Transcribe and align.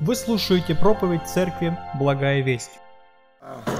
Вы 0.00 0.14
слушаете 0.14 0.76
проповедь 0.76 1.26
церкви 1.26 1.76
«Благая 1.96 2.40
весть». 2.40 2.70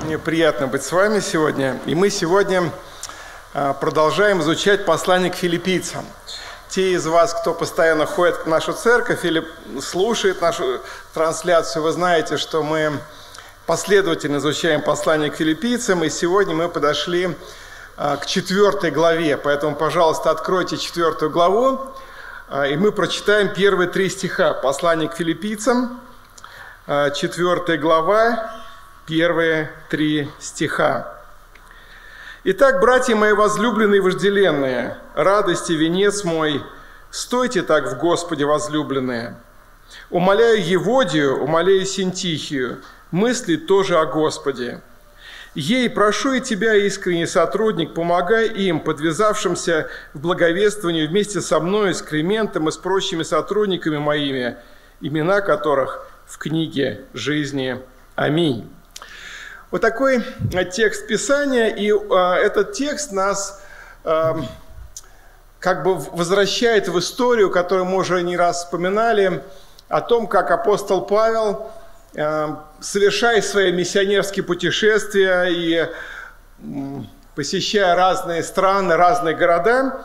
Мне 0.05 0.19
приятно 0.19 0.67
быть 0.67 0.83
с 0.83 0.91
вами 0.91 1.21
сегодня. 1.21 1.79
И 1.87 1.95
мы 1.95 2.11
сегодня 2.11 2.73
а, 3.55 3.73
продолжаем 3.73 4.41
изучать 4.41 4.85
послание 4.85 5.31
к 5.31 5.37
филиппийцам. 5.37 6.05
Те 6.71 6.95
из 6.95 7.07
вас, 7.07 7.35
кто 7.35 7.55
постоянно 7.55 8.05
ходит 8.05 8.35
в 8.35 8.47
нашу 8.49 8.73
церковь 8.73 9.25
или 9.25 9.45
слушает 9.81 10.43
нашу 10.43 10.81
трансляцию, 11.15 11.85
вы 11.85 11.93
знаете, 11.93 12.37
что 12.37 12.65
мы 12.65 12.99
последовательно 13.67 14.39
изучаем 14.39 14.83
послание 14.83 15.31
к 15.31 15.37
филиппийцам, 15.37 16.03
и 16.03 16.11
сегодня 16.11 16.53
мы 16.53 16.69
подошли 16.69 17.37
а, 17.97 18.17
к 18.17 18.27
четвертой 18.27 18.91
главе. 18.91 19.37
Поэтому, 19.37 19.77
пожалуйста, 19.77 20.33
откройте 20.33 20.79
четвертую 20.79 21.31
главу, 21.31 21.79
а, 22.49 22.67
и 22.67 22.77
мы 22.77 22.91
прочитаем 22.91 23.55
первые 23.55 23.89
три 23.89 24.11
стиха 24.11 24.53
послания 24.53 25.09
к 25.09 25.15
филиппийцам, 25.15 26.01
4 26.89 27.77
глава, 27.77 28.51
первые 29.07 29.71
три 29.91 30.27
стиха. 30.41 31.21
«Итак, 32.45 32.81
братья 32.81 33.15
мои 33.15 33.33
возлюбленные 33.35 33.99
и 33.99 34.01
вожделенные, 34.01 34.97
радости 35.15 35.73
венец 35.73 36.25
мой, 36.25 36.63
стойте 37.11 37.61
так 37.61 37.93
в 37.93 37.99
Господе 37.99 38.47
возлюбленные. 38.47 39.37
Умоляю 40.09 40.67
Еводию, 40.67 41.39
умоляю 41.39 41.85
Синтихию, 41.85 42.79
мысли 43.11 43.57
тоже 43.57 43.99
о 43.99 44.07
Господе. 44.07 44.81
Ей 45.55 45.91
прошу 45.91 46.33
и 46.33 46.41
тебя, 46.41 46.75
искренний 46.75 47.27
сотрудник, 47.27 47.93
помогай 47.93 48.49
им, 48.49 48.81
подвязавшимся 48.81 49.91
в 50.15 50.21
благовествовании 50.21 51.07
вместе 51.07 51.43
со 51.43 51.61
мной, 51.61 51.95
с 51.95 52.01
Климентом 52.01 52.67
и 52.67 52.73
с 52.73 52.79
прочими 52.79 53.25
сотрудниками 53.25 53.99
моими, 53.99 54.57
имена 55.03 55.43
которых 55.43 56.09
в 56.29 56.37
книге 56.37 57.07
жизни. 57.15 57.81
Аминь. 58.15 58.71
Вот 59.71 59.81
такой 59.81 60.23
э, 60.53 60.65
текст 60.67 61.07
Писания, 61.07 61.69
и 61.69 61.91
э, 61.91 62.35
этот 62.45 62.75
текст 62.75 63.13
нас 63.13 63.63
э, 64.05 64.35
как 65.59 65.83
бы 65.85 65.95
возвращает 65.97 66.89
в 66.89 66.99
историю, 66.99 67.51
которую 67.51 67.87
мы 67.87 67.97
уже 67.97 68.23
не 68.23 68.37
раз 68.37 68.65
вспоминали, 68.65 69.43
о 69.89 70.03
том, 70.03 70.27
как 70.27 70.51
апостол 70.51 71.07
Павел, 71.07 71.71
э, 72.15 72.49
совершая 72.81 73.41
свои 73.41 73.73
миссионерские 73.73 74.45
путешествия 74.45 75.45
и 75.45 75.89
посещая 77.35 77.95
разные 77.95 78.43
страны, 78.43 78.97
разные 78.97 79.35
города, 79.35 80.03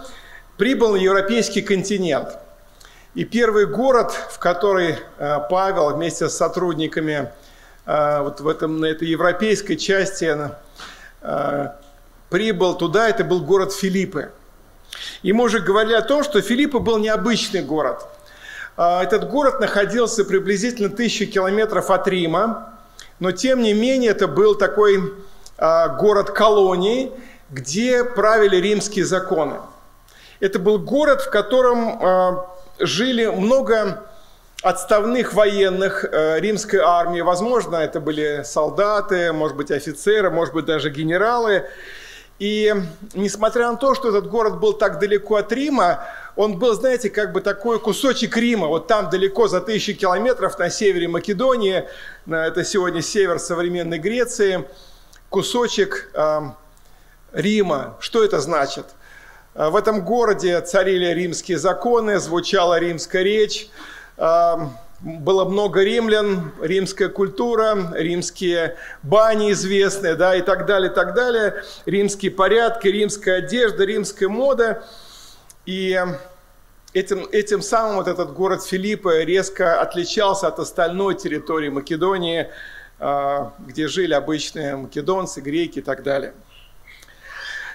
прибыл 0.57 0.93
на 0.93 0.97
европейский 0.97 1.61
континент– 1.61 2.37
и 3.15 3.25
первый 3.25 3.67
город, 3.67 4.11
в 4.11 4.39
который 4.39 4.97
э, 5.19 5.39
Павел 5.49 5.93
вместе 5.95 6.29
с 6.29 6.35
сотрудниками 6.35 7.31
э, 7.85 8.21
вот 8.21 8.41
в 8.41 8.47
этом, 8.47 8.79
на 8.79 8.87
этой 8.87 9.07
европейской 9.07 9.75
части 9.75 10.35
э, 11.21 11.67
прибыл 12.29 12.73
туда, 12.75 13.07
это 13.09 13.23
был 13.23 13.41
город 13.41 13.71
Филиппы. 13.71 14.31
И 15.21 15.31
мы 15.31 15.43
уже 15.43 15.59
говорили 15.59 15.93
о 15.93 16.01
том, 16.01 16.23
что 16.23 16.41
Филиппы 16.41 16.79
был 16.79 16.97
необычный 16.97 17.61
город. 17.61 18.05
Этот 18.75 19.29
город 19.29 19.59
находился 19.59 20.25
приблизительно 20.25 20.89
тысячу 20.89 21.27
километров 21.27 21.91
от 21.91 22.07
Рима, 22.07 22.73
но 23.19 23.31
тем 23.31 23.61
не 23.61 23.73
менее 23.73 24.11
это 24.11 24.27
был 24.27 24.55
такой 24.55 25.13
город 25.57 26.31
колонии, 26.31 27.11
где 27.51 28.03
правили 28.03 28.57
римские 28.57 29.05
законы. 29.05 29.57
Это 30.39 30.57
был 30.57 30.79
город, 30.79 31.21
в 31.21 31.29
котором 31.29 31.99
жили 32.79 33.25
много 33.27 34.03
отставных 34.63 35.33
военных 35.33 36.05
э, 36.05 36.39
римской 36.39 36.79
армии. 36.79 37.21
Возможно, 37.21 37.75
это 37.75 37.99
были 37.99 38.43
солдаты, 38.45 39.33
может 39.33 39.57
быть, 39.57 39.71
офицеры, 39.71 40.29
может 40.31 40.53
быть, 40.53 40.65
даже 40.65 40.89
генералы. 40.89 41.65
И 42.39 42.73
несмотря 43.13 43.71
на 43.71 43.77
то, 43.77 43.93
что 43.93 44.09
этот 44.09 44.29
город 44.29 44.59
был 44.59 44.73
так 44.73 44.99
далеко 44.99 45.35
от 45.35 45.51
Рима, 45.51 46.05
он 46.35 46.57
был, 46.57 46.73
знаете, 46.73 47.09
как 47.09 47.31
бы 47.31 47.41
такой 47.41 47.79
кусочек 47.79 48.35
Рима, 48.37 48.67
вот 48.67 48.87
там 48.87 49.09
далеко 49.09 49.47
за 49.47 49.61
тысячи 49.61 49.93
километров 49.93 50.57
на 50.57 50.69
севере 50.69 51.07
Македонии, 51.07 51.87
это 52.25 52.63
сегодня 52.63 53.01
север 53.01 53.39
современной 53.39 53.99
Греции, 53.99 54.67
кусочек 55.29 56.09
э, 56.13 56.41
Рима. 57.33 57.97
Что 57.99 58.23
это 58.23 58.39
значит? 58.39 58.85
Э, 59.55 59.69
в 59.69 59.75
этом 59.75 60.03
городе 60.03 60.59
царили 60.61 61.13
римские 61.13 61.57
законы, 61.57 62.19
звучала 62.19 62.79
римская 62.79 63.23
речь, 63.23 63.69
э, 64.17 64.55
было 65.01 65.45
много 65.45 65.83
римлян, 65.83 66.51
римская 66.61 67.09
культура, 67.09 67.91
римские 67.93 68.77
бани 69.01 69.51
известные, 69.51 70.15
да, 70.15 70.35
и 70.35 70.41
так 70.41 70.65
далее, 70.65 70.89
и 70.89 70.93
так 70.93 71.13
далее, 71.13 71.63
римские 71.85 72.31
порядки, 72.31 72.87
римская 72.87 73.39
одежда, 73.39 73.83
римская 73.83 74.29
мода. 74.29 74.85
И 75.65 76.01
этим, 76.93 77.27
этим 77.31 77.61
самым 77.61 77.97
вот 77.97 78.07
этот 78.07 78.33
город 78.33 78.63
Филиппа 78.63 79.23
резко 79.23 79.81
отличался 79.81 80.47
от 80.47 80.59
остальной 80.59 81.15
территории 81.15 81.69
Македонии, 81.69 82.49
э, 82.99 83.45
где 83.59 83.89
жили 83.89 84.13
обычные 84.13 84.77
македонцы, 84.77 85.41
греки 85.41 85.79
и 85.79 85.81
так 85.81 86.03
далее. 86.03 86.33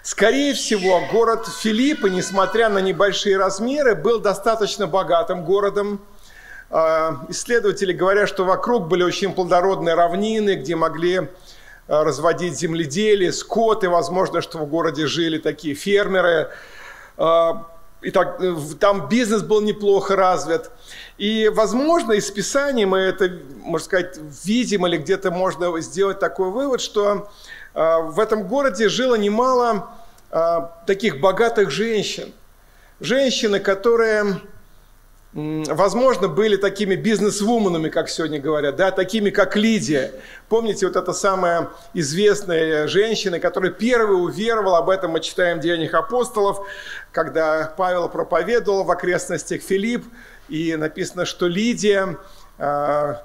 Скорее 0.03 0.54
всего, 0.54 1.03
город 1.10 1.48
Филиппы, 1.48 2.09
несмотря 2.09 2.69
на 2.69 2.78
небольшие 2.78 3.36
размеры, 3.36 3.94
был 3.94 4.20
достаточно 4.20 4.86
богатым 4.86 5.44
городом. 5.44 6.00
А, 6.70 7.25
исследователи 7.28 7.92
говорят, 7.92 8.28
что 8.28 8.44
вокруг 8.44 8.88
были 8.88 9.03
очень 9.03 9.32
плодородные 9.32 9.94
равнины, 9.94 10.54
где 10.54 10.76
могли 10.76 11.28
а, 11.88 12.04
разводить 12.04 12.58
земледелие, 12.58 13.32
скот, 13.32 13.84
и 13.84 13.88
возможно, 13.88 14.41
что 14.41 14.58
в 14.58 14.66
городе 14.66 15.06
жили 15.06 15.38
такие 15.38 15.75
фермеры. 15.75 16.50
А, 17.16 17.66
и 18.00 18.12
так, 18.12 18.41
там 18.78 19.08
бизнес 19.08 19.42
был 19.42 19.60
неплохо 19.60 20.14
развит. 20.14 20.70
И, 21.16 21.50
возможно, 21.53 22.12
из 22.12 22.31
Писания 22.31 22.87
мы 22.87 22.98
это, 22.98 23.41
можно 23.62 23.84
сказать, 23.84 24.19
видим 24.44 24.87
или 24.87 24.98
где-то 24.98 25.32
можно 25.32 25.81
сделать 25.81 26.20
такой 26.20 26.50
вывод, 26.50 26.81
что 26.81 27.28
в 27.78 28.18
этом 28.18 28.48
городе 28.48 28.88
жило 28.88 29.14
немало 29.14 29.88
а, 30.30 30.82
таких 30.86 31.20
богатых 31.20 31.70
женщин. 31.70 32.32
Женщины, 33.00 33.60
которые, 33.60 34.40
возможно, 35.32 36.26
были 36.26 36.56
такими 36.56 36.96
бизнес-вуменами, 36.96 37.88
как 37.88 38.08
сегодня 38.08 38.40
говорят, 38.40 38.74
да, 38.74 38.90
такими, 38.90 39.30
как 39.30 39.54
Лидия. 39.54 40.12
Помните, 40.48 40.86
вот 40.88 40.96
эта 40.96 41.12
самая 41.12 41.68
известная 41.94 42.88
женщина, 42.88 43.38
которая 43.38 43.70
первая 43.70 44.18
уверовала, 44.18 44.78
об 44.78 44.90
этом 44.90 45.12
мы 45.12 45.20
читаем 45.20 45.58
в 45.58 45.60
Деяниях 45.60 45.94
апостолов, 45.94 46.66
когда 47.12 47.72
Павел 47.76 48.08
проповедовал 48.08 48.82
в 48.82 48.90
окрестностях 48.90 49.62
Филипп, 49.62 50.04
и 50.48 50.74
написано, 50.74 51.24
что 51.24 51.46
Лидия, 51.46 52.18
а, 52.58 53.22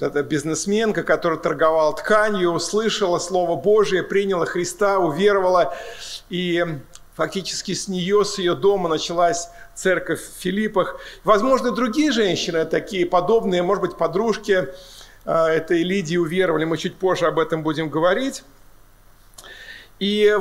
эта 0.00 0.22
бизнесменка, 0.22 1.02
которая 1.02 1.38
торговала 1.38 1.94
тканью, 1.94 2.50
услышала 2.50 3.18
Слово 3.18 3.56
Божие, 3.56 4.02
приняла 4.02 4.46
Христа, 4.46 4.98
уверовала, 4.98 5.74
и 6.28 6.64
фактически 7.14 7.72
с 7.72 7.88
нее, 7.88 8.24
с 8.24 8.38
ее 8.38 8.54
дома 8.54 8.88
началась 8.88 9.48
церковь 9.74 10.20
в 10.20 10.40
Филиппах. 10.40 11.00
Возможно, 11.24 11.70
другие 11.70 12.12
женщины, 12.12 12.64
такие 12.66 13.06
подобные, 13.06 13.62
может 13.62 13.82
быть, 13.82 13.96
подружки 13.96 14.68
а, 15.24 15.48
этой 15.48 15.82
Лидии 15.82 16.16
уверовали, 16.16 16.64
мы 16.64 16.76
чуть 16.76 16.96
позже 16.96 17.26
об 17.26 17.38
этом 17.38 17.62
будем 17.62 17.88
говорить. 17.88 18.44
И 19.98 20.38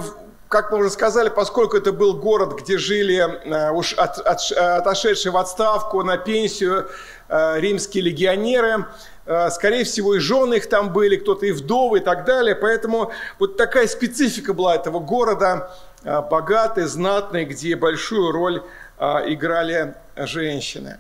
как 0.56 0.72
мы 0.72 0.78
уже 0.78 0.90
сказали, 0.90 1.30
поскольку 1.30 1.76
это 1.76 1.92
был 1.92 2.14
город, 2.16 2.60
где 2.62 2.78
жили 2.78 3.18
а, 3.18 3.72
уж 3.72 3.94
от, 3.94 4.20
от, 4.20 4.40
отошедшие 4.52 5.32
в 5.32 5.38
отставку 5.38 6.02
на 6.04 6.18
пенсию 6.18 6.90
а, 7.28 7.58
римские 7.58 8.04
легионеры, 8.04 8.86
Э, 9.26 9.50
скорее 9.50 9.84
всего, 9.84 10.16
и 10.16 10.20
жены 10.20 10.56
их 10.56 10.70
там 10.70 10.94
были, 10.94 11.16
кто-то 11.16 11.46
и 11.46 11.52
вдовы 11.52 11.98
и 11.98 12.02
так 12.02 12.26
далее. 12.26 12.56
Поэтому 12.56 13.12
вот 13.40 13.58
такая 13.58 13.88
специфика 13.88 14.54
была 14.54 14.76
этого 14.76 15.00
города, 15.00 15.72
э, 16.04 16.22
богатый, 16.22 16.86
знатный, 16.86 17.46
где 17.46 17.76
большую 17.76 18.32
роль 18.32 18.64
э, 19.00 19.06
играли 19.34 19.96
женщины. 20.16 21.00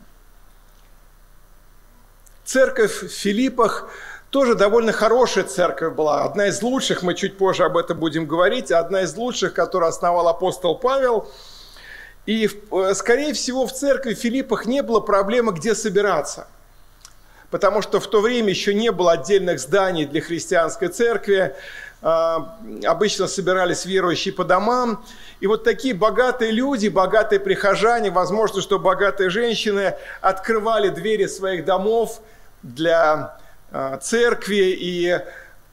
Церковь 2.44 3.04
в 3.04 3.10
Филиппах 3.10 3.90
тоже 4.36 4.56
довольно 4.56 4.92
хорошая 4.92 5.46
церковь 5.46 5.94
была. 5.94 6.26
Одна 6.26 6.48
из 6.48 6.62
лучших, 6.62 7.04
мы 7.04 7.14
чуть 7.14 7.38
позже 7.38 7.64
об 7.64 7.78
этом 7.78 7.98
будем 7.98 8.26
говорить, 8.26 8.70
одна 8.70 9.04
из 9.04 9.16
лучших, 9.16 9.54
которую 9.54 9.88
основал 9.88 10.28
апостол 10.28 10.78
Павел. 10.78 11.30
И, 12.26 12.50
скорее 12.96 13.32
всего, 13.32 13.66
в 13.66 13.72
церкви 13.72 14.14
в 14.14 14.20
Филиппах 14.20 14.66
не 14.66 14.84
было 14.84 15.00
проблемы, 15.00 15.54
где 15.54 15.74
собираться– 15.74 16.48
потому 17.56 17.82
что 17.82 18.02
в 18.02 18.08
то 18.08 18.20
время 18.20 18.50
еще 18.50 18.74
не 18.74 18.92
было 18.92 19.14
отдельных 19.14 19.62
зданий 19.62 20.06
для 20.06 20.20
христианской 20.20 20.90
церкви, 20.90 21.56
а, 22.02 22.58
обычно 22.86 23.28
собирались 23.28 23.86
верующие 23.86 24.34
по 24.34 24.44
домам. 24.44 25.06
И 25.40 25.48
вот 25.48 25.64
такие 25.64 25.94
богатые 25.94 26.52
люди, 26.52 26.90
богатые 26.90 27.40
прихожане, 27.40 28.12
возможно, 28.12 28.62
что 28.62 28.78
богатые 28.78 29.30
женщины 29.30 29.96
открывали 30.20 30.90
двери 30.90 31.28
своих 31.28 31.64
домов 31.64 32.20
для 32.62 33.38
э, 33.40 33.45
церкви, 34.02 34.76
и 34.80 35.20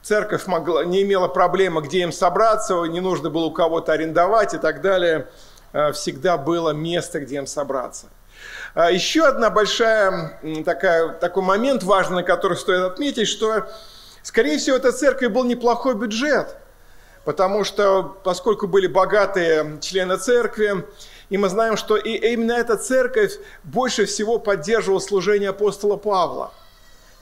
церковь 0.03 0.47
могла, 0.47 0.83
не 0.83 1.01
имела 1.01 1.27
проблемы, 1.27 1.81
где 1.81 2.01
им 2.01 2.11
собраться, 2.11 2.83
не 2.83 2.99
нужно 2.99 3.29
было 3.29 3.45
у 3.45 3.51
кого-то 3.51 3.93
арендовать 3.93 4.53
и 4.53 4.57
так 4.57 4.81
далее. 4.81 5.27
Э, 5.71 5.91
всегда 5.91 6.37
было 6.37 6.69
место, 6.71 7.19
где 7.19 7.37
им 7.37 7.47
собраться. 7.47 8.07
А 8.75 8.91
еще 8.91 9.25
одна 9.25 9.49
большая 9.49 10.39
такая, 10.65 11.09
такой 11.09 11.43
момент 11.43 11.83
важный, 11.83 12.23
который 12.23 12.57
стоит 12.57 12.83
отметить, 12.83 13.27
что, 13.27 13.67
скорее 14.21 14.57
всего, 14.57 14.75
эта 14.75 14.91
церковь 14.91 15.31
был 15.31 15.45
неплохой 15.45 15.95
бюджет, 15.95 16.57
потому 17.23 17.63
что, 17.63 18.17
поскольку 18.23 18.67
были 18.67 18.87
богатые 18.87 19.79
члены 19.81 20.17
церкви, 20.17 20.85
и 21.29 21.37
мы 21.37 21.49
знаем, 21.49 21.77
что 21.77 21.95
и 21.95 22.11
именно 22.33 22.51
эта 22.51 22.77
церковь 22.77 23.37
больше 23.63 24.05
всего 24.05 24.39
поддерживала 24.39 24.99
служение 24.99 25.49
апостола 25.49 25.95
Павла. 25.95 26.51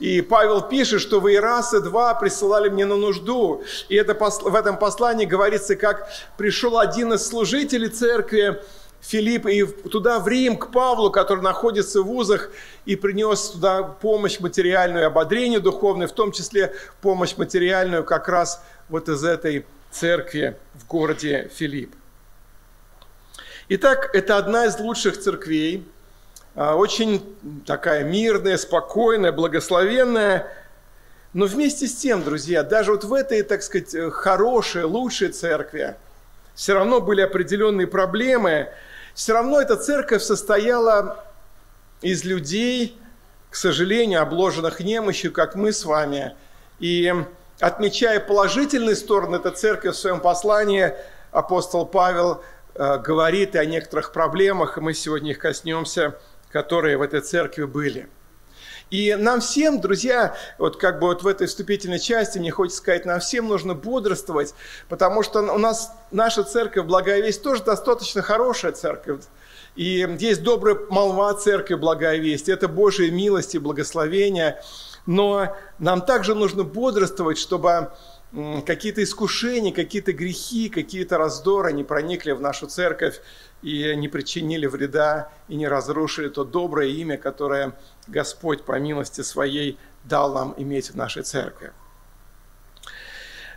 И 0.02 0.22
Павел 0.22 0.62
пишет, 0.62 1.00
что 1.00 1.20
вы 1.20 1.36
и 1.36 1.38
раз, 1.38 1.76
и 1.76 1.80
два 1.80 2.16
присылали 2.16 2.70
мне 2.70 2.86
на 2.86 2.96
нужду. 2.96 3.64
И 3.88 3.96
это, 3.96 4.16
в 4.16 4.56
этом 4.56 4.80
послании 4.80 5.26
говорится, 5.26 5.76
как 5.76 6.10
пришел 6.38 6.80
один 6.80 7.14
из 7.14 7.28
служителей 7.28 7.88
церкви, 7.88 8.64
Филипп, 9.02 9.46
и 9.46 9.64
туда 9.64 10.18
в 10.18 10.28
Рим, 10.28 10.58
к 10.58 10.72
Павлу, 10.72 11.12
который 11.12 11.42
находится 11.42 12.02
в 12.02 12.06
вузах, 12.06 12.50
и 12.86 12.96
принес 12.96 13.52
туда 13.52 13.84
помощь 13.84 14.40
материальную, 14.40 15.06
ободрение 15.06 15.60
духовное, 15.60 16.08
в 16.08 16.14
том 16.14 16.32
числе 16.32 16.76
помощь 17.02 17.38
материальную 17.38 18.04
как 18.04 18.28
раз 18.28 18.64
вот 18.90 19.08
из 19.08 19.24
этой 19.24 19.68
церкви 19.92 20.58
в 20.74 20.88
городе 20.88 21.52
Филипп. 21.54 21.94
Итак, 23.70 24.10
это 24.14 24.38
одна 24.38 24.66
из 24.66 24.80
лучших 24.80 25.20
церквей, 25.20 25.86
очень 26.56 27.36
такая 27.66 28.04
мирная, 28.04 28.58
спокойная, 28.58 29.32
благословенная. 29.32 30.48
Но 31.34 31.46
вместе 31.46 31.88
с 31.88 31.96
тем, 31.96 32.24
друзья, 32.24 32.64
даже 32.64 32.92
вот 32.92 33.06
в 33.06 33.14
этой, 33.14 33.42
так 33.44 33.64
сказать, 33.64 33.96
хорошей, 34.14 34.84
лучшей 34.84 35.30
церкви 35.30 35.96
все 36.54 36.74
равно 36.74 37.00
были 37.00 37.22
определенные 37.22 37.88
проблемы. 37.88 38.68
Все 39.14 39.34
равно 39.34 39.62
эта 39.62 39.78
церковь 39.78 40.22
состояла 40.22 41.26
из 42.02 42.26
людей, 42.26 42.98
к 43.50 43.56
сожалению, 43.56 44.22
обложенных 44.22 44.82
немощью, 44.82 45.32
как 45.32 45.56
мы 45.56 45.72
с 45.72 45.86
вами. 45.86 46.36
И 46.80 47.14
отмечая 47.62 48.20
положительные 48.20 48.98
стороны 48.98 49.38
этой 49.38 49.54
церкви 49.54 49.90
в 49.90 49.96
своем 49.96 50.20
послании, 50.20 50.94
апостол 51.32 51.86
Павел 51.86 52.44
Э, 52.74 52.98
говорит 52.98 53.56
и 53.56 53.58
о 53.58 53.66
некоторых 53.66 54.14
проблемах, 54.14 54.78
и 54.78 54.82
мы 54.82 54.94
сегодня 54.94 55.32
их 55.32 55.40
коснемся, 55.40 56.18
которые 56.52 56.98
в 56.98 57.02
этой 57.02 57.22
церкви 57.22 57.64
были. 57.64 58.08
И 58.92 59.16
нам 59.16 59.40
всем, 59.40 59.80
друзья, 59.80 60.36
вот 60.58 60.76
как 60.76 61.00
бы 61.00 61.08
вот 61.08 61.24
в 61.24 61.28
этой 61.28 61.48
вступительной 61.48 62.00
части, 62.00 62.40
мне 62.40 62.52
хочется 62.52 62.80
сказать, 62.80 63.06
нам 63.06 63.22
всем 63.22 63.48
нужно 63.48 63.74
бодрствовать, 63.74 64.54
потому 64.90 65.24
что 65.24 65.40
у 65.40 65.58
нас 65.58 65.92
наша 66.12 66.44
церковь, 66.44 66.86
Благая 66.86 67.22
Весть, 67.22 67.42
тоже 67.42 67.64
достаточно 67.64 68.22
хорошая 68.22 68.74
церковь. 68.74 69.22
И 69.78 70.06
есть 70.20 70.44
добрая 70.44 70.78
молва 70.90 71.34
церкви, 71.36 71.76
Благая 71.76 72.18
Весть. 72.18 72.50
Это 72.50 72.68
Божья 72.68 73.10
милость 73.10 73.56
и 73.56 73.60
благословение. 73.60 74.62
Но 75.06 75.56
нам 75.80 76.02
также 76.02 76.36
нужно 76.36 76.66
бодрствовать, 76.66 77.38
чтобы 77.38 77.92
какие-то 78.66 79.04
искушения, 79.04 79.74
какие-то 79.74 80.14
грехи, 80.14 80.70
какие-то 80.70 81.18
раздоры 81.18 81.72
не 81.74 81.84
проникли 81.84 82.32
в 82.32 82.42
нашу 82.42 82.68
церковь 82.68 83.22
и 83.62 83.96
не 83.96 84.08
причинили 84.08 84.66
вреда 84.66 85.30
и 85.48 85.56
не 85.56 85.68
разрушили 85.68 86.30
то 86.30 86.44
доброе 86.44 86.90
имя, 86.90 87.18
которое 87.18 87.74
Господь 88.08 88.64
по 88.64 88.80
милости 88.80 89.22
своей 89.22 89.78
дал 90.04 90.34
нам 90.34 90.54
иметь 90.58 90.92
в 90.92 90.96
нашей 90.96 91.24
церкви. 91.24 91.72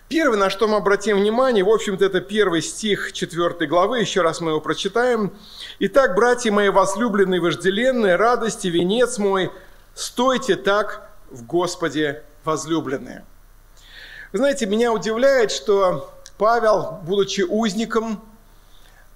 Первое, 0.08 0.36
на 0.36 0.50
что 0.50 0.68
мы 0.68 0.76
обратим 0.76 1.18
внимание, 1.18 1.64
в 1.64 1.70
общем-то, 1.70 2.04
это 2.04 2.20
первый 2.20 2.60
стих 2.60 3.12
4 3.14 3.66
главы, 3.66 4.00
еще 4.00 4.20
раз 4.20 4.40
мы 4.40 4.50
его 4.50 4.60
прочитаем. 4.60 5.32
«Итак, 5.78 6.14
братья 6.14 6.52
мои 6.52 6.68
возлюбленные, 6.68 7.40
вожделенные, 7.40 8.16
радости, 8.16 8.68
венец 8.68 9.16
мой, 9.16 9.50
стойте 9.94 10.56
так 10.56 11.10
в 11.30 11.46
Господе 11.46 12.22
возлюбленные». 12.44 13.24
Вы 14.32 14.38
знаете, 14.38 14.66
меня 14.66 14.92
удивляет, 14.92 15.50
что 15.50 16.12
Павел, 16.36 17.00
будучи 17.04 17.40
узником, 17.40 18.22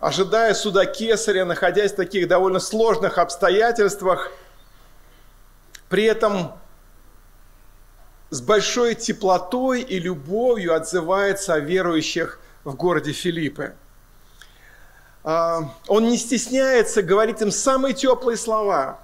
ожидая 0.00 0.54
суда 0.54 0.86
Кесаря, 0.86 1.44
находясь 1.44 1.92
в 1.92 1.96
таких 1.96 2.28
довольно 2.28 2.60
сложных 2.60 3.18
обстоятельствах, 3.18 4.30
при 5.88 6.04
этом 6.04 6.52
с 8.30 8.40
большой 8.40 8.94
теплотой 8.94 9.80
и 9.80 9.98
любовью 9.98 10.74
отзывается 10.74 11.54
о 11.54 11.60
верующих 11.60 12.38
в 12.64 12.74
городе 12.74 13.12
Филиппы. 13.12 13.74
А, 15.24 15.74
он 15.88 16.08
не 16.08 16.18
стесняется 16.18 17.02
говорить 17.02 17.40
им 17.40 17.50
самые 17.50 17.94
теплые 17.94 18.36
слова. 18.36 19.00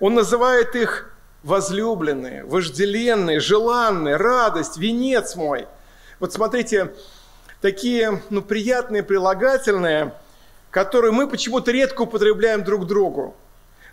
Он 0.00 0.14
называет 0.14 0.76
их 0.76 1.10
возлюбленные, 1.42 2.44
вожделенные, 2.44 3.40
желанные, 3.40 4.16
радость, 4.16 4.76
венец 4.76 5.34
мой. 5.34 5.66
Вот 6.20 6.32
смотрите, 6.32 6.94
такие 7.62 8.20
ну, 8.28 8.42
приятные 8.42 9.02
прилагательные, 9.02 10.12
которые 10.70 11.12
мы 11.12 11.26
почему-то 11.26 11.70
редко 11.70 12.02
употребляем 12.02 12.64
друг 12.64 12.86
другу. 12.86 13.34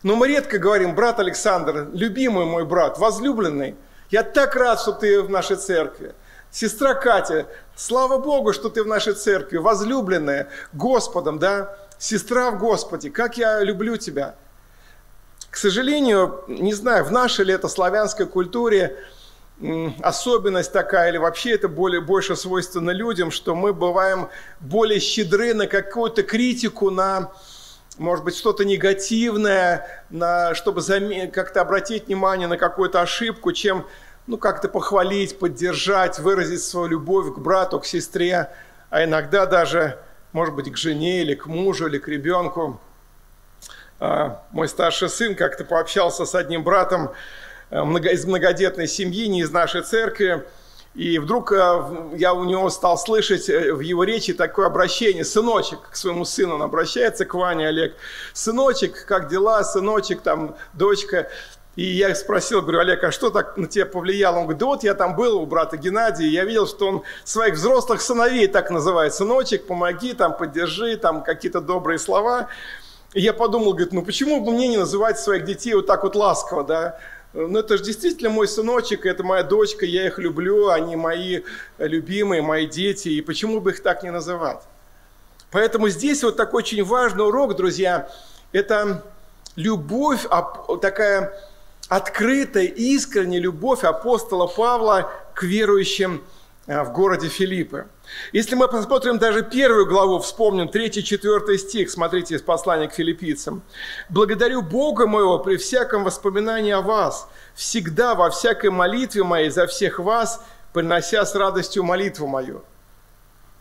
Но 0.03 0.15
мы 0.15 0.27
редко 0.27 0.57
говорим, 0.57 0.95
брат 0.95 1.19
Александр, 1.19 1.89
любимый 1.93 2.45
мой 2.45 2.65
брат, 2.65 2.97
возлюбленный, 2.97 3.75
я 4.09 4.23
так 4.23 4.55
рад, 4.55 4.79
что 4.79 4.91
ты 4.91 5.21
в 5.21 5.29
нашей 5.29 5.57
церкви. 5.57 6.13
Сестра 6.51 6.95
Катя, 6.95 7.45
слава 7.75 8.17
Богу, 8.17 8.53
что 8.53 8.69
ты 8.69 8.83
в 8.83 8.87
нашей 8.87 9.13
церкви, 9.13 9.57
возлюбленная 9.57 10.49
Господом, 10.73 11.37
да? 11.37 11.77
Сестра 11.99 12.49
в 12.49 12.57
Господе, 12.57 13.11
как 13.11 13.37
я 13.37 13.61
люблю 13.61 13.97
тебя. 13.97 14.35
К 15.51 15.57
сожалению, 15.57 16.43
не 16.47 16.73
знаю, 16.73 17.03
в 17.03 17.11
нашей 17.11 17.45
ли 17.45 17.53
это 17.53 17.67
славянской 17.67 18.25
культуре 18.25 18.97
особенность 20.01 20.71
такая, 20.71 21.09
или 21.09 21.17
вообще 21.17 21.51
это 21.51 21.67
более, 21.67 22.01
больше 22.01 22.35
свойственно 22.35 22.91
людям, 22.91 23.29
что 23.29 23.55
мы 23.55 23.73
бываем 23.73 24.29
более 24.59 24.99
щедры 24.99 25.53
на 25.53 25.67
какую-то 25.67 26.23
критику, 26.23 26.89
на, 26.91 27.31
может 27.97 28.23
быть, 28.23 28.37
что-то 28.37 28.63
негативное, 28.63 30.05
на, 30.09 30.55
чтобы 30.55 30.81
как-то 31.33 31.61
обратить 31.61 32.07
внимание 32.07 32.47
на 32.47 32.57
какую-то 32.57 33.01
ошибку, 33.01 33.51
чем 33.51 33.85
ну, 34.27 34.37
как-то 34.37 34.69
похвалить, 34.69 35.39
поддержать, 35.39 36.19
выразить 36.19 36.61
свою 36.63 36.87
любовь 36.87 37.33
к 37.33 37.39
брату, 37.39 37.79
к 37.79 37.85
сестре, 37.85 38.51
а 38.89 39.03
иногда 39.03 39.45
даже, 39.45 39.99
может 40.31 40.55
быть, 40.55 40.71
к 40.71 40.77
жене 40.77 41.21
или 41.21 41.35
к 41.35 41.47
мужу, 41.47 41.87
или 41.87 41.97
к 41.97 42.07
ребенку. 42.07 42.79
А, 43.99 44.43
мой 44.51 44.69
старший 44.69 45.09
сын 45.09 45.35
как-то 45.35 45.65
пообщался 45.65 46.25
с 46.25 46.33
одним 46.35 46.63
братом 46.63 47.11
э, 47.71 47.83
из 48.11 48.25
многодетной 48.25 48.87
семьи, 48.87 49.27
не 49.27 49.41
из 49.41 49.51
нашей 49.51 49.81
церкви, 49.81 50.45
и 50.95 51.19
вдруг 51.19 51.51
э, 51.51 52.15
я 52.17 52.33
у 52.33 52.43
него 52.43 52.69
стал 52.69 52.97
слышать 52.97 53.47
э, 53.47 53.73
в 53.73 53.79
его 53.79 54.03
речи 54.03 54.33
такое 54.33 54.67
обращение. 54.67 55.23
Сыночек, 55.23 55.79
к 55.91 55.95
своему 55.95 56.25
сыну 56.25 56.55
он 56.55 56.63
обращается, 56.63 57.25
к 57.25 57.33
Ване 57.35 57.67
Олег. 57.67 57.95
Сыночек, 58.33 59.05
как 59.05 59.29
дела? 59.29 59.63
Сыночек, 59.63 60.21
там, 60.21 60.55
дочка. 60.73 61.29
И 61.75 61.83
я 61.83 62.13
спросил, 62.15 62.61
говорю, 62.61 62.79
Олег, 62.79 63.03
а 63.03 63.11
что 63.11 63.29
так 63.29 63.55
на 63.55 63.67
тебя 63.67 63.85
повлияло? 63.85 64.37
Он 64.37 64.43
говорит, 64.43 64.59
да 64.59 64.65
вот 64.65 64.83
я 64.83 64.95
там 64.95 65.15
был 65.15 65.37
у 65.37 65.45
брата 65.45 65.77
Геннадия, 65.77 66.25
и 66.25 66.31
я 66.31 66.43
видел, 66.43 66.67
что 66.67 66.87
он 66.87 67.03
своих 67.23 67.53
взрослых 67.53 68.01
сыновей 68.01 68.47
так 68.47 68.71
называет. 68.71 69.13
Сыночек, 69.13 69.67
помоги, 69.67 70.13
там, 70.13 70.35
поддержи, 70.35 70.97
там, 70.97 71.23
какие-то 71.23 71.61
добрые 71.61 71.99
слова. 71.99 72.49
И 73.13 73.21
я 73.21 73.31
подумал, 73.31 73.71
говорит, 73.71 73.93
ну 73.93 74.03
почему 74.03 74.43
бы 74.43 74.51
мне 74.51 74.67
не 74.67 74.77
называть 74.77 75.19
своих 75.19 75.45
детей 75.45 75.73
вот 75.75 75.87
так 75.87 76.03
вот 76.03 76.15
ласково, 76.15 76.63
да? 76.63 76.99
Ну 77.33 77.59
это 77.59 77.77
же 77.77 77.83
действительно 77.83 78.31
мой 78.31 78.47
сыночек, 78.47 79.05
это 79.05 79.23
моя 79.23 79.43
дочка, 79.43 79.85
я 79.85 80.07
их 80.07 80.17
люблю, 80.17 80.69
они 80.69 80.95
мои 80.95 81.41
любимые, 81.77 82.41
мои 82.41 82.65
дети, 82.65 83.09
и 83.09 83.21
почему 83.21 83.61
бы 83.61 83.71
их 83.71 83.83
так 83.83 84.01
не 84.01 84.11
называть? 84.11 84.61
Поэтому 85.51 85.89
здесь 85.89 86.23
вот 86.23 86.37
такой 86.37 86.63
очень 86.63 86.83
важный 86.83 87.25
урок, 87.25 87.55
друзья, 87.55 88.09
это 88.51 89.03
любовь, 89.55 90.25
такая 90.81 91.33
открытая, 91.87 92.65
искренняя 92.65 93.41
любовь 93.41 93.83
апостола 93.83 94.47
Павла 94.47 95.11
к 95.33 95.43
верующим 95.43 96.23
э, 96.67 96.83
в 96.83 96.93
городе 96.93 97.27
Филиппы. 97.29 97.87
Если 98.31 98.55
мы 98.55 98.67
посмотрим 98.67 99.17
даже 99.17 99.43
первую 99.43 99.85
главу, 99.85 100.19
вспомним 100.19 100.67
3-4 100.67 101.57
стих, 101.57 101.89
смотрите, 101.89 102.35
из 102.35 102.41
послания 102.41 102.87
к 102.87 102.93
филиппийцам. 102.93 103.61
«Благодарю 104.09 104.61
Бога 104.61 105.07
моего 105.07 105.39
при 105.39 105.57
всяком 105.57 106.03
воспоминании 106.03 106.71
о 106.71 106.81
вас, 106.81 107.27
всегда 107.55 108.15
во 108.15 108.29
всякой 108.29 108.69
молитве 108.69 109.23
моей 109.23 109.49
за 109.49 109.67
всех 109.67 109.99
вас, 109.99 110.41
принося 110.73 111.25
с 111.25 111.35
радостью 111.35 111.83
молитву 111.83 112.27
мою». 112.27 112.63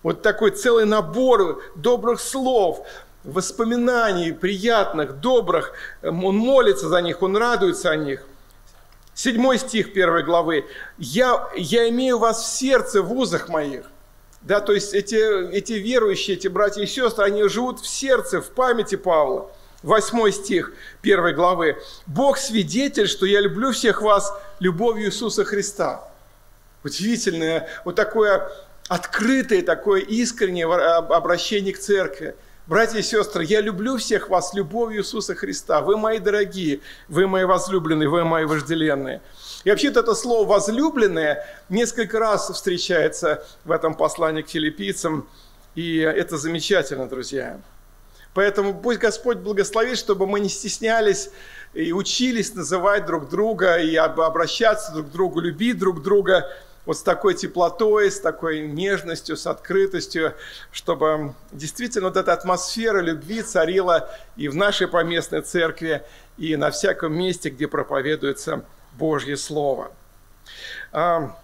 Вот 0.03 0.23
такой 0.23 0.51
целый 0.51 0.85
набор 0.85 1.63
добрых 1.75 2.21
слов, 2.21 2.87
воспоминаний 3.25 4.33
приятных, 4.33 5.21
добрых. 5.21 5.73
Он 6.03 6.37
молится 6.37 6.89
за 6.89 7.03
них, 7.03 7.23
он 7.23 7.37
радуется 7.37 7.91
о 7.91 7.97
них. 7.97 8.23
Седьмой 9.15 9.59
стих 9.59 9.93
первой 9.93 10.23
главы. 10.23 10.67
«Я, 10.99 11.49
я 11.57 11.89
имею 11.89 12.19
вас 12.19 12.43
в 12.43 12.47
сердце, 12.47 13.03
в 13.03 13.13
узах 13.13 13.49
моих». 13.49 13.91
Да, 14.43 14.61
то 14.61 14.73
есть 14.73 14.95
эти, 14.95 15.51
эти 15.53 15.75
верующие, 15.75 16.37
эти 16.37 16.49
братья 16.49 16.83
и 16.83 16.87
сестры, 16.87 17.25
они 17.25 17.47
живут 17.49 17.81
в 17.81 17.89
сердце, 17.89 18.41
в 18.41 18.51
памяти 18.51 18.97
Павла. 18.97 19.51
Восьмой 19.83 20.33
стих 20.33 20.73
первой 21.03 21.35
главы. 21.35 21.77
«Бог 22.07 22.39
свидетель, 22.39 23.07
что 23.07 23.27
я 23.27 23.41
люблю 23.41 23.73
всех 23.73 24.03
вас 24.03 24.33
любовью 24.59 25.07
Иисуса 25.07 25.45
Христа». 25.45 26.09
Удивительное, 26.85 27.69
вот 27.85 27.95
такое 27.95 28.51
открытое, 28.89 29.63
такое 29.63 30.01
искреннее 30.01 30.67
обращение 30.67 31.75
к 31.75 31.79
церкви. 31.79 32.35
Братья 32.67 32.99
и 32.99 33.03
сестры, 33.03 33.45
я 33.45 33.61
люблю 33.61 33.97
всех 33.97 34.29
вас 34.29 34.53
любовью 34.53 35.01
Иисуса 35.01 35.35
Христа. 35.35 35.81
Вы 35.81 35.97
мои 35.97 36.19
дорогие, 36.19 36.81
вы 37.09 37.27
мои 37.27 37.45
возлюбленные, 37.45 38.09
вы 38.09 38.25
мои 38.25 38.45
вожделенные. 38.45 39.23
И 39.69 39.71
вообще-то 39.71 40.01
это 40.01 40.15
слово 40.15 40.49
«возлюбленное» 40.49 41.47
несколько 41.69 42.19
раз 42.19 42.49
встречается 42.49 43.45
в 43.67 43.71
этом 43.71 43.95
послании 43.95 44.41
к 44.41 44.49
филиппийцам, 44.49 45.29
и 45.75 45.99
это 45.99 46.39
замечательно, 46.39 47.07
друзья. 47.07 47.61
Поэтому 48.33 48.73
пусть 48.73 48.99
Господь 48.99 49.37
благословит, 49.37 49.99
чтобы 49.99 50.27
мы 50.27 50.41
не 50.41 50.49
стеснялись 50.49 51.29
и 51.75 51.93
учились 51.93 52.55
называть 52.55 53.05
друг 53.05 53.29
друга, 53.29 53.77
и 53.77 53.95
обращаться 53.95 54.91
друг 54.93 55.09
к 55.09 55.11
другу, 55.11 55.41
любить 55.41 55.79
друг 55.79 56.03
друга 56.03 56.51
вот 56.87 56.97
с 56.97 57.03
такой 57.03 57.35
теплотой, 57.35 58.11
с 58.11 58.21
такой 58.21 58.67
нежностью, 58.67 59.37
с 59.37 59.47
открытостью, 59.47 60.33
чтобы 60.73 61.35
действительно 61.53 62.07
вот 62.07 62.17
эта 62.17 62.33
атмосфера 62.33 63.03
любви 63.03 63.43
царила 63.43 64.09
и 64.35 64.49
в 64.49 64.57
нашей 64.57 64.89
поместной 64.89 65.43
церкви, 65.43 66.03
и 66.39 66.57
на 66.57 66.71
всяком 66.71 67.13
месте, 67.13 67.51
где 67.51 67.69
проповедуется 67.69 68.65
Божье 68.99 69.37
Слово. 69.37 69.93
А, 70.93 71.37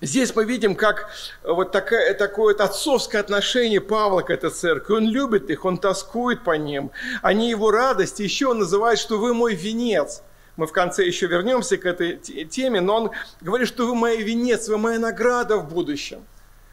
здесь 0.00 0.34
мы 0.34 0.44
видим, 0.44 0.74
как 0.76 1.10
вот 1.42 1.72
такое, 1.72 2.14
такое 2.14 2.54
вот 2.54 2.60
отцовское 2.60 3.20
отношение 3.20 3.80
Павла 3.80 4.22
к 4.22 4.30
этой 4.30 4.50
церкви. 4.50 4.94
Он 4.94 5.08
любит 5.08 5.50
их, 5.50 5.64
он 5.64 5.78
тоскует 5.78 6.44
по 6.44 6.56
ним. 6.56 6.92
Они 7.22 7.50
его 7.50 7.70
радость. 7.70 8.20
Еще 8.20 8.46
он 8.46 8.60
называет, 8.60 8.98
что 8.98 9.18
вы 9.18 9.34
мой 9.34 9.54
венец. 9.54 10.22
Мы 10.56 10.66
в 10.66 10.72
конце 10.72 11.04
еще 11.04 11.26
вернемся 11.26 11.76
к 11.76 11.86
этой 11.86 12.16
теме, 12.16 12.80
но 12.80 12.96
он 12.96 13.10
говорит, 13.40 13.66
что 13.66 13.86
вы 13.86 13.94
мой 13.94 14.22
венец, 14.22 14.68
вы 14.68 14.78
моя 14.78 14.98
награда 14.98 15.56
в 15.56 15.68
будущем. 15.68 16.24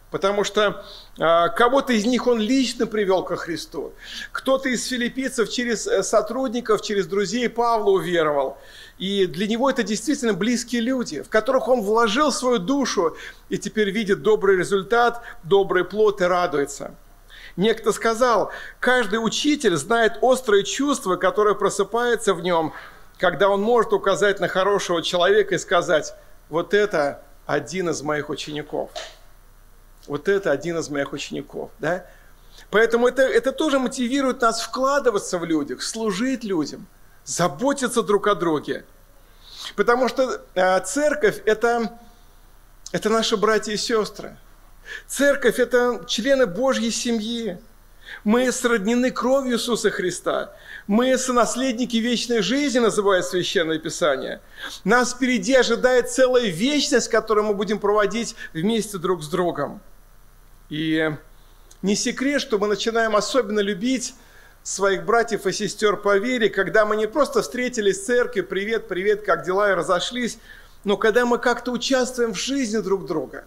Потому 0.10 0.46
что 0.46 0.86
а, 1.20 1.50
кого-то 1.50 1.92
из 1.92 2.06
них 2.06 2.28
он 2.28 2.40
лично 2.40 2.88
привел 2.88 3.24
ко 3.24 3.36
Христу. 3.36 3.94
Кто-то 4.32 4.70
из 4.70 4.88
филиппийцев 4.88 5.50
через 5.50 5.86
э, 5.86 6.02
сотрудников, 6.02 6.82
через 6.82 7.08
друзей 7.08 7.50
Павла 7.50 7.92
уверовал. 7.92 8.58
И 8.98 9.26
для 9.28 9.48
него 9.48 9.70
это 9.70 9.84
действительно 9.84 10.34
близкие 10.34 10.82
люди, 10.82 11.22
в 11.22 11.30
которых 11.30 11.68
он 11.68 11.82
вложил 11.82 12.32
свою 12.32 12.58
душу 12.58 13.18
и 13.50 13.58
теперь 13.58 13.90
видит 13.92 14.22
добрый 14.22 14.58
результат, 14.58 15.22
добрый 15.44 15.84
плод 15.84 16.22
и 16.22 16.24
радуется. 16.24 16.96
Некто 17.58 17.92
сказал, 17.92 18.52
каждый 18.80 19.18
учитель 19.18 19.76
знает 19.76 20.20
острые 20.22 20.64
чувства, 20.64 21.18
которые 21.18 21.56
просыпаются 21.56 22.34
в 22.34 22.42
нем, 22.42 22.72
когда 23.18 23.50
он 23.50 23.62
может 23.62 23.94
указать 23.94 24.40
на 24.40 24.48
хорошего 24.48 25.02
человека 25.02 25.56
и 25.56 25.58
сказать, 25.58 26.14
вот 26.50 26.74
это 26.74 27.24
один 27.46 27.90
из 27.90 28.02
моих 28.04 28.30
учеников. 28.30 28.92
Вот 30.08 30.28
это 30.28 30.52
один 30.52 30.78
из 30.78 30.90
моих 30.90 31.14
учеников. 31.14 31.72
Да? 31.80 32.06
Поэтому 32.70 33.08
это, 33.08 33.22
это 33.22 33.52
тоже 33.52 33.80
мотивирует 33.80 34.42
нас 34.42 34.62
вкладываться 34.62 35.38
в 35.38 35.46
людях, 35.46 35.82
служить 35.82 36.44
людям– 36.44 36.88
заботиться 37.28 38.02
друг 38.02 38.28
о 38.28 38.36
друге. 38.36 38.86
Потому 39.76 40.08
что 40.08 40.42
э, 40.56 40.80
церковь 40.80 41.42
это,– 41.46 42.00
это 42.92 43.10
наши 43.10 43.38
братья 43.38 43.74
и 43.74 43.78
сестры. 43.78 44.38
Церковь– 45.08 45.60
это 45.60 46.06
члены 46.08 46.48
Божьей 46.48 46.90
семьи. 46.90 47.58
Мы 48.24 48.50
сроднены 48.54 49.12
кровью 49.12 49.56
Иисуса 49.56 49.92
Христа. 49.92 50.54
Мы 50.88 51.18
сонаследники 51.18 51.98
вечной 51.98 52.42
жизни, 52.42 52.80
называет 52.80 53.26
Священное 53.26 53.80
Писание. 53.80 54.40
Нас 54.86 55.14
впереди 55.14 55.54
ожидает 55.56 56.10
целая 56.10 56.46
вечность, 56.46 57.10
которую 57.10 57.48
мы 57.48 57.54
будем 57.54 57.80
проводить 57.80 58.38
вместе 58.54 58.98
друг 58.98 59.22
с 59.22 59.28
другом. 59.28 59.82
И 60.70 61.12
не 61.82 61.96
секрет, 61.96 62.42
что 62.42 62.58
мы 62.58 62.68
начинаем 62.68 63.16
особенно 63.16 63.60
любить 63.60 64.14
своих 64.64 65.06
братьев 65.06 65.46
и 65.46 65.54
сестер 65.54 65.96
по 65.96 66.18
вере, 66.18 66.50
когда 66.50 66.86
мы 66.86 66.98
не 66.98 67.08
просто 67.08 67.42
встретились 67.42 68.00
в 68.00 68.06
церкви, 68.06 68.42
привет, 68.42 68.88
привет, 68.88 69.24
как 69.24 69.46
дела, 69.46 69.72
и 69.72 69.76
разошлись, 69.76 70.40
но 70.84 70.98
когда 70.98 71.26
мы 71.26 71.38
как-то 71.38 71.72
участвуем 71.72 72.34
в 72.34 72.38
жизни 72.38 72.80
друг 72.80 73.06
друга, 73.06 73.46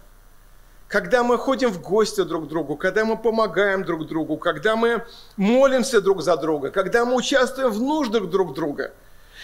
когда 0.87 1.23
мы 1.23 1.37
ходим 1.37 1.69
в 1.69 1.79
гости 1.79 2.23
друг 2.23 2.45
к 2.45 2.47
другу, 2.49 2.75
когда 2.75 3.05
мы 3.05 3.17
помогаем 3.17 3.83
друг 3.83 4.07
другу, 4.07 4.37
когда 4.37 4.75
мы 4.75 5.05
молимся 5.37 6.01
друг 6.01 6.23
за 6.23 6.35
друга, 6.37 6.71
когда 6.71 7.05
мы 7.05 7.15
участвуем 7.15 7.69
в 7.69 7.79
нуждах 7.79 8.29
друг 8.29 8.53
друга, 8.55 8.91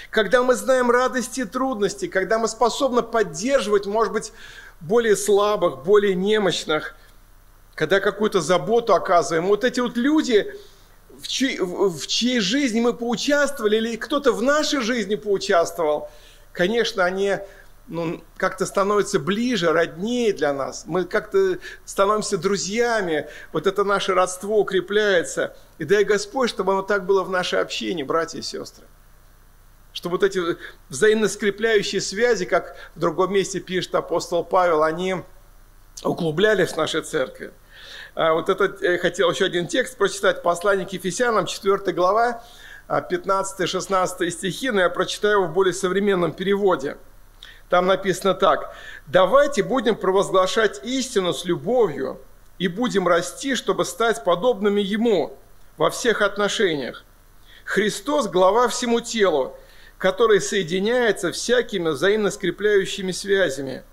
когда 0.09 0.41
мы 0.41 0.55
знаем 0.55 0.89
радости 0.89 1.41
и 1.41 1.45
трудности, 1.45 2.07
когда 2.07 2.39
мы 2.39 2.47
способны 2.47 3.03
поддерживать, 3.03 3.85
может 3.85 4.13
быть, 4.13 4.33
более 4.81 5.15
слабых, 5.15 5.83
более 5.83 6.15
немощных, 6.15 6.95
когда 7.77 7.99
какую-то 7.99 8.41
заботу 8.41 8.95
оказываем. 8.95 9.45
Вот 9.45 9.63
эти 9.63 9.79
вот 9.79 9.97
люди, 9.97 10.51
в 11.21 11.27
чьей, 11.27 11.59
в 11.59 12.07
чьей 12.07 12.39
жизни 12.39 12.81
мы 12.81 12.91
поучаствовали, 12.91 13.77
или 13.77 13.95
кто-то 13.97 14.33
в 14.33 14.41
нашей 14.41 14.81
жизни 14.81 15.13
поучаствовал, 15.13 16.09
конечно, 16.53 17.05
они 17.05 17.37
ну, 17.87 18.23
как-то 18.35 18.65
становятся 18.65 19.19
ближе, 19.19 19.71
роднее 19.71 20.33
для 20.33 20.53
нас. 20.53 20.85
Мы 20.87 21.05
как-то 21.05 21.59
становимся 21.85 22.39
друзьями. 22.39 23.27
Вот 23.53 23.67
это 23.67 23.83
наше 23.83 24.15
родство 24.15 24.59
укрепляется. 24.59 25.55
И 25.77 25.85
дай 25.85 26.03
Господь, 26.03 26.49
чтобы 26.49 26.71
оно 26.71 26.81
так 26.81 27.05
было 27.05 27.23
в 27.23 27.29
нашей 27.29 27.61
общине, 27.61 28.03
братья 28.03 28.39
и 28.39 28.41
сестры. 28.41 28.85
Чтобы 29.93 30.13
вот 30.17 30.23
эти 30.23 30.41
взаимно 30.89 31.27
скрепляющие 31.27 32.01
связи, 32.01 32.45
как 32.45 32.75
в 32.95 32.99
другом 32.99 33.33
месте 33.33 33.59
пишет 33.59 33.93
апостол 33.93 34.43
Павел, 34.43 34.81
они 34.81 35.17
углублялись 36.03 36.69
в 36.69 36.77
нашей 36.77 37.03
церкви. 37.03 37.51
А, 38.19 38.33
вот 38.33 38.49
это 38.49 38.75
я 38.81 38.95
э, 38.95 38.97
хотел 38.97 39.29
еще 39.29 39.45
один 39.45 39.67
текст 39.67 39.95
прочитать, 39.95 40.41
послание 40.41 40.87
к 40.87 40.91
Ефесянам, 40.91 41.45
4 41.45 41.93
глава, 41.93 42.43
15-16 42.87 44.27
а, 44.27 44.31
стихи, 44.31 44.71
но 44.71 44.81
я 44.81 44.89
прочитаю 44.89 45.33
его 45.35 45.45
в 45.45 45.53
более 45.53 45.73
современном 45.73 46.33
переводе. 46.33 46.97
Там 47.69 47.85
написано 47.85 48.33
так. 48.33 48.73
«Давайте 49.05 49.61
будем 49.61 49.95
провозглашать 49.95 50.83
истину 50.83 51.31
с 51.31 51.45
любовью 51.45 52.19
и 52.57 52.67
будем 52.67 53.07
расти, 53.07 53.53
чтобы 53.53 53.85
стать 53.85 54.23
подобными 54.23 54.81
Ему 54.81 55.37
во 55.77 55.91
всех 55.91 56.23
отношениях. 56.23 57.03
Христос– 57.65 58.27
глава 58.29 58.67
всему 58.67 58.99
телу, 58.99 59.55
который 59.99 60.41
соединяется 60.41 61.31
всякими 61.31 61.89
взаимно 61.89 62.31
скрепляющими 62.31 63.11
связями. 63.11 63.83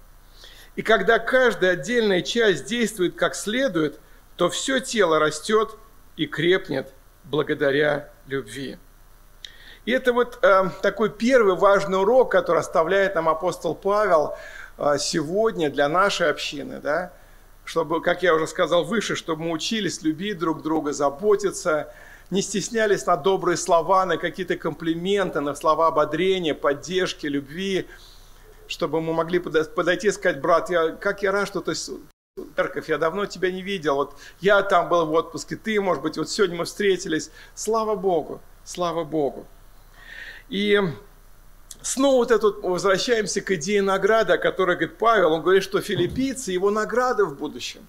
И 0.77 0.83
когда 0.83 1.19
каждая 1.19 1.73
отдельная 1.73 2.23
часть 2.23 2.65
действует 2.65 3.17
как 3.17 3.35
следует, 3.35 4.01
то 4.37 4.49
все 4.49 4.81
тело 4.81 5.19
растет 5.19 5.77
и 6.17 6.27
крепнет 6.27 6.93
благодаря 7.25 8.11
любви. 8.27 8.79
И 9.85 9.93
это 9.93 10.13
вот 10.13 10.39
э, 10.43 10.71
такой 10.83 11.11
первый 11.11 11.57
важный 11.57 11.99
урок, 11.99 12.33
который 12.33 12.61
оставляет 12.61 13.15
нам 13.15 13.29
апостол 13.29 13.75
Павел 13.75 14.35
э, 14.79 14.97
сегодня 14.99 15.71
для 15.71 15.89
нашей 15.89 16.31
общины, 16.31 16.81
да, 16.81 17.13
чтобы, 17.65 18.01
как 18.01 18.23
я 18.23 18.35
уже 18.35 18.47
сказал 18.47 18.85
выше, 18.85 19.15
чтобы 19.15 19.45
мы 19.45 19.51
учились 19.51 20.03
любить 20.03 20.39
друг 20.39 20.63
друга, 20.63 20.93
заботиться, 20.93 21.93
не 22.31 22.41
стеснялись 22.41 23.05
на 23.05 23.17
добрые 23.17 23.59
слова, 23.59 24.07
на 24.07 24.17
какие-то 24.17 24.57
комплименты, 24.57 25.41
на 25.41 25.55
слова 25.55 25.89
ободрения, 25.89 26.55
поддержки, 26.55 27.27
любви, 27.27 27.87
чтобы 28.67 29.03
мы 29.03 29.13
могли 29.13 29.39
подойти 29.39 30.09
и 30.09 30.11
сказать, 30.11 30.41
брат, 30.41 30.71
я, 30.71 30.93
как 30.93 31.23
я 31.23 31.31
рад, 31.31 31.47
что 31.47 31.61
ты 31.61 31.75
церковь, 32.57 32.89
я 32.89 32.99
давно 32.99 33.27
тебя 33.27 33.53
не 33.53 33.63
видел, 33.63 33.95
вот 33.95 34.17
я 34.41 34.63
там 34.63 34.89
был 34.89 35.07
в 35.07 35.13
отпуске, 35.13 35.57
ты, 35.57 35.81
может 35.81 36.03
быть, 36.03 36.17
вот 36.19 36.29
сегодня 36.29 36.57
мы 36.57 36.65
встретились. 36.65 37.31
Слава 37.55 37.95
Богу, 37.95 38.41
слава 38.65 39.05
Богу. 39.05 39.47
И 40.49 40.81
снова 41.81 42.17
вот 42.17 42.31
это 42.31 42.49
возвращаемся 42.49 43.41
к 43.41 43.51
идее 43.53 43.83
награды, 43.83 44.33
о 44.33 44.39
которой 44.39 44.77
говорит 44.77 44.99
Павел. 44.99 45.33
Он 45.33 45.43
говорит, 45.43 45.63
что 45.63 45.81
филиппийцы– 45.81 46.51
его 46.53 46.71
награды 46.71 47.25
в 47.25 47.37
будущем. 47.37 47.87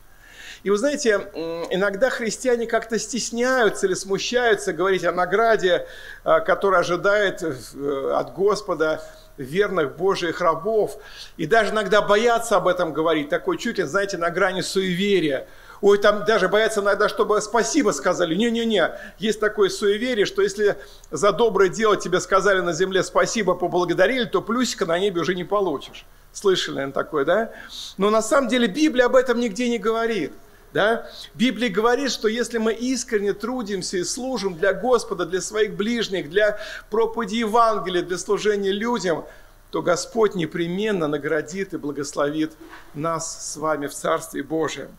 И 0.63 0.69
вы 0.69 0.77
знаете, 0.77 1.29
иногда 1.69 2.09
христиане 2.09 2.65
как-то 2.65 2.97
стесняются 2.97 3.85
или 3.87 3.93
смущаются 3.93 4.73
говорить 4.73 5.03
о 5.03 5.11
награде, 5.11 5.87
а, 6.23 6.39
которая 6.39 6.81
ожидает 6.81 7.43
э, 7.43 8.11
от 8.13 8.33
Господа 8.33 9.03
верных 9.37 9.95
Божьих 9.97 10.41
рабов. 10.41 10.97
И 11.37 11.45
даже 11.45 11.71
иногда 11.71 12.01
боятся 12.01 12.57
об 12.57 12.67
этом 12.67 12.93
говорить, 12.93 13.29
такой 13.29 13.57
чуть 13.57 13.77
ли, 13.77 13.83
знаете, 13.83 14.17
на 14.17 14.29
грани 14.29 14.61
суеверия. 14.61 15.47
Ой, 15.81 15.97
там 15.97 16.25
даже 16.25 16.47
боятся 16.47 16.81
иногда, 16.81 17.09
чтобы 17.09 17.39
спасибо 17.41 17.91
сказали. 17.91 18.33
Не-не-не, 18.33 18.91
есть 19.19 19.39
такое 19.39 19.69
суеверие, 19.69 20.25
что 20.25 20.41
если 20.41 20.77
за 21.11 21.31
доброе 21.31 21.69
дело 21.69 21.97
тебе 21.97 22.19
сказали 22.19 22.61
на 22.61 22.73
земле 22.73 23.03
спасибо, 23.03 23.55
поблагодарили, 23.55 24.25
то 24.25 24.41
плюсика 24.41 24.85
на 24.85 24.97
небе 24.97 25.21
уже 25.21 25.35
не 25.35 25.43
получишь. 25.43 26.05
Слышали, 26.31 26.75
наверное, 26.75 26.93
такое, 26.93 27.25
да? 27.25 27.51
Но 27.97 28.09
на 28.09 28.21
самом 28.21 28.49
деле 28.49 28.67
Библия 28.67 29.05
об 29.05 29.15
этом 29.15 29.39
нигде 29.39 29.69
не 29.69 29.77
говорит. 29.77 30.33
Да? 30.75 31.09
Библия 31.35 31.69
говорит, 31.69 32.11
что 32.11 32.27
если 32.27 32.57
мы 32.57 32.73
искренне 32.73 33.31
трудимся 33.31 33.95
и 33.95 34.03
служим 34.03 34.55
для 34.55 34.73
Господа, 34.73 35.25
для 35.25 35.39
своих 35.39 35.77
ближних, 35.77 36.29
для 36.29 36.59
проповеди 36.89 37.35
Евангелия, 37.35 38.01
для 38.01 38.17
служения 38.17 38.73
людям, 38.73 39.23
то 39.71 39.81
Господь 39.81 40.35
непременно 40.35 41.07
наградит 41.07 41.73
и 41.73 41.77
благословит 41.77 42.51
нас 42.93 43.53
с 43.53 43.55
вами 43.55 43.87
в 43.87 43.93
Царстве 43.93 44.43
Божьем. 44.43 44.89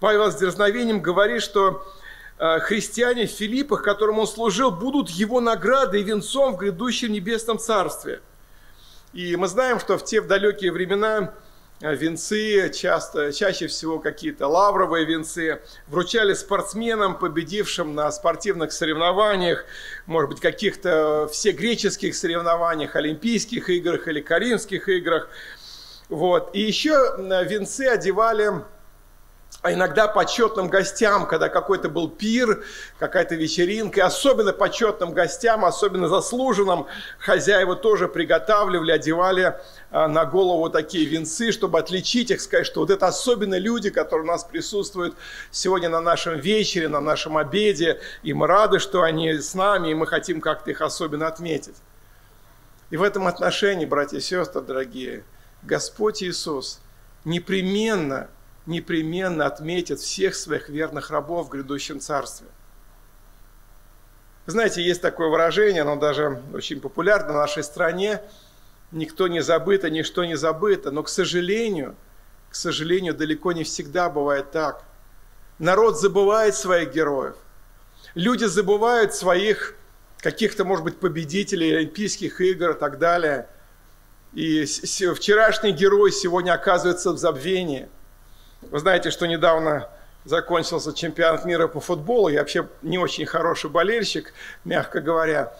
Павел 0.00 0.30
с 0.30 0.36
дерзновением 0.36 1.00
говорит, 1.00 1.40
что 1.40 1.82
э, 2.38 2.58
христиане 2.60 3.26
в 3.26 3.30
Филиппах, 3.30 3.82
которым 3.82 4.18
он 4.18 4.26
служил, 4.26 4.70
будут 4.70 5.08
его 5.08 5.40
наградой 5.40 6.02
и 6.02 6.04
венцом 6.04 6.56
в 6.56 6.58
грядущем 6.58 7.10
небесном 7.10 7.58
Царстве. 7.58 8.20
И 9.14 9.34
мы 9.36 9.48
знаем, 9.48 9.80
что 9.80 9.96
в 9.96 10.04
те 10.04 10.20
в 10.20 10.26
далекие 10.26 10.72
времена 10.72 11.32
венцы, 11.90 12.70
часто, 12.70 13.32
чаще 13.32 13.66
всего 13.66 13.98
какие-то 13.98 14.46
лавровые 14.46 15.04
венцы, 15.04 15.60
вручали 15.88 16.32
спортсменам, 16.34 17.18
победившим 17.18 17.94
на 17.94 18.10
спортивных 18.12 18.72
соревнованиях, 18.72 19.64
может 20.06 20.30
быть, 20.30 20.40
каких-то 20.40 21.28
всегреческих 21.32 22.14
соревнованиях, 22.14 22.94
Олимпийских 22.94 23.68
играх 23.68 24.06
или 24.06 24.20
Каримских 24.20 24.88
играх. 24.88 25.28
Вот. 26.08 26.54
И 26.54 26.60
еще 26.60 26.92
э, 26.92 27.44
венцы 27.44 27.86
одевали 27.86 28.52
а 29.62 29.72
иногда 29.72 30.08
почетным 30.08 30.66
гостям, 30.66 31.24
когда 31.28 31.48
какой-то 31.48 31.88
был 31.88 32.10
пир, 32.10 32.64
какая-то 32.98 33.36
вечеринка, 33.36 34.00
и 34.00 34.02
особенно 34.02 34.52
почетным 34.52 35.12
гостям, 35.12 35.64
особенно 35.64 36.08
заслуженным, 36.08 36.86
хозяева 37.20 37.76
тоже 37.76 38.08
приготавливали, 38.08 38.90
одевали 38.90 39.60
а, 39.92 40.08
на 40.08 40.24
голову 40.24 40.68
такие 40.68 41.06
венцы, 41.06 41.52
чтобы 41.52 41.78
отличить 41.78 42.32
их, 42.32 42.40
сказать, 42.40 42.66
что 42.66 42.80
вот 42.80 42.90
это 42.90 43.06
особенно 43.06 43.56
люди, 43.56 43.90
которые 43.90 44.24
у 44.24 44.32
нас 44.32 44.42
присутствуют 44.42 45.14
сегодня 45.52 45.88
на 45.88 46.00
нашем 46.00 46.40
вечере, 46.40 46.88
на 46.88 47.00
нашем 47.00 47.36
обеде, 47.36 48.00
и 48.24 48.32
мы 48.32 48.48
рады, 48.48 48.80
что 48.80 49.02
они 49.02 49.32
с 49.34 49.54
нами, 49.54 49.90
и 49.90 49.94
мы 49.94 50.08
хотим 50.08 50.40
как-то 50.40 50.72
их 50.72 50.80
особенно 50.80 51.28
отметить. 51.28 51.76
И 52.90 52.96
в 52.96 53.02
этом 53.04 53.28
отношении, 53.28 53.86
братья 53.86 54.16
и 54.16 54.20
сестры, 54.20 54.60
дорогие, 54.60 55.22
Господь 55.62 56.20
Иисус 56.20 56.80
непременно– 57.24 58.26
непременно 58.66 59.46
отметит 59.46 60.00
всех 60.00 60.34
своих 60.34 60.68
верных 60.68 61.10
рабов 61.10 61.46
в 61.46 61.50
грядущем 61.50 62.00
царстве. 62.00 62.46
Знаете, 64.46 64.82
есть 64.82 65.00
такое 65.00 65.28
выражение, 65.28 65.82
оно 65.82 65.96
даже 65.96 66.42
очень 66.52 66.80
популярно 66.80 67.32
в 67.32 67.36
нашей 67.36 67.62
стране. 67.62 68.20
Никто 68.90 69.28
не 69.28 69.40
забыто, 69.40 69.88
ничто 69.88 70.24
не 70.24 70.36
забыто. 70.36 70.90
Но, 70.90 71.02
к 71.02 71.08
сожалению, 71.08 71.96
к 72.50 72.54
сожалению, 72.54 73.14
далеко 73.14 73.52
не 73.52 73.64
всегда 73.64 74.10
бывает 74.10 74.50
так. 74.50 74.84
Народ 75.58 75.98
забывает 75.98 76.54
своих 76.54 76.92
героев. 76.92 77.36
Люди 78.14 78.44
забывают 78.44 79.14
своих 79.14 79.76
каких-то, 80.18 80.64
может 80.64 80.84
быть, 80.84 80.98
победителей 80.98 81.76
Олимпийских 81.76 82.40
игр 82.40 82.70
и 82.70 82.78
так 82.78 82.98
далее. 82.98 83.48
И 84.32 84.64
вчерашний 84.64 85.72
герой 85.72 86.10
сегодня 86.12 86.52
оказывается 86.52 87.12
в 87.12 87.18
забвении– 87.18 87.88
вы 88.70 88.78
знаете, 88.78 89.10
что 89.10 89.26
недавно 89.26 89.88
закончился 90.24 90.94
чемпионат 90.94 91.44
мира 91.44 91.66
по 91.66 91.80
футболу. 91.80 92.28
Я 92.28 92.40
вообще 92.40 92.68
не 92.82 92.98
очень 92.98 93.26
хороший 93.26 93.70
болельщик, 93.70 94.32
мягко 94.64 95.00
говоря. 95.00 95.52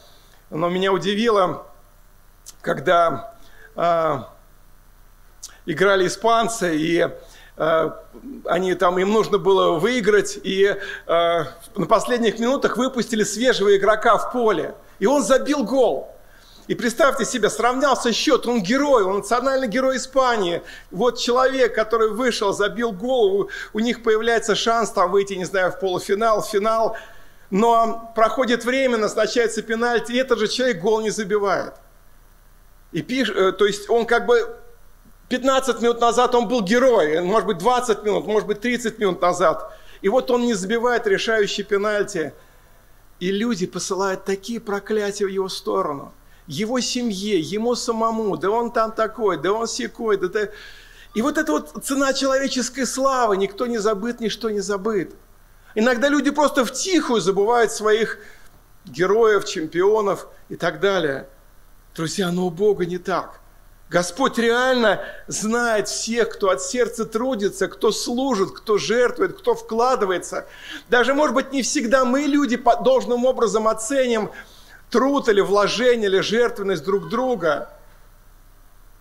Но 0.50 0.68
меня 0.68 0.92
удивило, 0.92 1.66
когда 2.60 3.34
э, 3.74 4.18
играли 5.66 6.06
испанцы, 6.06 6.76
и 6.76 7.08
э, 7.56 7.90
они 8.44 8.74
там, 8.74 8.98
им 8.98 9.12
нужно 9.12 9.38
было 9.38 9.78
выиграть, 9.78 10.38
и 10.42 10.64
э, 10.64 10.76
на 11.06 11.86
последних 11.86 12.38
минутах 12.38 12.76
выпустили 12.76 13.24
свежего 13.24 13.76
игрока 13.76 14.18
в 14.18 14.32
поле. 14.32 14.74
И 14.98 15.06
он 15.06 15.22
забил 15.22 15.64
гол. 15.64 16.11
И 16.68 16.76
представьте 16.76 17.24
себе, 17.24 17.50
сравнялся 17.50 18.12
счет, 18.12 18.46
он 18.46 18.62
герой, 18.62 19.02
он 19.02 19.16
национальный 19.18 19.66
герой 19.66 19.96
Испании. 19.96 20.62
Вот 20.92 21.18
человек, 21.18 21.74
который 21.74 22.10
вышел, 22.10 22.52
забил 22.52 22.92
голову, 22.92 23.50
у 23.72 23.80
них 23.80 24.04
появляется 24.04 24.54
шанс 24.54 24.90
там 24.90 25.10
выйти, 25.10 25.34
не 25.34 25.44
знаю, 25.44 25.72
в 25.72 25.80
полуфинал, 25.80 26.42
финал. 26.42 26.96
Но 27.50 28.12
проходит 28.14 28.64
время, 28.64 28.96
назначается 28.96 29.60
пенальти, 29.62 30.12
и 30.12 30.16
этот 30.16 30.38
же 30.38 30.46
человек 30.46 30.80
гол 30.80 31.00
не 31.00 31.10
забивает. 31.10 31.74
И 32.92 33.02
пиш, 33.02 33.30
э, 33.30 33.52
то 33.52 33.66
есть 33.66 33.90
он 33.90 34.06
как 34.06 34.26
бы 34.26 34.56
15 35.30 35.80
минут 35.80 36.00
назад 36.00 36.34
он 36.34 36.46
был 36.46 36.62
герой, 36.62 37.20
может 37.22 37.46
быть 37.46 37.58
20 37.58 38.04
минут, 38.04 38.26
может 38.26 38.46
быть 38.46 38.60
30 38.60 38.98
минут 38.98 39.20
назад. 39.20 39.76
И 40.00 40.08
вот 40.08 40.30
он 40.30 40.42
не 40.42 40.54
забивает 40.54 41.06
решающий 41.06 41.64
пенальти. 41.64 42.32
И 43.18 43.32
люди 43.32 43.66
посылают 43.66 44.24
такие 44.24 44.60
проклятия 44.60 45.26
в 45.26 45.28
его 45.28 45.48
сторону– 45.48 46.14
его 46.46 46.80
семье, 46.80 47.38
ему 47.38 47.74
самому, 47.74 48.36
да 48.36 48.50
он 48.50 48.70
там 48.70 48.92
такой, 48.92 49.40
да 49.40 49.52
он 49.52 49.66
секой, 49.66 50.16
да, 50.16 50.28
да. 50.28 50.48
И 51.14 51.22
вот 51.22 51.38
эта 51.38 51.52
вот 51.52 51.84
цена 51.84 52.12
человеческой 52.12 52.86
славы, 52.86 53.36
никто 53.36 53.66
не 53.66 53.78
забыт, 53.78 54.20
ничто 54.20 54.50
не 54.50 54.60
забыт. 54.60 55.14
Иногда 55.74 56.08
люди 56.08 56.30
просто 56.30 56.64
в 56.64 56.72
тихую 56.72 57.20
забывают 57.20 57.70
своих 57.72 58.18
героев, 58.84 59.44
чемпионов 59.44 60.26
и 60.48 60.56
так 60.56 60.80
далее. 60.80 61.28
Друзья, 61.94 62.30
но 62.30 62.46
у 62.46 62.50
Бога 62.50 62.86
не 62.86 62.98
так. 62.98 63.40
Господь 63.92 64.38
реально 64.38 65.04
знает 65.26 65.86
всех, 65.86 66.30
кто 66.30 66.48
от 66.48 66.62
сердца 66.62 67.04
трудится, 67.04 67.68
кто 67.68 67.92
служит, 67.92 68.52
кто 68.52 68.78
жертвует, 68.78 69.38
кто 69.38 69.54
вкладывается. 69.54 70.46
Даже, 70.88 71.12
может 71.12 71.34
быть, 71.34 71.52
не 71.52 71.60
всегда 71.60 72.06
мы, 72.06 72.22
люди, 72.22 72.56
должным 72.82 73.26
образом 73.26 73.68
оценим 73.68 74.30
труд 74.92 75.28
или 75.28 75.40
вложение, 75.40 76.08
или 76.08 76.20
жертвенность 76.20 76.84
друг 76.84 77.08
друга. 77.08 77.70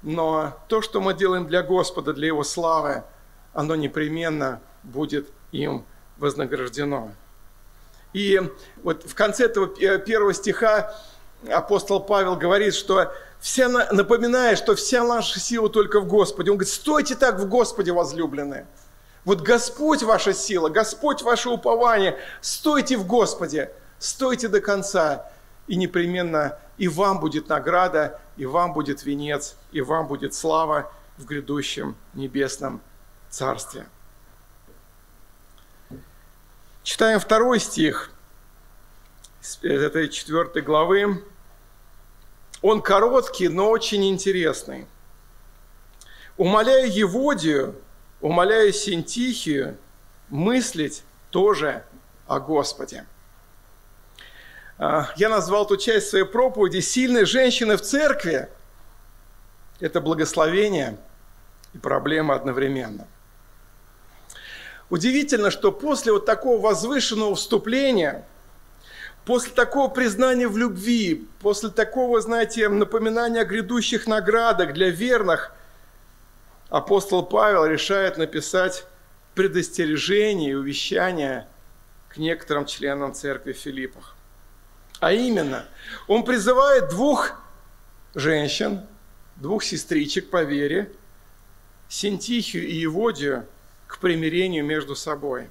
Но 0.01 0.57
то, 0.67 0.81
что 0.81 0.99
мы 0.99 1.13
делаем 1.13 1.45
для 1.45 1.61
Господа, 1.61 2.13
для 2.13 2.27
Его 2.27 2.43
славы, 2.43 3.03
оно 3.53 3.75
непременно 3.75 4.59
будет 4.81 5.29
им 5.51 5.85
вознаграждено. 6.17 7.11
И 8.13 8.41
вот 8.83 9.03
в 9.03 9.13
конце 9.13 9.45
этого 9.45 9.67
первого 9.99 10.33
стиха 10.33 10.95
апостол 11.49 11.99
Павел 11.99 12.35
говорит, 12.35 12.73
что 12.73 13.13
вся, 13.39 13.67
напоминая, 13.67 14.55
что 14.55 14.75
вся 14.75 15.03
наша 15.03 15.39
сила 15.39 15.69
только 15.69 15.99
в 15.99 16.07
Господе. 16.07 16.51
Он 16.51 16.57
говорит, 16.57 16.73
стойте 16.73 17.15
так 17.15 17.39
в 17.39 17.47
Господе, 17.47 17.91
возлюбленные. 17.91 18.65
Вот 19.23 19.41
Господь 19.41 20.01
ваша 20.01 20.33
сила, 20.33 20.69
Господь 20.69 21.21
ваше 21.21 21.49
упование, 21.49 22.17
стойте 22.41 22.97
в 22.97 23.05
Господе, 23.05 23.71
стойте 23.99 24.47
до 24.47 24.61
конца 24.61 25.31
и 25.67 25.75
непременно 25.75 26.57
и 26.77 26.87
вам 26.87 27.19
будет 27.19 27.47
награда, 27.47 28.19
и 28.37 28.45
вам 28.45 28.73
будет 28.73 29.03
венец, 29.03 29.55
и 29.71 29.81
вам 29.81 30.07
будет 30.07 30.33
слава 30.33 30.91
в 31.17 31.25
грядущем 31.25 31.95
небесном 32.13 32.81
царстве. 33.29 33.85
Читаем 36.83 37.19
второй 37.19 37.59
стих 37.59 38.09
этой 39.61 40.09
четвертой 40.09 40.61
главы. 40.61 41.23
Он 42.61 42.81
короткий, 42.81 43.47
но 43.47 43.69
очень 43.69 44.07
интересный. 44.09 44.87
Умоляю 46.37 46.91
Еводию, 46.91 47.75
умоляю 48.19 48.73
Синтихию 48.73 49.77
мыслить 50.29 51.03
тоже 51.29 51.83
о 52.27 52.39
Господе. 52.39 53.05
А, 54.83 55.09
я 55.15 55.29
назвал 55.29 55.67
ту 55.67 55.77
часть 55.77 56.09
своей 56.09 56.25
проповеди 56.25 56.79
«Сильные 56.79 57.25
женщины 57.25 57.77
в 57.77 57.81
церкви»– 57.81 58.49
это 59.79 60.01
благословение 60.01 60.97
и 61.75 61.77
проблема 61.77 62.33
одновременно. 62.33 63.07
Удивительно, 64.89 65.51
что 65.51 65.71
после 65.71 66.11
вот 66.11 66.25
такого 66.25 66.59
возвышенного 66.59 67.35
вступления, 67.35 68.25
после 69.23 69.53
такого 69.53 69.87
признания 69.87 70.47
в 70.47 70.57
любви, 70.57 71.27
после 71.41 71.69
такого, 71.69 72.19
знаете, 72.19 72.67
напоминания 72.67 73.41
о 73.41 73.45
грядущих 73.45 74.07
наградах 74.07 74.73
для 74.73 74.89
верных, 74.89 75.53
апостол 76.69 77.23
Павел 77.23 77.67
решает 77.67 78.17
написать 78.17 78.87
предостережение 79.35 80.49
и 80.49 80.55
увещание 80.55 81.47
к 82.09 82.17
некоторым 82.17 82.65
членам 82.65 83.13
церкви 83.13 83.53
Филиппах. 83.53 84.15
А 85.01 85.11
именно, 85.11 85.65
он 86.07 86.23
призывает 86.23 86.89
двух 86.89 87.33
женщин, 88.13 88.85
двух 89.35 89.63
сестричек 89.63 90.29
по 90.29 90.43
вере, 90.43 90.91
Синтихию 91.89 92.67
и 92.67 92.75
Еводию, 92.75 93.47
к 93.87 93.97
примирению 93.97 94.63
между 94.63 94.95
собой. 94.95 95.49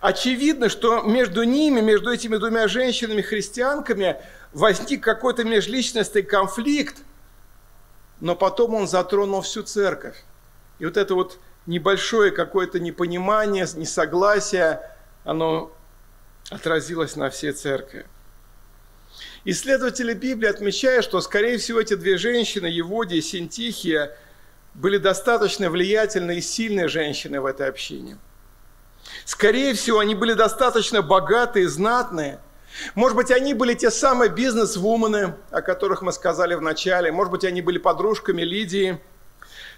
Очевидно, 0.00 0.70
что 0.70 1.02
между 1.02 1.42
ними, 1.42 1.82
между 1.82 2.10
этими 2.10 2.38
двумя 2.38 2.66
женщинами-христианками 2.66 4.16
возник 4.54 5.04
какой-то 5.04 5.44
межличностный 5.44 6.22
конфликт, 6.22 6.96
но 8.20 8.34
потом 8.34 8.74
он 8.74 8.88
затронул 8.88 9.42
всю 9.42 9.62
церковь. 9.62 10.24
И 10.78 10.86
вот 10.86 10.96
это 10.96 11.14
вот 11.14 11.38
небольшое 11.66 12.30
какое-то 12.30 12.80
непонимание, 12.80 13.66
несогласие, 13.76 14.80
оно 15.24 15.75
отразилось 16.50 17.16
на 17.16 17.30
всей 17.30 17.52
церкви. 17.52 18.06
Исследователи 19.44 20.12
Библии 20.12 20.48
отмечают, 20.48 21.04
что, 21.04 21.20
скорее 21.20 21.58
всего, 21.58 21.80
эти 21.80 21.94
две 21.94 22.18
женщины, 22.18 22.66
Еводия 22.66 23.18
и 23.18 23.22
Синтихия, 23.22 24.16
были 24.74 24.98
достаточно 24.98 25.70
влиятельные 25.70 26.38
и 26.38 26.42
сильные 26.42 26.88
женщины 26.88 27.40
в 27.40 27.46
этой 27.46 27.68
общине. 27.68 28.18
Скорее 29.24 29.74
всего, 29.74 30.00
они 30.00 30.14
были 30.14 30.34
достаточно 30.34 31.00
богатые, 31.00 31.68
знатные. 31.68 32.40
Может 32.94 33.16
быть, 33.16 33.30
они 33.30 33.54
были 33.54 33.74
те 33.74 33.90
самые 33.90 34.30
бизнес-вумены, 34.30 35.34
о 35.50 35.62
которых 35.62 36.02
мы 36.02 36.12
сказали 36.12 36.54
в 36.54 36.60
начале. 36.60 37.10
Может 37.10 37.30
быть, 37.30 37.44
они 37.44 37.62
были 37.62 37.78
подружками 37.78 38.42
Лидии. 38.42 39.00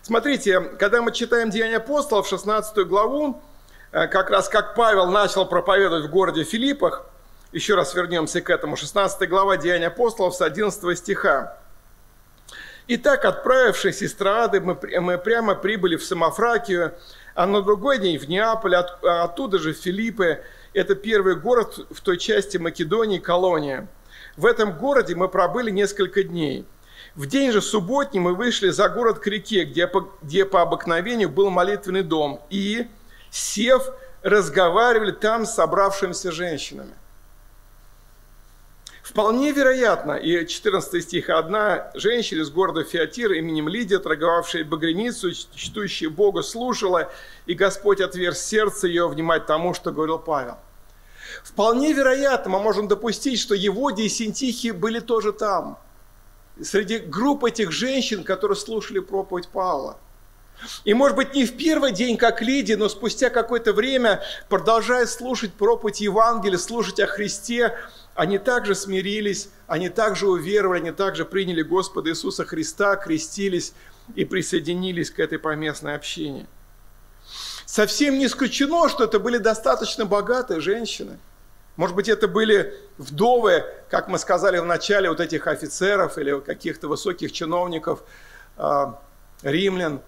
Смотрите, 0.02 0.60
когда 0.60 1.02
мы 1.02 1.12
читаем 1.12 1.50
Деяния 1.50 1.76
апостолов, 1.76 2.26
16 2.26 2.86
главу, 2.86 3.42
как 3.90 4.30
раз 4.30 4.48
как 4.48 4.74
Павел 4.74 5.06
начал 5.06 5.46
проповедовать 5.46 6.04
в 6.04 6.10
городе 6.10 6.44
Филиппах, 6.44 7.04
еще 7.52 7.74
раз 7.74 7.94
вернемся 7.94 8.40
к 8.40 8.50
этому, 8.50 8.76
16 8.76 9.28
глава 9.28 9.56
Деяния 9.56 9.86
апостолов 9.86 10.34
с 10.34 10.42
11 10.42 10.98
стиха. 10.98 11.56
Итак, 12.90 13.24
отправившись 13.24 14.02
из 14.02 14.14
Троады, 14.14 14.60
мы, 14.60 14.78
мы 15.00 15.18
прямо 15.18 15.54
прибыли 15.54 15.96
в 15.96 16.04
Самофракию, 16.04 16.94
а 17.34 17.46
на 17.46 17.60
другой 17.62 17.98
день 17.98 18.18
в 18.18 18.28
Неаполь, 18.28 18.76
от, 18.76 19.04
оттуда 19.04 19.58
же 19.58 19.74
в 19.74 19.76
Филиппы. 19.76 20.42
Это 20.72 20.94
первый 20.94 21.36
город 21.36 21.86
в 21.90 22.00
той 22.00 22.16
части 22.16 22.56
Македонии, 22.56 23.18
колония. 23.18 23.88
В 24.36 24.46
этом 24.46 24.76
городе 24.76 25.14
мы 25.14 25.28
пробыли 25.28 25.70
несколько 25.70 26.22
дней. 26.22 26.66
В 27.14 27.26
день 27.26 27.52
же 27.52 27.60
субботний 27.60 28.20
мы 28.20 28.34
вышли 28.34 28.70
за 28.70 28.88
город 28.88 29.18
к 29.18 29.26
реке, 29.26 29.64
где 29.64 29.90
где 30.22 30.44
по 30.44 30.62
обыкновению 30.62 31.28
был 31.28 31.50
молитвенный 31.50 32.02
дом, 32.02 32.40
и, 32.48 32.86
сев, 33.30 33.82
разговаривали 34.22 35.12
там 35.12 35.46
с 35.46 35.54
собравшимися 35.54 36.32
женщинами. 36.32 36.92
Вполне 39.02 39.52
вероятно, 39.52 40.12
и 40.12 40.46
14 40.46 41.02
стих, 41.02 41.30
одна 41.30 41.90
женщина 41.94 42.42
из 42.42 42.50
города 42.50 42.84
Фиатира 42.84 43.38
именем 43.38 43.66
Лидия, 43.66 43.98
торговавшая 44.00 44.66
багряницу, 44.66 45.32
чтущая 45.32 46.10
Бога, 46.10 46.42
слушала, 46.42 47.10
и 47.46 47.54
Господь 47.54 48.02
отверз 48.02 48.38
сердце 48.38 48.86
ее 48.86 49.08
внимать 49.08 49.46
тому, 49.46 49.72
что 49.72 49.92
говорил 49.92 50.18
Павел. 50.18 50.58
Вполне 51.42 51.94
вероятно, 51.94 52.50
мы 52.50 52.60
можем 52.60 52.86
допустить, 52.86 53.40
что 53.40 53.54
Еводия 53.54 54.04
и 54.04 54.10
Синтихи 54.10 54.72
были 54.72 55.00
тоже 55.00 55.32
там, 55.32 55.78
среди 56.62 56.98
групп 56.98 57.44
этих 57.44 57.72
женщин, 57.72 58.24
которые 58.24 58.58
слушали 58.58 58.98
проповедь 58.98 59.48
Павла. 59.48 59.96
И, 60.84 60.94
может 60.94 61.16
быть, 61.16 61.34
не 61.34 61.44
в 61.46 61.56
первый 61.56 61.92
день, 61.92 62.16
как 62.16 62.42
Лидия, 62.42 62.76
но 62.76 62.88
спустя 62.88 63.30
какое-то 63.30 63.72
время, 63.72 64.22
продолжая 64.48 65.06
слушать 65.06 65.52
проповедь 65.52 66.00
Евангелия, 66.00 66.58
слушать 66.58 67.00
о 67.00 67.06
Христе, 67.06 67.76
они 68.14 68.38
также 68.38 68.74
смирились, 68.74 69.50
они 69.66 69.88
также 69.88 70.26
уверовали, 70.28 70.80
они 70.80 70.90
также 70.90 71.24
приняли 71.24 71.62
Господа 71.62 72.10
Иисуса 72.10 72.44
Христа, 72.44 72.96
крестились 72.96 73.72
и 74.16 74.24
присоединились 74.24 75.10
к 75.10 75.20
этой 75.20 75.38
поместной 75.38 75.94
общине. 75.94 76.46
Совсем 77.64 78.18
не 78.18 78.26
исключено, 78.26 78.88
что 78.88 79.04
это 79.04 79.20
были 79.20 79.38
достаточно 79.38 80.06
богатые 80.06 80.60
женщины. 80.60 81.18
Может 81.76 81.94
быть, 81.94 82.08
это 82.08 82.26
были 82.26 82.74
вдовы, 82.96 83.64
как 83.88 84.08
мы 84.08 84.18
сказали 84.18 84.58
в 84.58 84.64
начале, 84.64 85.10
вот 85.10 85.20
этих 85.20 85.46
офицеров 85.46 86.18
или 86.18 86.40
каких-то 86.40 86.88
высоких 86.88 87.30
чиновников, 87.30 88.02
а, 88.56 89.00
римлян, 89.42 90.00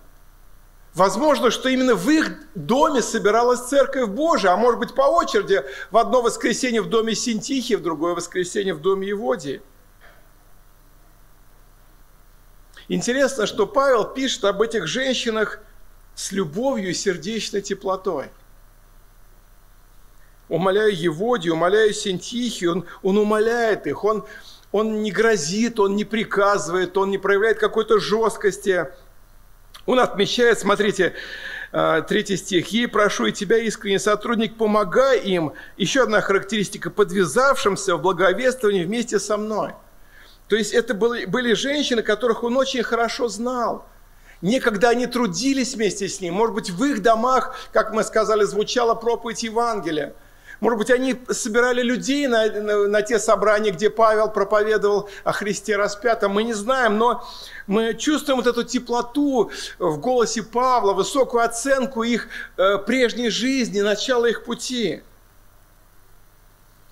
Возможно, 0.94 1.52
что 1.52 1.68
именно 1.68 1.94
в 1.94 2.08
их 2.10 2.32
доме 2.56 3.00
собиралась 3.00 3.68
Церковь 3.68 4.08
Божия, 4.08 4.52
а 4.52 4.56
может 4.56 4.80
быть 4.80 4.94
по 4.94 5.02
очереди, 5.02 5.64
в 5.90 5.96
одно 5.96 6.20
воскресенье 6.20 6.82
в 6.82 6.88
доме 6.88 7.14
Синтихи, 7.14 7.74
в 7.74 7.82
другое 7.82 8.14
воскресенье 8.14 8.74
в 8.74 8.80
доме 8.80 9.08
Еводии. 9.08 9.62
Интересно, 12.88 13.46
что 13.46 13.68
Павел 13.68 14.04
пишет 14.04 14.44
об 14.44 14.62
этих 14.62 14.88
женщинах 14.88 15.60
с 16.16 16.32
любовью 16.32 16.90
и 16.90 16.94
сердечной 16.94 17.60
теплотой. 17.60 18.26
Умоляю 20.48 20.92
Еводию, 20.92 21.54
умоляю 21.54 21.94
Синтихию, 21.94 22.72
он, 22.72 22.86
он 23.04 23.18
умоляет 23.18 23.86
их, 23.86 24.02
он, 24.02 24.26
он 24.72 25.02
не 25.02 25.12
грозит, 25.12 25.78
он 25.78 25.94
не 25.94 26.04
приказывает, 26.04 26.96
он 26.98 27.10
не 27.10 27.18
проявляет 27.18 27.60
какой-то 27.60 28.00
жесткости– 28.00 28.88
он 29.86 29.98
отмечает, 29.98 30.58
смотрите, 30.58 31.14
э, 31.72 32.02
третий 32.08 32.36
стих. 32.36 32.68
«Ей 32.68 32.88
прошу 32.88 33.26
и 33.26 33.32
тебя, 33.32 33.58
искренний 33.58 33.98
сотрудник, 33.98 34.56
помогай 34.56 35.20
им». 35.20 35.52
Еще 35.76 36.02
одна 36.02 36.20
характеристика– 36.20 36.90
подвязавшимся 36.90 37.96
в 37.96 38.02
благовествовании 38.02 38.84
вместе 38.84 39.18
со 39.18 39.36
мной. 39.36 39.72
То 40.48 40.56
есть 40.56 40.72
это 40.72 40.94
были, 40.94 41.52
женщины, 41.54 42.02
которых 42.02 42.42
он 42.42 42.56
очень 42.56 42.82
хорошо 42.82 43.28
знал. 43.28 43.86
Некогда 44.42 44.88
они 44.88 45.06
трудились 45.06 45.74
вместе 45.74 46.08
с 46.08 46.20
ним. 46.20 46.34
Может 46.34 46.54
быть, 46.54 46.70
в 46.70 46.84
их 46.84 47.02
домах, 47.02 47.56
как 47.72 47.92
мы 47.92 48.02
сказали, 48.02 48.44
звучала 48.44 48.94
проповедь 48.94 49.42
Евангелия– 49.42 50.14
может 50.60 50.78
быть, 50.78 50.90
они 50.90 51.16
собирали 51.30 51.82
людей 51.82 52.26
на, 52.26 52.46
на, 52.46 52.86
на 52.86 53.02
те 53.02 53.18
собрания, 53.18 53.70
где 53.70 53.88
Павел 53.88 54.30
проповедовал 54.30 55.08
о 55.24 55.32
Христе 55.32 55.76
распятом. 55.76 56.32
Мы 56.32 56.44
не 56.44 56.52
знаем, 56.52 56.98
но 56.98 57.26
мы 57.66 57.94
чувствуем 57.94 58.40
вот 58.40 58.46
эту 58.46 58.62
теплоту 58.62 59.50
в 59.78 59.98
голосе 59.98 60.42
Павла, 60.42 60.92
высокую 60.92 61.44
оценку 61.44 62.02
их 62.02 62.28
э, 62.58 62.76
прежней 62.78 63.30
жизни, 63.30 63.80
начала 63.80 64.26
их 64.26 64.44
пути. 64.44 65.02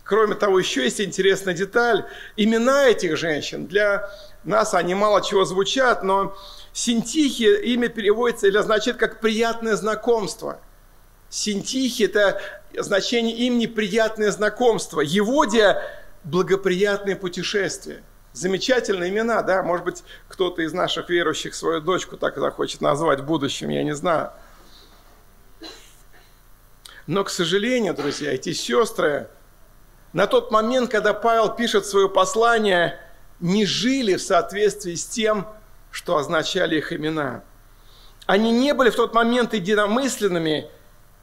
Кроме 0.02 0.34
того, 0.34 0.58
еще 0.58 0.84
есть 0.84 1.02
интересная 1.02 1.52
деталь. 1.52 2.06
Имена 2.36 2.86
этих 2.86 3.18
женщин, 3.18 3.66
для 3.66 4.10
нас 4.44 4.72
они 4.72 4.94
мало 4.94 5.22
чего 5.22 5.44
звучат, 5.44 6.02
но 6.02 6.34
Синтихия 6.72 7.56
имя 7.56 7.88
переводится 7.88 8.46
или 8.46 8.56
означает 8.56 8.96
как 8.96 9.20
«приятное 9.20 9.76
знакомство». 9.76 10.60
Синтихи– 11.28 12.02
это 12.04 12.40
значение 12.76 13.36
имени 13.36 13.66
«приятное 13.66 14.30
знакомство». 14.30 15.00
Еводия– 15.00 15.82
благоприятное 16.24 17.16
путешествие. 17.16 18.02
Замечательные 18.32 19.10
имена, 19.10 19.42
да? 19.42 19.62
Может 19.62 19.84
быть, 19.84 20.04
кто-то 20.28 20.62
из 20.62 20.72
наших 20.72 21.08
верующих 21.08 21.54
свою 21.54 21.80
дочку 21.80 22.16
так 22.16 22.36
захочет 22.36 22.80
назвать 22.80 23.20
в 23.20 23.24
будущем, 23.24 23.70
я 23.70 23.82
не 23.82 23.94
знаю. 23.94 24.32
Но, 27.06 27.24
к 27.24 27.30
сожалению, 27.30 27.94
друзья, 27.94 28.32
эти 28.32 28.52
сестры 28.52 29.28
на 30.12 30.26
тот 30.26 30.50
момент, 30.50 30.90
когда 30.90 31.14
Павел 31.14 31.54
пишет 31.54 31.86
свое 31.86 32.08
послание, 32.08 33.00
не 33.40 33.64
жили 33.64 34.16
в 34.16 34.22
соответствии 34.22 34.94
с 34.94 35.06
тем, 35.06 35.46
что 35.90 36.16
означали 36.16 36.76
их 36.76 36.92
имена. 36.92 37.42
Они 38.26 38.52
не 38.52 38.74
были 38.74 38.90
в 38.90 38.96
тот 38.96 39.14
момент 39.14 39.54
единомысленными 39.54 40.70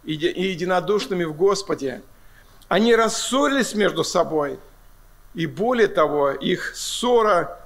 и 0.06 0.14
единодушными 0.14 1.24
в 1.24 1.36
Господе. 1.36 2.02
Они 2.68 2.96
рассорились 2.96 3.76
между 3.76 4.04
собой, 4.04 4.60
и 5.34 5.46
более 5.46 5.88
того, 5.88 6.32
их 6.32 6.76
ссора 6.76 7.60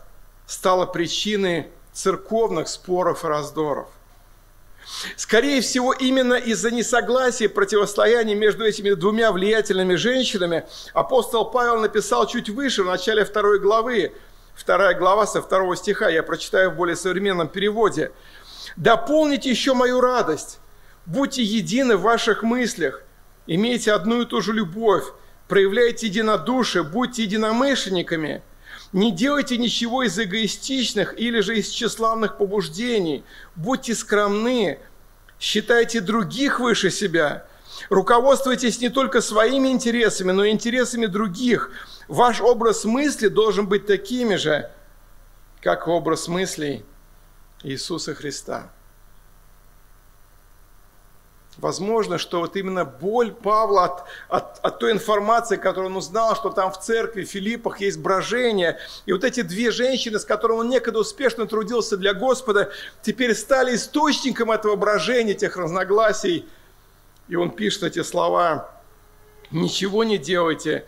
стала 0.45 0.85
причиной 0.85 1.67
церковных 1.93 2.67
споров 2.67 3.23
и 3.23 3.27
раздоров. 3.27 3.87
Скорее 5.15 5.61
всего, 5.61 5.93
именно 5.93 6.33
из-за 6.33 6.71
несогласия 6.71 7.45
и 7.45 7.49
противостояния 7.49 8.33
между 8.33 8.65
этими 8.65 8.91
двумя 8.93 9.31
влиятельными 9.31 9.95
женщинами 9.95 10.65
апостол 10.93 11.45
Павел 11.51 11.79
написал 11.79 12.25
чуть 12.25 12.49
выше, 12.49 12.83
в 12.83 12.87
начале 12.87 13.23
второй 13.23 13.59
главы, 13.59 14.13
вторая 14.55 14.95
глава 14.95 15.27
со 15.27 15.41
второго 15.41 15.75
стиха, 15.75 16.09
я 16.09 16.23
прочитаю 16.23 16.71
в 16.71 16.75
более 16.75 16.95
современном 16.95 17.47
переводе. 17.47 18.11
«Дополните 18.77 19.49
еще 19.49 19.73
мою 19.73 20.01
радость, 20.01 20.59
Будьте 21.09 21.41
едины 21.41 21.97
в 21.97 22.01
ваших 22.01 22.43
мыслях, 22.43 23.01
имейте 23.47 23.93
одну 23.93 24.21
и 24.21 24.25
ту 24.25 24.41
же 24.41 24.53
любовь, 24.53 25.05
проявляйте 25.47 26.05
единодушие, 26.05 26.83
будьте 26.83 27.23
единомышленниками. 27.23 28.43
Не 28.93 29.11
делайте 29.11 29.57
ничего 29.57 30.03
из 30.03 30.19
эгоистичных 30.19 31.19
или 31.19 31.39
же 31.39 31.57
из 31.57 31.69
тщеславных 31.69 32.37
побуждений. 32.37 33.23
Будьте 33.55 33.95
скромны, 33.95 34.77
считайте 35.39 35.99
других 35.99 36.59
выше 36.59 36.91
себя. 36.91 37.47
Руководствуйтесь 37.89 38.79
не 38.79 38.89
только 38.89 39.21
своими 39.21 39.69
интересами, 39.69 40.31
но 40.31 40.43
и 40.43 40.51
интересами 40.51 41.07
других. 41.07 41.71
Ваш 42.07 42.39
образ 42.39 42.85
мысли 42.85 43.29
должен 43.29 43.65
быть 43.65 43.87
такими 43.87 44.35
же, 44.35 44.69
как 45.61 45.87
образ 45.87 46.27
мыслей 46.27 46.85
Иисуса 47.63 48.13
Христа. 48.13 48.71
Возможно, 51.57 52.17
что 52.17 52.39
вот 52.39 52.55
именно 52.55 52.85
боль 52.85 53.31
Павла 53.31 53.85
от, 53.85 54.03
от, 54.29 54.59
от 54.59 54.79
той 54.79 54.93
информации, 54.93 55.57
которую 55.57 55.91
он 55.91 55.97
узнал, 55.97 56.35
что 56.35 56.51
там 56.51 56.71
в 56.71 56.79
церкви, 56.79 57.25
в 57.25 57.29
Филиппах 57.29 57.81
есть 57.81 57.99
брожение, 57.99 58.79
и 59.05 59.11
вот 59.11 59.25
эти 59.25 59.41
две 59.41 59.71
женщины, 59.71 60.19
с 60.19 60.25
которыми 60.25 60.59
он 60.59 60.69
некогда 60.69 60.99
успешно 60.99 61.47
трудился 61.47 61.97
для 61.97 62.13
Господа, 62.13 62.71
теперь 63.01 63.35
стали 63.35 63.75
источником 63.75 64.51
этого 64.51 64.75
брожения, 64.77 65.33
тех 65.33 65.57
разногласий. 65.57 66.45
И 67.27 67.35
он 67.35 67.51
пишет 67.51 67.83
эти 67.83 68.03
слова, 68.03 68.71
«Ничего 69.51 70.03
не 70.03 70.17
делайте 70.17 70.85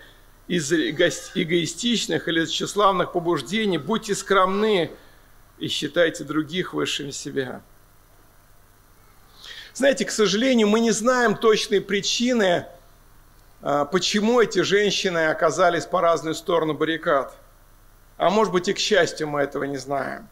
из 0.47 0.71
эгоистичных 0.71 2.27
или 2.27 2.45
тщеславных 2.45 3.11
побуждений, 3.11 3.77
будьте 3.77 4.15
скромны 4.15 4.91
и 5.57 5.67
считайте 5.67 6.23
других 6.23 6.73
высшими 6.73 7.11
себя». 7.11 7.61
Знаете, 9.73 10.05
к 10.05 10.11
сожалению, 10.11 10.67
мы 10.67 10.79
не 10.79 10.91
знаем 10.91 11.35
точные 11.35 11.81
причины, 11.81 12.65
а, 13.61 13.85
почему 13.85 14.41
эти 14.41 14.59
женщины 14.59 15.27
оказались 15.27 15.85
по 15.85 16.01
разные 16.01 16.33
стороны 16.33 16.73
баррикад. 16.73 17.33
А 18.17 18.29
может 18.29 18.51
быть 18.51 18.67
и 18.67 18.73
к 18.73 18.79
счастью 18.79 19.27
мы 19.27 19.41
этого 19.41 19.63
не 19.63 19.77
знаем. 19.77 20.27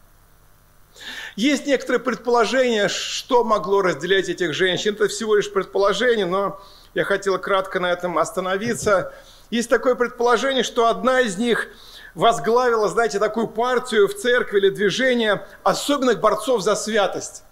Есть 1.36 1.66
некоторые 1.66 2.02
предположения, 2.02 2.88
что 2.90 3.44
могло 3.44 3.82
разделять 3.82 4.28
этих 4.28 4.54
женщин. 4.54 4.94
Это 4.94 5.08
всего 5.08 5.36
лишь 5.36 5.52
предположение, 5.52 6.26
но 6.26 6.60
я 6.94 7.04
хотел 7.04 7.38
кратко 7.40 7.80
на 7.80 7.92
этом 7.92 8.18
остановиться. 8.18 9.14
Есть 9.50 9.70
такое 9.70 9.96
предположение, 9.96 10.64
что 10.64 10.88
одна 10.88 11.22
из 11.22 11.38
них 11.38 11.70
возглавила, 12.16 12.90
знаете, 12.90 13.20
такую 13.20 13.48
партию 13.48 14.08
в 14.08 14.16
церкви 14.16 14.58
или 14.58 14.70
движение 14.70 15.48
особенных 15.64 16.20
борцов 16.20 16.62
за 16.62 16.76
святость. 16.76 17.44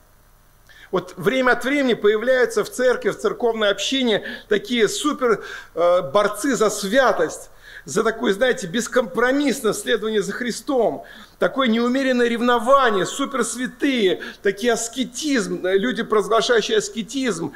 Вот 0.91 1.13
время 1.17 1.51
от 1.51 1.65
времени 1.65 1.93
появляются 1.93 2.63
в 2.63 2.69
церкви, 2.69 3.09
в 3.09 3.17
церковной 3.17 3.69
общине 3.69 4.23
такие 4.47 4.87
супер 4.87 5.43
э, 5.75 6.01
борцы 6.13 6.55
за 6.55 6.69
святость, 6.69 7.49
за 7.83 8.03
такое, 8.03 8.33
знаете, 8.33 8.67
бескомпромиссное 8.67 9.73
следование 9.73 10.21
за 10.21 10.33
Христом, 10.33 11.03
такое 11.39 11.67
неумеренное 11.67 12.27
ревнование, 12.27 13.05
супер 13.05 13.45
святые, 13.45 14.21
такие 14.41 14.73
аскетизм, 14.73 15.61
люди, 15.63 16.03
провозглашающие 16.03 16.77
аскетизм, 16.77 17.53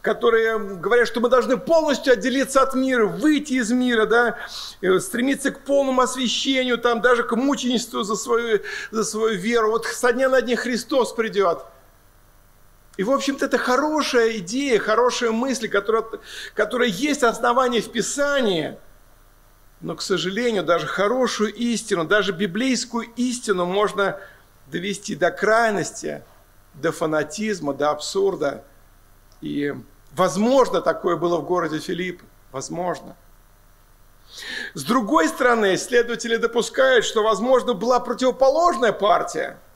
которые 0.00 0.58
говорят, 0.58 1.08
что 1.08 1.20
мы 1.20 1.28
должны 1.28 1.56
полностью 1.56 2.12
отделиться 2.12 2.62
от 2.62 2.74
мира, 2.74 3.06
выйти 3.06 3.54
из 3.54 3.72
мира, 3.72 4.06
да, 4.06 4.38
стремиться 5.00 5.50
к 5.50 5.60
полному 5.60 6.00
освящению, 6.00 6.78
там, 6.78 7.00
даже 7.00 7.24
к 7.24 7.34
мученичеству 7.34 8.02
за 8.02 8.14
свою, 8.14 8.60
за 8.90 9.04
свою 9.04 9.36
веру. 9.36 9.70
Вот 9.70 9.86
со 9.86 10.12
дня 10.12 10.28
на 10.28 10.42
день 10.42 10.56
Христос 10.56 11.12
придет– 11.12 11.58
и, 12.96 13.04
в 13.04 13.10
общем-то, 13.10 13.46
это 13.46 13.56
хорошая 13.56 14.38
идея, 14.38 14.78
хорошая 14.78 15.30
мысль, 15.30 15.68
которая, 15.68 16.04
которая 16.54 16.88
есть 16.88 17.22
основание 17.22 17.80
в 17.80 17.90
Писании. 17.90 18.76
Но, 19.80 19.96
к 19.96 20.02
сожалению, 20.02 20.62
даже 20.62 20.86
хорошую 20.86 21.54
истину, 21.54 22.04
даже 22.04 22.32
библейскую 22.32 23.06
истину 23.16 23.64
можно 23.64 24.20
довести 24.66 25.16
до 25.16 25.30
крайности, 25.30 26.22
до 26.74 26.92
фанатизма, 26.92 27.72
до 27.72 27.90
абсурда. 27.90 28.62
И, 29.40 29.74
возможно, 30.12 30.82
такое 30.82 31.16
было 31.16 31.38
в 31.38 31.46
городе 31.46 31.78
Филипп. 31.78 32.22
Возможно. 32.52 33.16
С 34.74 34.84
другой 34.84 35.28
стороны, 35.28 35.74
исследователи 35.74 36.36
допускают, 36.36 37.06
что, 37.06 37.22
возможно, 37.22 37.72
была 37.72 38.00
противоположная 38.00 38.92
партия– 38.92 39.58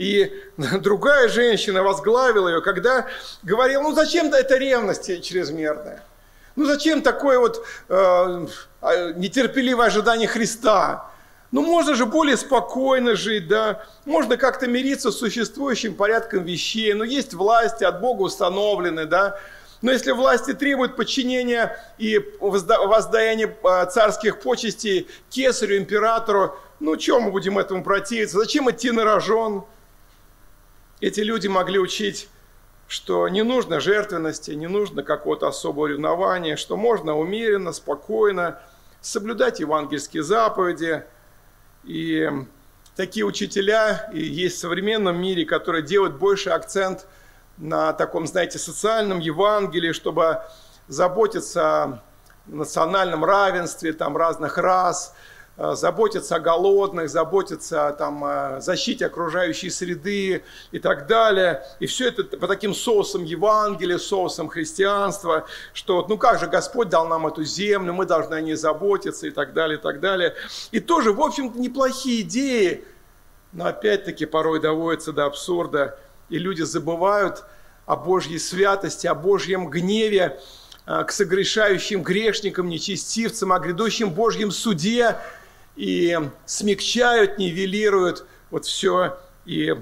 и 0.00 0.32
другая 0.80 1.28
женщина 1.28 1.82
возглавила 1.82 2.48
ее, 2.48 2.62
когда 2.62 3.06
говорила, 3.42 3.82
ну 3.82 3.94
зачем-то 3.94 4.38
это 4.38 4.56
ревность 4.56 5.22
чрезмерная. 5.22 6.02
Ну 6.56 6.64
зачем 6.64 7.02
такое 7.02 7.38
вот 7.38 7.64
э, 7.88 8.46
а, 8.80 9.12
нетерпеливое 9.12 9.86
ожидание 9.86 10.26
Христа? 10.26 11.10
Ну 11.52 11.62
можно 11.62 11.94
же 11.94 12.06
более 12.06 12.38
спокойно 12.38 13.14
жить, 13.14 13.46
да, 13.46 13.84
можно 14.06 14.38
как-то 14.38 14.66
мириться 14.66 15.10
с 15.10 15.18
существующим 15.18 15.94
порядком 15.94 16.44
вещей, 16.44 16.94
но 16.94 17.04
есть 17.04 17.34
власти 17.34 17.84
от 17.84 18.00
Бога 18.00 18.22
установлены, 18.22 19.04
да, 19.04 19.38
но 19.82 19.92
если 19.92 20.12
власти 20.12 20.54
требуют 20.54 20.96
подчинения 20.96 21.76
и 21.98 22.24
воздаяния 22.40 23.54
а, 23.64 23.84
царских 23.84 24.40
почестей 24.40 25.08
кесарю, 25.28 25.76
императору, 25.76 26.56
ну 26.78 26.96
чем 26.96 27.24
мы 27.24 27.30
будем 27.32 27.58
этому 27.58 27.84
противиться? 27.84 28.38
Зачем 28.38 28.70
идти 28.70 28.90
на 28.92 29.04
рожон? 29.04 29.66
Эти 31.00 31.20
люди 31.20 31.48
могли 31.48 31.78
учить, 31.78 32.28
что 32.86 33.26
не 33.28 33.42
нужно 33.42 33.80
жертвенности, 33.80 34.50
не 34.50 34.66
нужно 34.66 35.02
какого-то 35.02 35.48
особого 35.48 35.86
ревнования, 35.86 36.56
что 36.56 36.76
можно 36.76 37.16
умеренно, 37.16 37.72
спокойно 37.72 38.60
соблюдать 39.00 39.60
евангельские 39.60 40.22
заповеди. 40.22 41.04
И 41.84 42.28
такие 42.96 43.24
учителя 43.24 44.10
и 44.12 44.20
есть 44.20 44.56
в 44.56 44.60
современном 44.60 45.20
мире, 45.20 45.46
которые 45.46 45.82
делают 45.82 46.16
больше 46.16 46.50
акцент 46.50 47.06
на 47.56 47.94
таком, 47.94 48.26
знаете, 48.26 48.58
социальном 48.58 49.20
Евангелии, 49.20 49.92
чтобы 49.92 50.42
заботиться 50.86 51.62
о 51.82 52.02
национальном 52.46 53.24
равенстве 53.24 53.94
там, 53.94 54.18
разных 54.18 54.58
рас, 54.58 55.14
заботиться 55.56 56.36
о 56.36 56.40
голодных, 56.40 57.10
заботиться 57.10 57.94
там, 57.98 58.24
о 58.24 58.60
защите 58.60 59.06
окружающей 59.06 59.68
среды 59.68 60.42
и 60.72 60.78
так 60.78 61.06
далее. 61.06 61.62
И 61.80 61.86
все 61.86 62.08
это 62.08 62.24
по 62.24 62.46
таким 62.46 62.74
соусам 62.74 63.24
Евангелия, 63.24 63.98
соусам 63.98 64.48
христианства, 64.48 65.46
что 65.74 66.06
ну 66.08 66.16
как 66.16 66.40
же 66.40 66.46
Господь 66.46 66.88
дал 66.88 67.06
нам 67.06 67.26
эту 67.26 67.44
землю, 67.44 67.92
мы 67.92 68.06
должны 68.06 68.34
о 68.34 68.40
ней 68.40 68.54
заботиться 68.54 69.26
и 69.26 69.30
так 69.30 69.52
далее, 69.52 69.78
и 69.78 69.80
так 69.80 70.00
далее. 70.00 70.34
И 70.70 70.80
тоже, 70.80 71.12
в 71.12 71.20
общем-то, 71.20 71.58
неплохие 71.58 72.22
идеи, 72.22 72.84
но 73.52 73.66
опять-таки 73.66 74.26
порой 74.26 74.60
доводится 74.60 75.12
до 75.12 75.26
абсурда, 75.26 75.98
и 76.28 76.38
люди 76.38 76.62
забывают 76.62 77.44
о 77.86 77.96
Божьей 77.96 78.38
святости, 78.38 79.06
о 79.06 79.14
Божьем 79.14 79.68
гневе, 79.68 80.40
э, 80.86 81.04
к 81.04 81.10
согрешающим 81.10 82.02
грешникам, 82.02 82.68
нечестивцам, 82.68 83.52
о 83.52 83.58
грядущем 83.58 84.10
Божьем 84.10 84.52
суде, 84.52 85.16
и 85.80 86.18
смягчают, 86.44 87.38
нивелируют 87.38 88.26
вот 88.50 88.66
все 88.66 89.16
и 89.46 89.74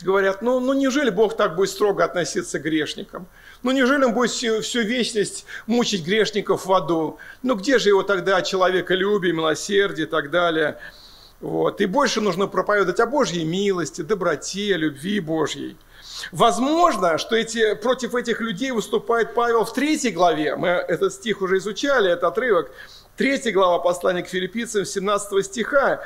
говорят, 0.00 0.42
ну, 0.42 0.60
ну 0.60 0.74
неужели 0.74 1.10
Бог 1.10 1.36
так 1.36 1.56
будет 1.56 1.70
строго 1.70 2.04
относиться 2.04 2.60
к 2.60 2.62
грешникам? 2.62 3.26
Ну 3.64 3.72
неужели 3.72 4.04
Он 4.04 4.14
будет 4.14 4.30
всю, 4.30 4.60
всю 4.60 4.82
вечность 4.82 5.44
мучить 5.66 6.06
грешников 6.06 6.66
в 6.66 6.72
аду? 6.72 7.18
Ну 7.42 7.56
где 7.56 7.80
же 7.80 7.88
его 7.88 8.04
тогда 8.04 8.42
человеколюбие, 8.42 9.32
милосердие 9.32 10.06
и 10.06 10.08
так 10.08 10.30
далее? 10.30 10.78
Вот. 11.40 11.80
И 11.80 11.86
больше 11.86 12.20
нужно 12.20 12.46
проповедовать 12.46 13.00
о 13.00 13.06
Божьей 13.06 13.44
милости, 13.44 14.02
доброте, 14.02 14.76
любви 14.76 15.18
Божьей. 15.18 15.76
Возможно, 16.30 17.18
что 17.18 17.34
эти, 17.34 17.74
против 17.74 18.14
этих 18.14 18.40
людей 18.40 18.70
выступает 18.70 19.34
Павел 19.34 19.64
в 19.64 19.72
третьей 19.72 20.12
главе. 20.12 20.54
Мы 20.54 20.68
этот 20.68 21.12
стих 21.12 21.42
уже 21.42 21.58
изучали, 21.58 22.12
этот 22.12 22.24
отрывок. 22.24 22.70
Третья 23.20 23.52
глава 23.52 23.80
послания 23.80 24.22
к 24.22 24.28
филиппийцам, 24.28 24.86
17 24.86 25.44
стиха. 25.44 26.00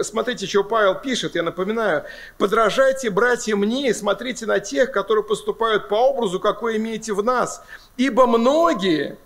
Смотрите, 0.00 0.46
что 0.46 0.62
Павел 0.62 0.94
пишет, 0.94 1.34
я 1.34 1.42
напоминаю. 1.42 2.04
«Подражайте, 2.38 3.10
братья, 3.10 3.56
мне 3.56 3.88
и 3.88 3.92
смотрите 3.92 4.46
на 4.46 4.60
тех, 4.60 4.92
которые 4.92 5.24
поступают 5.24 5.88
по 5.88 5.96
образу, 5.96 6.38
какой 6.38 6.76
имеете 6.76 7.14
в 7.14 7.24
нас. 7.24 7.64
Ибо 7.96 8.28
многие, 8.28 9.18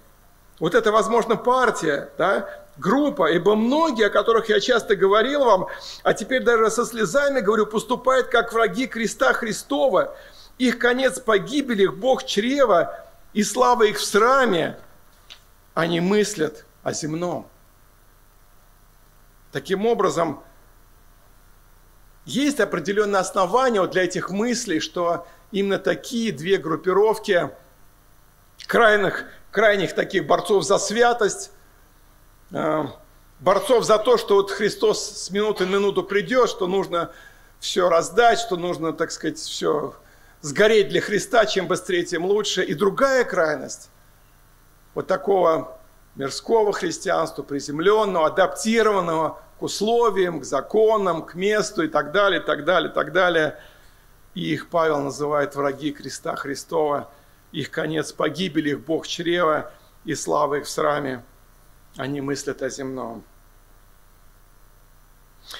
вот 0.60 0.74
это, 0.74 0.90
возможно, 0.90 1.36
партия, 1.36 2.08
да, 2.16 2.48
группа, 2.78 3.30
ибо 3.30 3.54
многие, 3.54 4.06
о 4.06 4.10
которых 4.10 4.48
я 4.48 4.58
часто 4.58 4.96
говорил 4.96 5.44
вам, 5.44 5.66
а 6.04 6.14
теперь 6.14 6.42
даже 6.42 6.70
со 6.70 6.86
слезами 6.86 7.40
говорю, 7.40 7.66
поступают 7.66 8.28
как 8.28 8.54
враги 8.54 8.86
креста 8.86 9.34
Христова. 9.34 10.16
Их 10.56 10.78
конец 10.78 11.20
погибели, 11.20 11.82
их 11.82 11.98
Бог 11.98 12.24
чрева, 12.24 12.98
и 13.34 13.42
слава 13.42 13.82
их 13.82 13.98
в 13.98 14.04
сраме. 14.06 14.78
Они 15.74 16.00
мыслят 16.00 16.65
о 16.86 16.92
земном. 16.92 17.48
Таким 19.50 19.86
образом, 19.86 20.40
есть 22.24 22.60
определенные 22.60 23.18
основания 23.18 23.84
для 23.88 24.04
этих 24.04 24.30
мыслей, 24.30 24.78
что 24.78 25.26
именно 25.50 25.80
такие 25.80 26.30
две 26.30 26.58
группировки 26.58 27.50
крайних, 28.68 29.24
крайних 29.50 29.96
таких 29.96 30.28
борцов 30.28 30.62
за 30.64 30.78
святость, 30.78 31.50
э, 32.52 32.84
борцов 33.40 33.84
за 33.84 33.98
то, 33.98 34.16
что 34.16 34.36
вот 34.36 34.52
Христос 34.52 35.24
с 35.24 35.30
минуты 35.32 35.66
на 35.66 35.70
минуту 35.70 36.04
придет, 36.04 36.48
что 36.48 36.68
нужно 36.68 37.10
все 37.58 37.88
раздать, 37.88 38.38
что 38.38 38.56
нужно, 38.56 38.92
так 38.92 39.10
сказать, 39.10 39.38
все 39.38 39.96
сгореть 40.40 40.90
для 40.90 41.00
Христа, 41.00 41.46
чем 41.46 41.66
быстрее, 41.66 42.04
тем 42.04 42.26
лучше. 42.26 42.62
И 42.62 42.74
другая 42.74 43.24
крайность 43.24 43.90
вот 44.94 45.08
такого 45.08 45.75
мирского 46.16 46.72
христианства, 46.72 47.42
приземленного, 47.42 48.26
адаптированного 48.26 49.40
к 49.58 49.62
условиям, 49.62 50.40
к 50.40 50.44
законам, 50.44 51.22
к 51.22 51.34
месту 51.34 51.82
и 51.82 51.88
так 51.88 52.12
далее, 52.12 52.40
и 52.40 52.44
так 52.44 52.64
далее, 52.64 52.90
и 52.90 52.94
так 52.94 53.12
далее. 53.12 53.58
И 54.34 54.52
их 54.52 54.68
Павел 54.68 55.00
называет 55.00 55.54
враги 55.54 55.92
креста 55.92 56.36
Христова. 56.36 57.10
их 57.52 57.70
конец 57.70 58.12
погибель, 58.12 58.68
их 58.68 58.80
Бог 58.80 59.06
чрева 59.06 59.70
и 60.04 60.14
слава 60.14 60.56
их 60.56 60.66
в 60.66 60.70
сраме. 60.70 61.24
Они 61.96 62.20
мыслят 62.20 62.62
о 62.62 62.68
земном. 62.68 63.24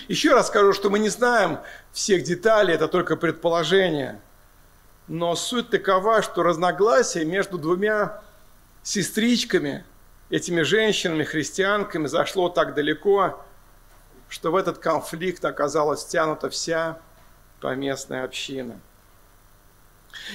Еще 0.09 0.35
раз 0.35 0.49
скажу, 0.49 0.73
что 0.73 0.91
мы 0.91 0.99
не 0.99 1.09
знаем 1.09 1.59
всех 1.93 2.25
деталей, 2.25 2.75
это 2.75 2.89
только 2.89 3.17
предположение. 3.17 4.21
Но 5.07 5.37
суть 5.37 5.71
такова, 5.71 6.21
что 6.23 6.43
разногласие 6.43 7.25
между 7.25 7.57
двумя 7.57 8.21
сестричками, 8.83 9.85
этими 10.31 10.63
женщинами, 10.63 11.25
христианками, 11.25 12.07
зашло 12.07 12.49
так 12.49 12.75
далеко, 12.75 13.45
что 14.29 14.51
в 14.51 14.57
этот 14.57 14.79
конфликт 14.79 15.45
оказалась 15.45 16.05
втянута 16.05 16.51
вся 16.51 16.99
поместная 17.61 18.25
община. 18.25 18.81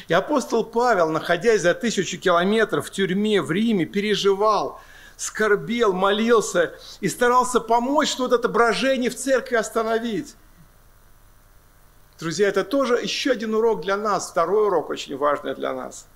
И 0.08 0.14
апостол 0.14 0.64
Павел, 0.64 1.10
находясь 1.10 1.62
за 1.62 1.74
тысячу 1.74 2.18
километров 2.20 2.88
в 2.88 2.92
тюрьме 2.92 3.42
в 3.42 3.52
Риме, 3.52 3.86
переживал, 3.86 4.80
скорбел, 5.18 5.94
молился 5.94 6.74
и 7.00 7.10
старался 7.10 7.60
помочь 7.60 8.10
что-то 8.10 8.36
это 8.36 8.48
брожение 8.48 9.10
в 9.10 9.16
церкви 9.16 9.56
остановить. 9.56 10.36
Друзья, 12.20 12.48
это 12.48 12.64
тоже 12.64 13.00
еще 13.02 13.32
один 13.32 13.56
урок 13.56 13.82
для 13.82 13.98
нас, 13.98 14.30
второй 14.30 14.68
урок 14.68 14.90
очень 14.90 15.18
важный 15.18 15.56
для 15.56 15.74
нас. 15.74 16.08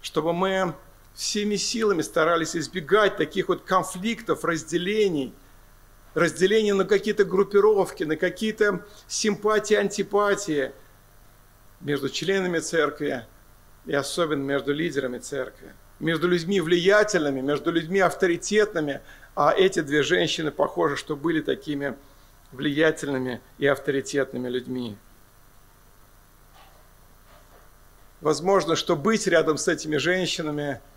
Чтобы 0.00 0.32
мы 0.32 0.74
всеми 1.14 1.56
силами 1.56 2.02
старались 2.02 2.56
избегать 2.56 3.16
таких 3.16 3.48
вот 3.48 3.62
конфликтов, 3.62 4.44
разделений, 4.44 5.34
разделений 6.14 6.72
на 6.72 6.84
какие-то 6.84 7.24
группировки, 7.24 8.04
на 8.04 8.16
какие-то 8.16 8.84
симпатии, 9.06 9.74
антипатии 9.74 10.72
между 11.80 12.08
членами 12.08 12.58
церкви 12.60 13.26
и 13.86 13.92
особенно 13.92 14.42
между 14.42 14.72
лидерами 14.72 15.18
церкви, 15.18 15.74
между 16.00 16.28
людьми 16.28 16.60
влиятельными, 16.60 17.40
между 17.40 17.70
людьми 17.72 18.00
авторитетными, 18.00 19.00
а 19.34 19.52
эти 19.52 19.80
две 19.80 20.02
женщины, 20.02 20.50
похоже, 20.50 20.96
что 20.96 21.16
были 21.16 21.40
такими 21.40 21.96
влиятельными 22.52 23.40
и 23.58 23.66
авторитетными 23.66 24.48
людьми. 24.48 24.96
Возможно, 28.20 28.76
что 28.76 28.94
быть 28.94 29.26
рядом 29.26 29.58
с 29.58 29.68
этими 29.68 29.96
женщинами– 29.98 30.80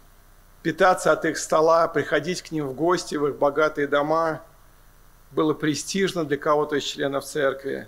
питаться 0.66 1.12
от 1.12 1.26
их 1.26 1.38
стола, 1.38 1.88
приходить 1.88 2.42
к 2.42 2.50
ним 2.50 2.68
в 2.68 2.74
гости, 2.74 3.14
в 3.14 3.28
их 3.28 3.36
богатые 3.36 3.86
дома, 3.86 4.42
было 5.30 5.54
престижно 5.54 6.26
для 6.26 6.38
кого-то 6.38 6.78
из 6.78 6.84
членов 6.84 7.24
церкви. 7.24 7.88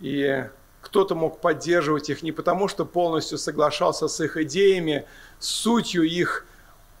И 0.00 0.44
кто-то 0.82 1.14
мог 1.14 1.40
поддерживать 1.40 2.10
их 2.10 2.22
не 2.22 2.32
потому, 2.32 2.68
что 2.68 2.84
полностью 2.84 3.38
соглашался 3.38 4.08
с 4.08 4.20
их 4.20 4.36
идеями, 4.36 5.06
с 5.38 5.46
сутью 5.46 6.02
их 6.02 6.44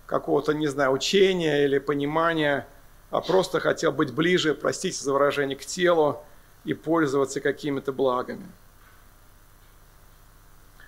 какого-то, 0.06 0.54
не 0.54 0.66
знаю, 0.66 0.92
учения 0.92 1.66
или 1.66 1.76
понимания, 1.76 2.66
а 3.10 3.20
просто 3.20 3.60
хотел 3.60 3.92
быть 3.92 4.14
ближе, 4.14 4.54
простите 4.54 5.04
за 5.04 5.12
выражение, 5.12 5.58
к 5.58 5.66
телу 5.66 6.24
и 6.64 6.72
пользоваться 6.72 7.42
какими-то 7.42 7.92
благами. 7.92 8.46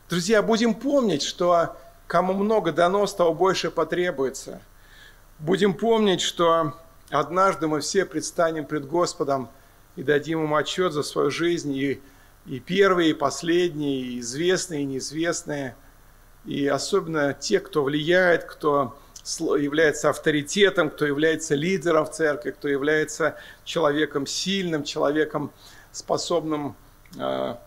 Друзья, 0.09 0.40
будем 0.40 0.73
помнить, 0.73 1.23
что 1.23 1.77
Кому 2.09 2.33
много 2.33 2.73
дано, 2.73 3.07
того 3.07 3.35
больше 3.35 3.71
потребуется. 3.71 4.62
Будем 5.38 5.75
помнить, 5.75 6.23
что 6.23 6.73
однажды 7.11 7.68
мы 7.68 7.81
все 7.81 8.07
предстанем 8.07 8.64
пред 8.64 8.87
Господом 8.87 9.51
и 9.94 10.03
дадим 10.03 10.42
ему 10.44 10.57
отчет 10.57 10.94
за 10.94 11.03
свою 11.03 11.31
жизнь, 11.31 11.77
и, 11.77 12.01
и 12.47 12.61
первые, 12.61 13.11
и 13.11 13.14
последние, 13.14 14.01
и 14.01 14.21
известные, 14.21 14.83
и 14.83 14.87
неизвестные, 14.87 15.77
и 16.47 16.66
особенно 16.66 17.35
те, 17.35 17.61
кто 17.61 17.85
влияет, 17.85 18.44
кто 18.44 18.97
является 19.38 20.09
авторитетом, 20.09 20.88
кто 20.88 21.05
является 21.05 21.57
лидером 21.57 22.07
в 22.07 22.12
церкви, 22.12 22.53
кто 22.53 22.68
является 22.68 23.37
человеком 23.64 24.27
сильным, 24.27 24.83
человеком 24.83 25.53
способным 25.92 26.75
а, 27.18 27.61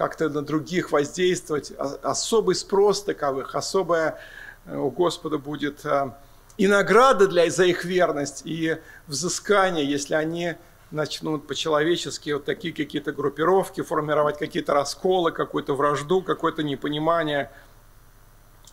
как-то 0.00 0.30
на 0.30 0.40
других 0.40 0.92
воздействовать. 0.92 1.72
Особый 2.02 2.54
спрос 2.54 3.04
таковых, 3.04 3.54
особая 3.54 4.18
э, 4.64 4.74
у 4.74 4.90
Господа 4.90 5.36
будет 5.36 5.84
э, 5.84 6.12
и 6.56 6.66
награда 6.66 7.28
для, 7.28 7.50
за 7.50 7.66
их 7.66 7.84
верность, 7.84 8.40
и 8.46 8.78
взыскание, 9.06 9.84
если 9.84 10.14
они 10.14 10.54
начнут 10.90 11.46
по-человечески 11.46 12.30
вот 12.30 12.46
такие 12.46 12.72
какие-то 12.72 13.12
группировки 13.12 13.82
формировать, 13.82 14.38
какие-то 14.38 14.72
расколы, 14.72 15.32
какую-то 15.32 15.74
вражду, 15.74 16.22
какое-то 16.22 16.62
непонимание. 16.62 17.50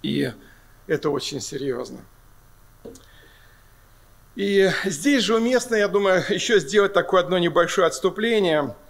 И 0.04 0.32
это 0.88 1.10
очень 1.10 1.42
серьезно. 1.42 2.00
И 4.38 4.72
здесь 4.86 5.24
же 5.24 5.36
уместно, 5.36 5.76
я 5.76 5.90
думаю, 5.90 6.24
еще 6.30 6.62
сделать 6.62 6.94
такое 6.94 7.20
одно 7.20 7.38
небольшое 7.38 7.86
отступление– 7.86 8.74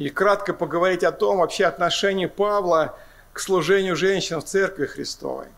и 0.00 0.08
кратко 0.08 0.54
поговорить 0.54 1.04
о 1.04 1.12
том 1.12 1.38
вообще 1.38 1.66
отношении 1.66 2.24
Павла 2.24 2.98
к 3.34 3.38
служению 3.38 3.96
женщин 3.96 4.40
в 4.40 4.44
Церкви 4.44 4.86
Христовой. 4.86 5.48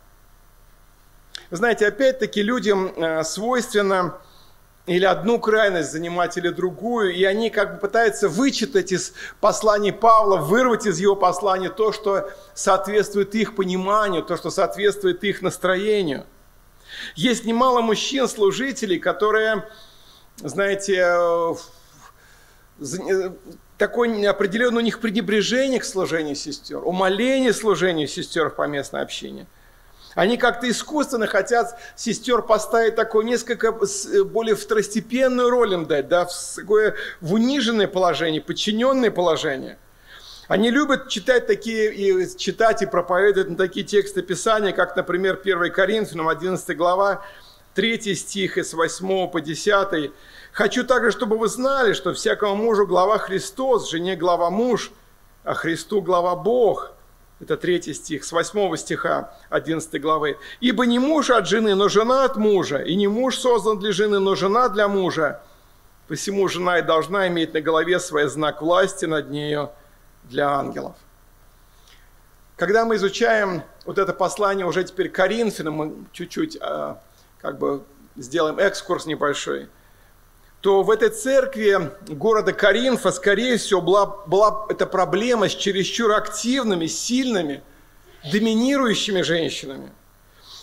Вы 1.50 1.57
знаете, 1.57 1.87
опять-таки 1.87 2.42
людям 2.42 2.92
э, 2.96 3.22
свойственно 3.22 4.18
или 4.87 5.05
одну 5.05 5.38
крайность 5.38 5.92
занимать, 5.92 6.37
или 6.38 6.48
другую, 6.48 7.14
и 7.14 7.22
они 7.22 7.50
как 7.50 7.74
бы 7.74 7.78
пытаются 7.78 8.28
вычитать 8.28 8.90
из 8.90 9.12
посланий 9.40 9.92
Павла, 9.92 10.38
вырвать 10.38 10.87
из 10.87 10.98
его 10.98 11.14
послания 11.14 11.70
то, 11.70 11.92
что 11.92 12.28
соответствует 12.52 13.37
их 13.37 13.55
пониманию, 13.55 14.24
то, 14.24 14.37
что 14.37 14.50
соответствует 14.50 15.22
их 15.22 15.40
настроению. 15.40 16.26
Есть 17.14 17.44
немало 17.44 17.81
мужчин-служителей, 17.81 18.98
которые, 18.98 19.68
знаете, 20.42 21.00
э, 21.00 21.55
такое 23.83 24.31
определенное 24.31 24.79
у 24.79 24.85
них 24.85 25.01
пренебрежение 25.01 25.81
к 25.81 25.85
служению 25.85 26.37
сестер, 26.37 26.79
умоление 26.85 27.53
служению 27.53 28.07
сестер 28.07 28.49
в 28.49 28.55
поместной 28.55 29.03
общине. 29.03 29.47
Они 30.14 30.37
как-то 30.37 30.71
искусственно 30.71 31.27
хотят 31.27 31.77
сестер 31.97 32.42
поставить 32.42 32.95
такое 32.95 33.25
несколько 33.25 33.73
более 34.25 34.55
второстепенную 34.55 35.51
роль 35.51 35.75
им 35.75 35.87
дать, 35.87 36.07
да, 36.07 36.27
в, 36.27 36.31
такое, 36.55 36.95
в 37.21 37.35
униженное 37.35 37.88
положение, 37.88 38.40
подчиненное 38.40 39.11
положение. 39.11 39.79
Они 40.47 40.71
любят 40.71 41.09
читать 41.09 41.49
такие, 41.49 41.92
и 41.92 42.38
читать 42.38 42.83
и 42.83 42.87
проповедовать 42.87 43.51
на 43.51 43.57
такие 43.57 43.85
тексты 43.85 44.23
Писания, 44.23 44.71
как, 44.71 44.95
например, 44.95 45.40
1 45.42 45.73
Коринфянам, 45.73 46.29
11 46.29 46.77
глава, 46.77 47.25
3 47.75 48.14
стих, 48.14 48.59
с 48.59 48.75
8 48.75 49.29
по 49.29 49.40
10. 49.40 50.12
Хочу 50.52 50.84
также, 50.84 51.10
чтобы 51.10 51.38
вы 51.38 51.48
знали, 51.48 51.94
что 51.94 52.12
всякому 52.12 52.54
мужу 52.54 52.86
глава 52.86 53.16
Христос, 53.16 53.90
жене 53.90 54.16
глава 54.16 54.50
муж, 54.50 54.92
а 55.44 55.54
Христу 55.54 56.02
глава 56.02 56.36
Бог. 56.36 56.92
Это 57.40 57.56
третий 57.56 57.94
стих, 57.94 58.22
с 58.22 58.32
8 58.32 58.76
стиха 58.76 59.34
11 59.48 60.00
главы. 60.00 60.36
«Ибо 60.60 60.84
не 60.84 60.98
муж 60.98 61.30
от 61.30 61.48
жены, 61.48 61.74
но 61.74 61.88
жена 61.88 62.24
от 62.24 62.36
мужа, 62.36 62.82
и 62.82 62.94
не 62.94 63.08
муж 63.08 63.38
создан 63.38 63.78
для 63.78 63.92
жены, 63.92 64.18
но 64.20 64.34
жена 64.34 64.68
для 64.68 64.88
мужа. 64.88 65.40
Посему 66.06 66.46
жена 66.48 66.78
и 66.78 66.82
должна 66.82 67.28
иметь 67.28 67.54
на 67.54 67.62
голове 67.62 67.98
свой 67.98 68.28
знак 68.28 68.60
власти 68.60 69.06
над 69.06 69.30
нею 69.30 69.70
для 70.24 70.50
ангелов». 70.50 70.94
Когда 72.56 72.84
мы 72.84 72.96
изучаем 72.96 73.62
вот 73.86 73.96
это 73.98 74.12
послание 74.12 74.66
уже 74.66 74.84
теперь 74.84 75.08
Коринфянам, 75.08 75.74
мы 75.74 75.94
чуть-чуть 76.12 76.58
а, 76.60 77.00
как 77.40 77.58
бы 77.58 77.82
сделаем 78.16 78.58
экскурс 78.58 79.06
небольшой– 79.06 79.70
то 80.62 80.85
в 80.85 80.90
этой 80.92 81.09
церкви 81.11 81.90
города 82.07 82.53
Каринфа, 82.53 83.11
скорее 83.11 83.57
всего, 83.57 83.81
была, 83.81 84.07
была 84.07 84.66
эта 84.68 84.87
проблема 84.87 85.48
с 85.48 85.57
чересчур 85.57 86.12
активными, 86.12 86.87
сильными, 86.87 87.64
доминирующими 88.31 89.22
женщинами. 89.22 89.90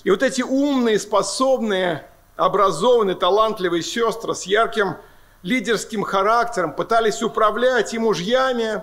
И 0.06 0.10
вот 0.10 0.24
эти 0.24 0.42
умные, 0.42 0.98
способные, 1.00 2.08
образованные, 2.38 3.18
талантливые 3.18 3.84
сестры 3.84 4.34
с 4.36 4.44
ярким 4.44 4.96
лидерским 5.44 6.04
характером 6.04 6.74
пытались 6.74 7.22
управлять 7.22 7.94
и 7.94 8.00
мужьями, 8.00 8.82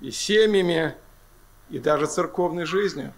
и 0.00 0.10
семьями, 0.10 0.94
и 1.68 1.78
даже 1.78 2.06
церковной 2.06 2.64
жизнью. 2.64 3.12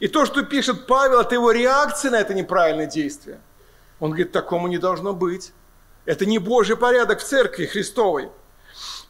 И 0.00 0.08
то, 0.08 0.24
что 0.24 0.44
пишет 0.44 0.86
Павел, 0.86 1.20
это 1.20 1.34
его 1.34 1.50
реакция 1.50 2.10
на 2.10 2.20
это 2.20 2.32
неправильное 2.32 2.86
действие– 2.86 3.38
он 4.02 4.10
говорит, 4.10 4.32
такому 4.32 4.66
не 4.66 4.78
должно 4.78 5.12
быть. 5.14 5.52
Это 6.06 6.26
не 6.26 6.40
Божий 6.40 6.76
порядок 6.76 7.20
в 7.20 7.22
церкви 7.22 7.66
Христовой. 7.66 8.30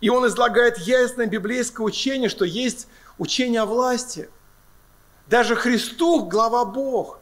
И 0.02 0.10
он 0.10 0.26
излагает 0.26 0.76
ясное 0.76 1.24
библейское 1.24 1.82
учение, 1.82 2.28
что 2.28 2.44
есть 2.44 2.88
учение 3.16 3.62
о 3.62 3.66
власти. 3.66 4.28
Даже 5.28 5.56
Христу 5.56 6.26
глава 6.26 6.66
Бог, 6.66 7.20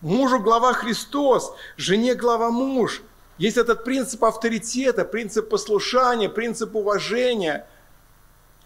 мужу 0.00 0.40
глава 0.40 0.72
Христос, 0.72 1.54
жене 1.76 2.16
глава 2.16 2.50
муж. 2.50 3.02
Есть 3.38 3.56
этот 3.56 3.84
принцип 3.84 4.24
авторитета, 4.24 5.04
принцип 5.04 5.48
послушания, 5.48 6.28
принцип 6.28 6.74
уважения. 6.74 7.68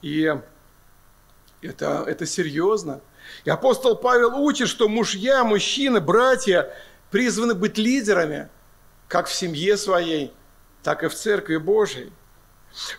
И 0.01 0.35
это, 1.61 2.05
это 2.07 2.25
серьезно. 2.25 3.03
И 3.45 3.51
апостол 3.51 3.97
Павел 3.97 4.41
учит, 4.41 4.69
что 4.69 4.89
мужья, 4.89 5.45
мужчины, 5.45 6.01
братья 6.01 6.73
призваны 7.11 7.55
быть 7.55 7.79
лидерами, 7.79 8.49
как 9.09 9.27
в 9.27 9.33
семье 9.35 9.77
своей, 9.77 10.33
так 10.83 11.03
и 11.03 11.09
в 11.09 11.15
Церкви 11.15 11.57
Божией. 11.57 12.13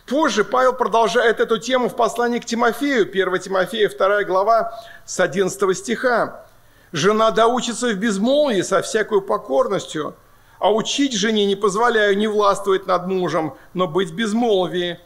Позже 0.06 0.44
Павел 0.44 0.72
продолжает 0.72 1.40
эту 1.40 1.58
тему 1.58 1.88
в 1.88 1.96
послании 1.96 2.40
к 2.40 2.44
Тимофею, 2.44 3.02
1 3.02 3.38
Тимофея, 3.38 3.88
2 3.88 4.24
глава, 4.24 4.74
с 5.04 5.20
11 5.20 5.76
стиха. 5.76 6.44
«Жена 6.90 7.30
доучится 7.30 7.88
в 7.88 7.94
безмолвии 7.94 8.62
со 8.62 8.82
всякой 8.82 9.20
покорностью, 9.20 10.16
а 10.58 10.72
учить 10.72 11.14
жене 11.14 11.46
не 11.46 11.54
позволяю 11.54 12.16
не 12.16 12.26
властвовать 12.26 12.86
над 12.86 13.06
мужем, 13.06 13.56
но 13.74 13.86
быть 13.86 14.10
в 14.10 14.14
безмолвии. 14.14 14.98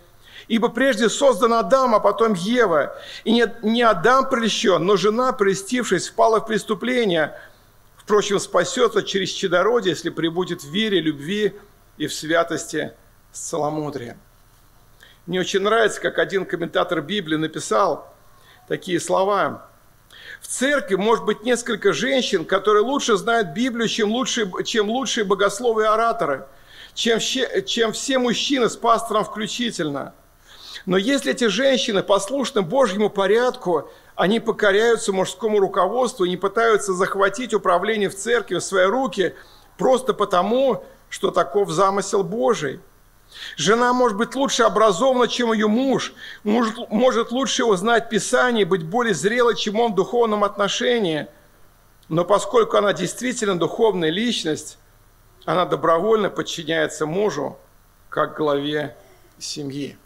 Ибо 0.49 0.69
прежде 0.69 1.09
создан 1.09 1.53
Адам, 1.53 1.95
а 1.95 2.01
потом 2.01 2.35
Ева. 2.35 2.97
И 3.25 3.33
не, 3.33 3.47
не 3.63 3.83
Адам 3.83 4.29
прельщен, 4.29 4.85
но 4.85 4.97
жена, 4.97 5.33
прельстившись, 5.33 6.09
впала 6.09 6.41
в 6.41 6.47
преступление. 6.47 7.39
Впрочем, 8.13 8.39
спасется 8.41 9.03
через 9.03 9.31
чадородие, 9.31 9.93
если 9.93 10.11
прибудет 10.11 10.63
в 10.63 10.71
вере, 10.71 11.01
любви 11.01 11.55
и 11.97 12.07
в 12.07 12.13
святости 12.13 12.93
с 13.33 13.41
целомудрием. 13.41 14.19
Мне 15.25 15.41
очень 15.41 15.61
нравится, 15.61 15.99
как 15.99 16.19
один 16.19 16.45
комментатор 16.45 17.01
Библии 17.01 17.37
написал 17.37 18.15
такие 18.69 19.01
слова. 19.01 19.67
В 20.43 20.47
церкви 20.47 20.97
может 20.97 21.25
быть 21.25 21.43
несколько 21.43 21.95
женщин, 21.95 22.45
которые 22.45 22.83
лучше 22.83 23.17
знают 23.17 23.55
Библию, 23.55 23.89
чем 23.89 24.11
лучшие, 24.13 24.47
чем 24.67 24.91
лучшие 24.91 25.25
богословы 25.25 25.85
и 25.85 25.87
ораторы, 25.87 26.45
чем, 26.93 27.19
чем 27.19 27.93
все 27.95 28.19
мужчины 28.19 28.69
с 28.69 28.77
пастором 28.77 29.25
включительно. 29.25 30.13
Но 30.85 30.99
если 30.99 31.33
эти 31.33 31.47
женщины 31.47 32.03
послушны 32.03 32.61
Божьему 32.61 33.09
порядку, 33.09 33.91
они 34.15 34.41
покоряются 34.41 35.13
мужскому 35.13 35.59
руководству 35.59 36.25
и 36.25 36.31
не 36.31 36.37
пытаются 36.37 36.93
захватить 36.93 37.55
управление 37.55 38.09
в 38.09 38.17
церкви 38.17 38.57
в 38.57 38.65
свои 38.65 38.87
руки 38.87 39.35
просто 39.79 40.15
потому, 40.15 40.85
что 41.09 41.31
таков 41.31 41.71
замысел 41.71 42.23
Божий– 42.23 42.81
Жена 43.57 43.93
может 43.93 44.17
быть 44.17 44.35
лучше 44.35 44.63
образована, 44.63 45.29
чем 45.29 45.53
ее 45.53 45.69
муж, 45.69 46.13
может, 46.45 46.91
может 46.91 47.31
лучше 47.31 47.65
узнать 47.65 48.09
Писание, 48.09 48.65
быть 48.65 48.85
более 48.85 49.15
зрелой, 49.15 49.57
чем 49.57 49.81
он 49.81 49.93
в 49.93 49.95
духовном 49.95 50.45
отношении. 50.45 51.27
Но 52.09 52.25
поскольку 52.25 52.77
она 52.77 52.93
действительно 52.93 53.59
духовная 53.59 54.11
личность, 54.11 54.79
она 55.45 55.65
добровольно 55.65 56.31
подчиняется 56.31 57.07
мужу, 57.07 57.57
как 58.09 58.37
главе 58.37 58.97
семьи. 59.39 59.97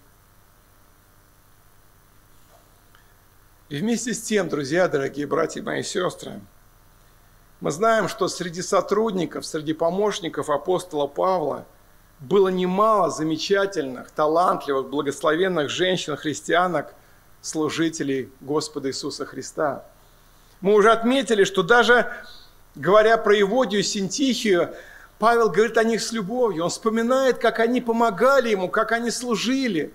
И 3.68 3.76
вместе 3.78 4.14
с 4.14 4.22
тем, 4.22 4.48
друзья, 4.48 4.88
дорогие 4.88 5.26
братья 5.26 5.60
и 5.60 5.64
мои 5.64 5.82
сестры, 5.82 6.40
мы 7.60 7.70
знаем, 7.70 8.08
что 8.08 8.28
среди 8.28 8.62
сотрудников, 8.62 9.46
среди 9.46 9.72
помощников 9.72 10.50
апостола 10.50 11.06
Павла– 11.06 11.66
было 12.20 12.48
немало 12.48 13.10
замечательных, 13.10 14.10
талантливых, 14.10 14.88
благословенных 14.88 15.68
женщин-христианок, 15.68 16.94
служителей 17.42 18.30
Господа 18.40 18.88
Иисуса 18.88 19.26
Христа. 19.26 19.84
Мы 20.60 20.74
уже 20.74 20.90
отметили, 20.90 21.44
что 21.44 21.62
даже 21.62 22.10
говоря 22.74 23.18
про 23.18 23.36
Еводию 23.36 23.80
и 23.80 23.84
Синтихию, 23.84 24.74
Павел 25.18 25.50
говорит 25.50 25.78
о 25.78 25.84
них 25.84 26.02
с 26.02 26.12
любовью. 26.12 26.64
Он 26.64 26.70
вспоминает, 26.70 27.38
как 27.38 27.60
они 27.60 27.80
помогали 27.80 28.50
ему, 28.50 28.68
как 28.68 28.92
они 28.92 29.10
служили. 29.10 29.92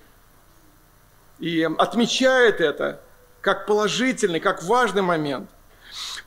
И 1.39 1.67
отмечает 1.77 2.61
это 2.61 3.01
как 3.41 3.65
положительный, 3.65 4.39
как 4.39 4.63
важный 4.63 5.01
момент. 5.01 5.49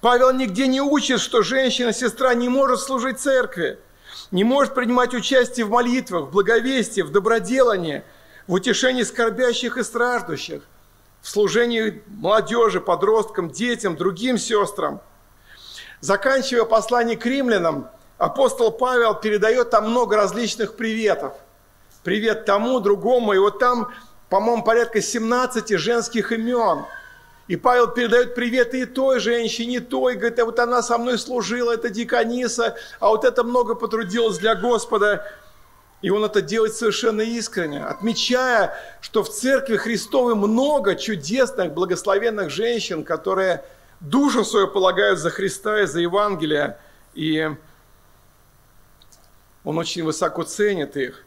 Павел 0.01 0.33
нигде 0.33 0.67
не 0.67 0.81
учит, 0.81 1.21
что 1.21 1.43
женщина-сестра 1.43 2.35
не 2.35 2.49
может 2.49 2.81
служить 2.81 3.19
церкви 3.19 3.79
не 4.31 4.45
может 4.45 4.75
принимать 4.75 5.15
участие 5.15 5.67
в 5.67 5.71
молитвах, 5.71 6.25
в 6.25 6.31
благовестии, 6.31 7.03
в 7.03 7.11
доброделании, 7.11 8.03
в 8.47 8.55
утешении 8.55 9.03
скорбящих 9.03 9.77
и 9.77 9.85
страждущих, 9.85 10.63
в 11.23 11.29
служении 11.29 12.03
молодежи, 12.07 12.81
подросткам, 12.81 13.51
детям, 13.51 13.97
другим 13.97 14.39
сестрам. 14.39 15.01
Заканчивая 16.01 16.65
послание 16.65 17.17
к 17.17 17.25
римлянам, 17.25 17.89
апостол 18.19 18.71
Павел 18.71 19.15
передает 19.15 19.71
там 19.71 19.91
много 19.91 20.17
различных 20.17 20.77
приветов. 20.77 21.35
Привет 22.03 22.45
тому, 22.45 22.81
другому, 22.81 23.33
и 23.33 23.39
вот 23.39 23.59
там, 23.59 23.91
по-моему, 24.29 24.63
порядка 24.63 25.01
17 25.01 25.79
женских 25.79 26.33
имен– 26.33 26.85
и 27.47 27.57
Павел 27.57 27.89
передает 27.89 28.35
привет 28.35 28.75
и 28.75 28.87
той 28.87 29.21
женщине, 29.21 29.77
и 29.77 29.81
той, 29.81 30.15
говорит, 30.15 30.39
а 30.39 30.47
вот 30.47 30.59
она 30.59 30.83
со 30.83 30.97
мной 30.97 31.19
служила, 31.19 31.73
это 31.73 31.91
дикониса, 31.91 32.77
а 33.01 33.09
вот 33.09 33.25
это 33.25 33.45
много 33.45 33.75
потрудилась 33.75 34.39
для 34.39 34.55
Господа. 34.55 35.27
И 36.01 36.11
он 36.11 36.25
это 36.25 36.43
делает 36.43 36.75
совершенно 36.75 37.23
искренне, 37.23 37.83
отмечая, 37.83 38.75
что 39.01 39.23
в 39.23 39.31
Церкви 39.31 39.77
Христовой 39.77 40.35
много 40.35 40.97
чудесных, 40.97 41.73
благословенных 41.73 42.51
женщин, 42.51 43.05
которые 43.05 43.65
душу 44.01 44.45
свою 44.45 44.69
полагают 44.69 45.19
за 45.19 45.31
Христа 45.31 45.81
и 45.81 45.87
за 45.87 46.01
Евангелие. 46.01 46.79
И 47.15 47.51
он 49.65 49.79
очень 49.79 50.05
высоко 50.05 50.43
ценит 50.43 50.97
их. 50.97 51.25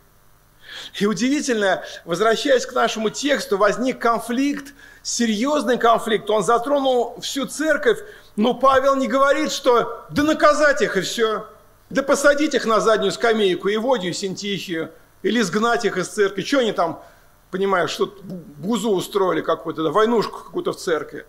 И 1.00 1.06
удивительно, 1.06 1.84
возвращаясь 2.06 2.66
к 2.66 2.74
нашему 2.74 3.10
тексту, 3.10 3.58
возник 3.58 4.00
конфликт, 4.00 4.74
серьезный 5.08 5.78
конфликт. 5.78 6.30
Он 6.30 6.44
затронул 6.44 7.18
всю 7.22 7.46
церковь, 7.46 8.00
но 8.36 8.54
Павел 8.54 8.96
не 8.96 9.08
говорит, 9.08 9.54
что 9.54 10.06
да 10.10 10.24
наказать 10.24 10.82
их 10.82 10.98
и 10.98 11.02
все. 11.02 11.48
Да 11.90 12.04
посадить 12.04 12.54
их 12.54 12.66
на 12.66 12.82
заднюю 12.82 13.14
скамейку, 13.14 13.70
и 13.70 13.78
Водию, 13.78 14.14
Синтихию, 14.14 14.92
или 15.24 15.42
сгнать 15.42 15.86
их 15.86 15.98
из 15.98 16.10
церкви. 16.10 16.42
Что 16.42 16.60
они 16.60 16.74
там, 16.74 17.02
понимаешь, 17.52 17.90
что 17.90 18.14
бузу 18.58 18.90
устроили 18.90 19.40
какую-то, 19.40 19.84
да, 19.84 19.92
войнушку 19.92 20.44
какую-то 20.44 20.74
в 20.74 20.78
церкви. 20.78 21.26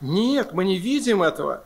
Нет, 0.00 0.54
мы 0.54 0.64
не 0.64 0.78
видим 0.78 1.22
этого. 1.22 1.62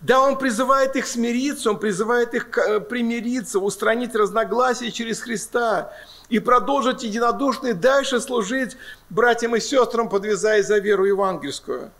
Да, 0.00 0.20
он 0.20 0.36
призывает 0.36 0.96
их 0.96 1.06
смириться, 1.06 1.70
он 1.70 1.78
призывает 1.78 2.34
их 2.34 2.58
э, 2.58 2.80
примириться, 2.80 3.60
устранить 3.60 4.16
разногласия 4.16 4.90
через 4.90 5.20
Христа 5.20 5.92
и 6.28 6.38
продолжить 6.38 7.02
единодушно 7.02 7.68
и 7.68 7.72
дальше 7.72 8.20
служить 8.20 8.76
братьям 9.08 9.56
и 9.56 9.60
сестрам, 9.60 10.08
подвязая 10.08 10.62
за 10.62 10.78
веру 10.78 11.04
евангельскую. 11.04 11.90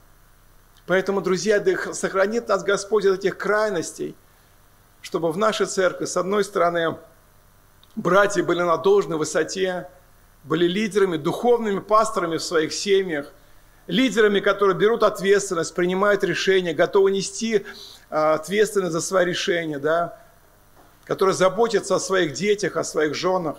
Поэтому, 0.87 1.21
друзья, 1.21 1.61
да 1.61 1.93
сохранит 1.93 2.49
нас 2.49 2.63
Господь 2.63 3.05
от 3.05 3.19
этих 3.19 3.37
крайностей, 3.37 4.17
чтобы 5.03 5.33
в 5.33 5.37
нашей 5.37 5.67
церкви, 5.67 6.07
с 6.07 6.17
одной 6.17 6.45
стороны, 6.45 6.97
братья 7.95 8.43
были 8.43 8.63
на 8.63 8.77
должной 8.77 9.19
высоте, 9.19 9.89
были 10.45 10.67
лидерами, 10.67 11.17
духовными 11.17 11.81
пасторами 11.81 12.37
в 12.37 12.43
своих 12.43 12.73
семьях, 12.73 13.33
лидерами, 13.87 14.41
которые 14.41 14.77
берут 14.77 15.03
ответственность, 15.03 15.75
принимают 15.75 16.25
решения, 16.25 16.73
готовы 16.75 17.11
нести 17.11 17.67
а, 18.11 18.35
ответственность 18.35 18.93
за 18.93 19.01
свои 19.01 19.27
решения, 19.27 19.79
да, 19.79 20.21
которые 21.05 21.35
заботятся 21.35 21.97
о 21.97 22.01
своих 22.01 22.33
детях, 22.35 22.77
о 22.77 22.85
своих 22.85 23.15
женах. 23.15 23.57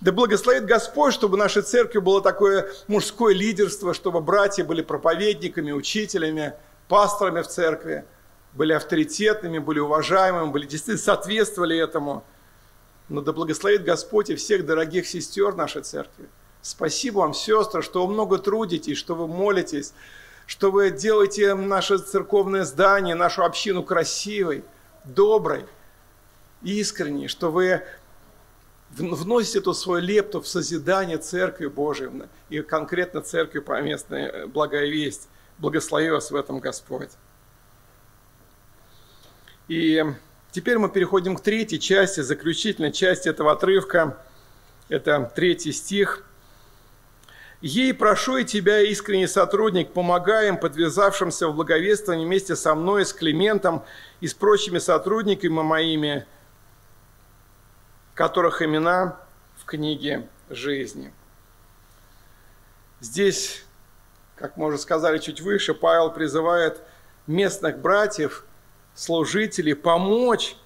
Да 0.00 0.12
благословит 0.12 0.66
Господь, 0.66 1.14
чтобы 1.14 1.36
в 1.36 1.38
нашей 1.38 1.62
церкви 1.62 1.98
было 1.98 2.20
такое 2.20 2.70
мужское 2.86 3.34
лидерство, 3.34 3.94
чтобы 3.94 4.20
братья 4.20 4.64
были 4.64 4.82
проповедниками, 4.82 5.72
учителями, 5.72 6.54
пасторами 6.88 7.42
в 7.42 7.48
церкви, 7.48 8.04
были 8.52 8.72
авторитетными, 8.72 9.58
были 9.58 9.78
уважаемыми, 9.78 10.50
были 10.50 10.66
действительно 10.66 11.04
соответствовали 11.04 11.78
этому. 11.78 12.24
Но 13.08 13.20
да 13.20 13.32
благословит 13.32 13.84
Господь 13.84 14.30
и 14.30 14.34
всех 14.34 14.66
дорогих 14.66 15.06
сестер 15.06 15.54
нашей 15.54 15.82
церкви. 15.82 16.26
Спасибо 16.62 17.18
вам, 17.18 17.34
сестры, 17.34 17.82
что 17.82 18.04
вы 18.04 18.12
много 18.12 18.38
трудитесь, 18.38 18.98
что 18.98 19.14
вы 19.14 19.28
молитесь, 19.28 19.92
что 20.46 20.72
вы 20.72 20.90
делаете 20.90 21.54
наше 21.54 21.98
церковное 21.98 22.64
здание, 22.64 23.14
нашу 23.14 23.44
общину 23.44 23.84
красивой, 23.84 24.64
доброй, 25.04 25.64
искренней, 26.62 27.28
что 27.28 27.52
вы 27.52 27.82
вносите 28.90 29.58
эту 29.58 29.74
свою 29.74 30.02
лепту 30.02 30.40
в 30.40 30.48
созидание 30.48 31.18
Церкви 31.18 31.66
Божией 31.66 32.10
и 32.48 32.62
конкретно 32.62 33.20
Церкви 33.20 33.60
поместной 33.60 34.22
э, 34.22 34.46
Благая 34.46 34.86
Весть. 34.86 35.28
Благослови 35.58 36.10
вас 36.10 36.30
в 36.30 36.36
этом 36.36 36.60
Господь. 36.60 37.10
И 39.68 40.04
теперь 40.50 40.78
мы 40.78 40.88
переходим 40.88 41.36
к 41.36 41.40
третьей 41.40 41.80
части, 41.80 42.20
заключительной 42.20 42.92
части 42.92 43.28
этого 43.28 43.52
отрывка. 43.52 44.18
Это 44.88 45.32
третий 45.34 45.72
стих– 45.72 46.22
Ей 47.62 47.94
прошу 47.94 48.36
и 48.36 48.44
тебя, 48.44 48.80
искренний 48.82 49.26
сотрудник, 49.26 49.92
помогаем 49.92 50.58
подвязавшимся 50.58 51.48
в 51.48 51.56
благовествовании 51.56 52.26
вместе 52.26 52.54
со 52.54 52.74
мной, 52.74 53.06
с 53.06 53.14
Климентом 53.14 53.82
и 54.20 54.28
с 54.28 54.34
прочими 54.34 54.78
сотрудниками 54.78 55.62
моими, 55.62 56.26
которых 58.16 58.62
имена 58.62 59.20
в 59.56 59.64
книге 59.64 60.28
жизни. 60.50 61.12
Здесь 63.00 63.66
как 64.36 64.58
мы 64.58 64.66
уже 64.66 64.78
сказали 64.78 65.18
чуть 65.18 65.40
выше, 65.40 65.74
Павел 65.74 66.12
призывает 66.12 66.82
местных 67.26 67.78
братьев, 67.78 68.44
служителей 68.94 69.74
помочь 69.74 70.56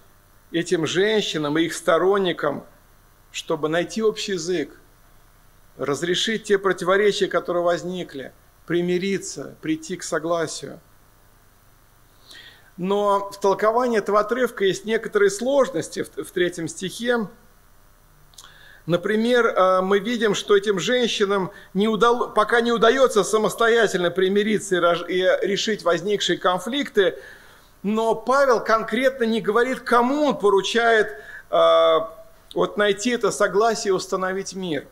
этим 0.51 0.87
женщинам 0.87 1.57
и 1.57 1.63
их 1.63 1.75
сторонникам, 1.75 2.67
чтобы 3.31 3.69
найти 3.69 4.03
общий 4.03 4.33
язык, 4.33 4.77
разрешить 5.77 6.45
те 6.45 6.59
противоречия, 6.59 7.29
которые 7.29 7.63
возникли, 7.63 8.33
примириться, 8.67 9.55
прийти 9.63 9.97
к 9.97 10.03
согласию. 10.03 10.81
Но 12.81 13.31
в 13.31 13.39
толковании 13.39 13.99
этого 13.99 14.21
отрывка 14.21 14.65
есть 14.65 14.87
некоторые 14.87 15.29
сложности 15.31 16.03
в 16.03 16.31
третьем 16.31 16.67
стихе. 16.67 17.29
Например, 18.87 19.49
э, 19.49 19.81
мы 19.83 19.99
видим, 19.99 20.35
что 20.35 20.57
этим 20.57 20.81
женщинам 20.81 21.51
не 21.75 21.89
удал... 21.89 22.33
пока 22.33 22.63
не 22.63 22.73
удается 22.73 23.23
самостоятельно 23.23 24.11
примириться 24.11 24.77
и 25.07 25.47
решить 25.47 25.85
возникшие 25.85 26.39
конфликты, 26.39 27.19
но 27.83 28.15
Павел 28.15 28.65
конкретно 28.65 29.25
не 29.25 29.43
говорит, 29.43 29.81
кому 29.81 30.29
он 30.29 30.39
поручает 30.39 31.23
э, 31.51 31.99
вот 32.55 32.79
найти 32.79 33.11
это 33.11 33.31
согласие 33.31 33.91
и 33.91 33.95
установить 33.95 34.55
мир. 34.55 34.87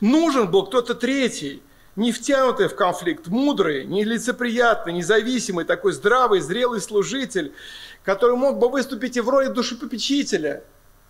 Нужен 0.00 0.50
был 0.50 0.64
кто-то 0.64 0.94
третий, 0.94 1.62
не 1.96 2.12
втянутый 2.12 2.68
в 2.68 2.74
конфликт, 2.74 3.28
мудрый, 3.28 3.84
нелицеприятный, 3.84 4.92
независимый, 4.92 5.64
такой 5.64 5.92
здравый, 5.92 6.40
зрелый 6.40 6.80
служитель, 6.80 7.54
который 8.02 8.36
мог 8.36 8.58
бы 8.58 8.68
выступить 8.68 9.16
и 9.16 9.20
в 9.20 9.28
роли 9.28 9.46
душепопечителя, 9.46 10.64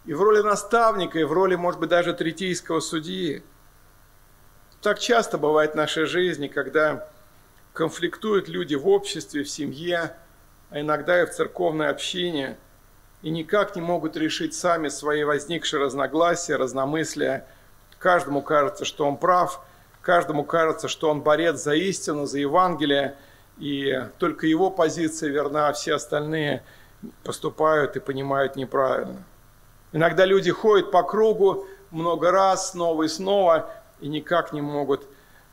и 0.05 0.13
в 0.13 0.23
роли 0.23 0.43
наставника, 0.43 1.19
и 1.19 1.25
в 1.25 1.33
роли, 1.33 1.55
может 1.55 1.81
быть, 1.81 1.89
даже 1.89 2.13
третейского 2.13 2.81
судьи. 2.81 3.43
Так 4.83 4.99
часто 4.99 5.39
бывает 5.39 5.73
в 5.73 5.77
нашей 5.77 6.05
жизни, 6.05 6.49
когда 6.49 7.09
конфликтуют 7.73 8.49
люди 8.49 8.75
в 8.75 8.87
обществе, 8.87 9.43
в 9.43 9.49
семье, 9.49 10.15
а 10.71 10.81
иногда 10.81 11.23
и 11.23 11.27
в 11.27 11.31
церковной 11.31 11.89
общине, 11.89 12.59
и 13.23 13.31
никак 13.31 13.75
не 13.75 13.81
могут 13.81 14.19
решить 14.19 14.55
сами 14.55 14.89
свои 14.89 15.25
возникшие 15.25 15.81
разногласия, 15.81 16.57
разномыслия. 16.57 17.47
Каждому 17.99 18.43
кажется, 18.43 18.85
что 18.85 19.07
он 19.07 19.17
прав, 19.17 19.65
каждому 20.05 20.45
кажется, 20.45 20.87
что 20.87 21.11
он 21.11 21.23
борец 21.23 21.63
за 21.63 21.75
истину, 21.75 22.27
за 22.27 22.39
Евангелие, 22.39 23.17
и 23.59 24.05
только 24.19 24.47
его 24.47 24.71
позиция 24.71 25.31
верна, 25.31 25.69
а 25.69 25.73
все 25.73 25.95
остальные 25.95 26.63
поступают 27.23 27.97
и 27.97 28.01
понимают 28.01 28.55
неправильно. 28.57 29.25
Иногда 29.93 30.25
люди 30.25 30.51
ходят 30.51 30.91
по 30.91 31.03
кругу 31.03 31.67
много 31.91 32.31
раз, 32.31 32.73
снова 32.73 33.05
и 33.05 33.09
снова, 33.09 33.71
и 34.01 34.09
никак 34.09 34.53
не 34.53 34.61
могут 34.61 35.07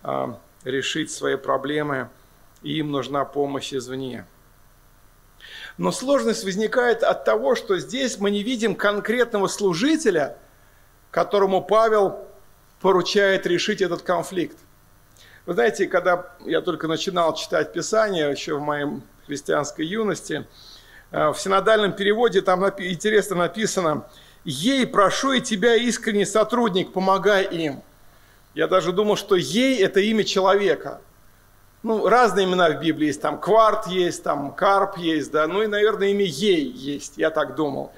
а, 0.03 0.37
решить 0.63 1.11
свои 1.11 1.35
проблемы, 1.35 2.09
и 2.63 2.77
им 2.79 2.91
нужна 2.91 3.23
помощь 3.23 3.73
извне. 3.73 4.25
Но 5.77 5.91
сложность 5.91 6.43
возникает 6.43 7.03
от 7.03 7.23
того, 7.23 7.55
что 7.55 7.77
здесь 7.77 8.19
мы 8.19 8.31
не 8.31 8.43
видим 8.43 8.75
конкретного 8.75 9.47
служителя, 9.47 10.37
которому 11.11 11.61
Павел 11.61 12.27
поручает 12.82 13.45
решить 13.45 13.82
этот 13.82 14.01
конфликт. 14.01 14.57
Вы 15.45 15.53
знаете, 15.53 15.88
когда 15.88 16.34
я 16.45 16.61
только 16.61 16.88
начинал 16.88 17.36
читать 17.36 17.73
Писание, 17.73 18.29
еще 18.29 18.57
в 18.57 18.61
моей 18.61 18.88
христианской 19.25 19.86
юности, 19.86 20.45
э, 21.11 21.29
в 21.29 21.36
синодальном 21.36 21.93
переводе 21.93 22.41
там 22.41 22.63
интересно 22.65 23.36
написано 23.36 24.07
«Ей 24.43 24.86
прошу 24.88 25.34
и 25.34 25.41
тебя, 25.41 25.75
искренний 25.75 26.25
сотрудник, 26.25 26.93
помогай 26.93 27.45
им». 27.45 27.82
Я 28.53 28.67
даже 28.67 28.91
думал, 28.91 29.15
что 29.15 29.36
«ей»– 29.36 29.82
это 29.84 29.99
имя 29.99 30.23
человека– 30.23 31.01
ну, 31.84 32.07
разные 32.07 32.45
имена 32.45 32.69
в 32.69 32.79
Библии 32.79 33.07
есть, 33.07 33.21
там 33.21 33.39
Кварт 33.39 33.88
есть, 33.88 34.23
там 34.23 34.53
Карп 34.53 34.97
есть, 34.97 35.32
да, 35.32 35.47
ну 35.47 35.63
и, 35.63 35.67
наверное, 35.67 36.09
имя 36.09 36.25
Ей 36.25 36.65
есть, 36.65 37.17
я 37.17 37.32
так 37.32 37.55
думал. 37.55 37.91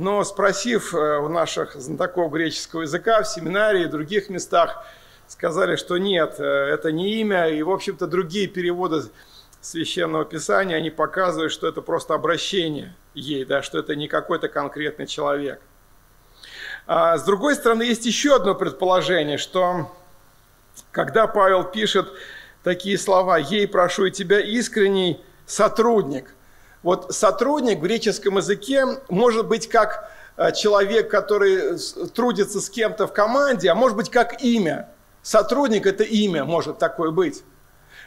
Но 0.00 0.24
спросив 0.24 0.94
э, 0.94 1.18
у 1.18 1.28
наших 1.28 1.74
знатоков 1.74 2.32
греческого 2.32 2.82
языка 2.82 3.22
в 3.22 3.28
семинарии 3.28 3.82
и 3.82 3.86
других 3.86 4.30
местах, 4.30 4.82
сказали, 5.28 5.76
что 5.76 5.98
нет, 5.98 6.36
э, 6.38 6.42
это 6.42 6.90
не 6.90 7.20
имя, 7.20 7.50
и, 7.50 7.62
в 7.62 7.68
общем-то, 7.68 8.06
другие 8.06 8.46
переводы 8.46 9.02
Священного 9.60 10.24
Писания, 10.24 10.76
они 10.76 10.88
показывают, 10.88 11.52
что 11.52 11.68
это 11.68 11.82
просто 11.82 12.14
обращение 12.14 12.96
ей, 13.12 13.44
да, 13.44 13.60
что 13.60 13.78
это 13.78 13.94
не 13.94 14.08
какой-то 14.08 14.48
конкретный 14.48 15.06
человек. 15.06 15.60
А 16.86 17.18
с 17.18 17.22
другой 17.24 17.54
стороны, 17.54 17.82
есть 17.82 18.06
еще 18.06 18.36
одно 18.36 18.54
предположение, 18.54 19.36
что 19.36 19.94
когда 20.92 21.26
Павел 21.26 21.62
пишет 21.62 22.08
такие 22.62 22.96
слова. 22.96 23.36
«Ей 23.36 23.68
прошу 23.68 24.06
и 24.06 24.10
тебя 24.10 24.40
искренний 24.40 25.22
сотрудник». 25.44 26.34
Вот 26.82 27.14
сотрудник 27.14 27.78
в 27.78 27.82
греческом 27.82 28.38
языке 28.38 28.84
может 29.08 29.46
быть 29.46 29.68
как 29.68 30.10
э, 30.36 30.52
человек, 30.52 31.10
который 31.10 31.78
трудится 32.14 32.60
с 32.60 32.70
кем-то 32.70 33.06
в 33.06 33.12
команде, 33.12 33.70
а 33.70 33.74
может 33.74 33.96
быть 33.96 34.10
как 34.10 34.42
имя. 34.42 34.88
Сотрудник– 35.22 35.86
это 35.86 36.04
имя, 36.04 36.44
может 36.44 36.78
такое 36.78 37.10
быть. 37.10 37.42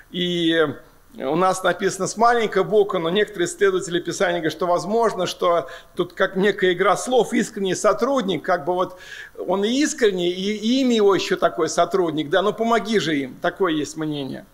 И 0.09 0.67
у 1.15 1.35
нас 1.35 1.61
написано 1.61 2.07
с 2.07 2.17
маленькой 2.17 2.63
буквы, 2.63 2.97
но 2.97 3.11
некоторые 3.11 3.47
исследователи 3.47 3.99
Писания 3.99 4.37
говорят, 4.37 4.53
что 4.53 4.65
возможно, 4.65 5.27
что 5.27 5.69
тут 5.95 6.13
как 6.13 6.35
некая 6.35 6.73
игра 6.73 6.97
слов, 6.97 7.33
искренний 7.33 7.75
сотрудник, 7.75 8.43
как 8.43 8.65
бы 8.65 8.73
вот 8.73 8.99
он 9.37 9.63
и 9.63 9.69
искренний, 9.69 10.31
и 10.31 10.81
имя 10.81 10.95
его 10.95 11.13
еще 11.13 11.35
такой 11.35 11.69
сотрудник, 11.69 12.31
да, 12.31 12.41
ну 12.41 12.51
помоги 12.51 12.97
же 12.97 13.15
им, 13.15 13.37
такое 13.41 13.73
есть 13.73 13.95
мнение. 13.95 14.47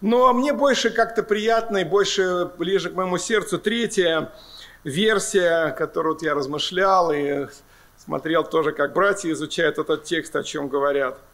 Но 0.00 0.32
мне 0.32 0.52
больше 0.52 0.90
как-то 0.90 1.22
приятно 1.22 1.78
и 1.78 1.84
больше 1.84 2.50
ближе 2.58 2.90
к 2.90 2.94
моему 2.94 3.18
сердцу 3.18 3.58
третья 3.58 4.32
версия, 4.82 5.70
которую 5.70 6.14
вот 6.14 6.22
я 6.22 6.34
размышлял 6.34 7.12
и 7.12 7.46
смотрел 7.96 8.44
тоже, 8.44 8.72
как 8.72 8.92
братья 8.92 9.30
изучают 9.32 9.78
этот 9.78 10.04
текст, 10.04 10.34
о 10.36 10.42
чем 10.42 10.68
говорят– 10.68 11.18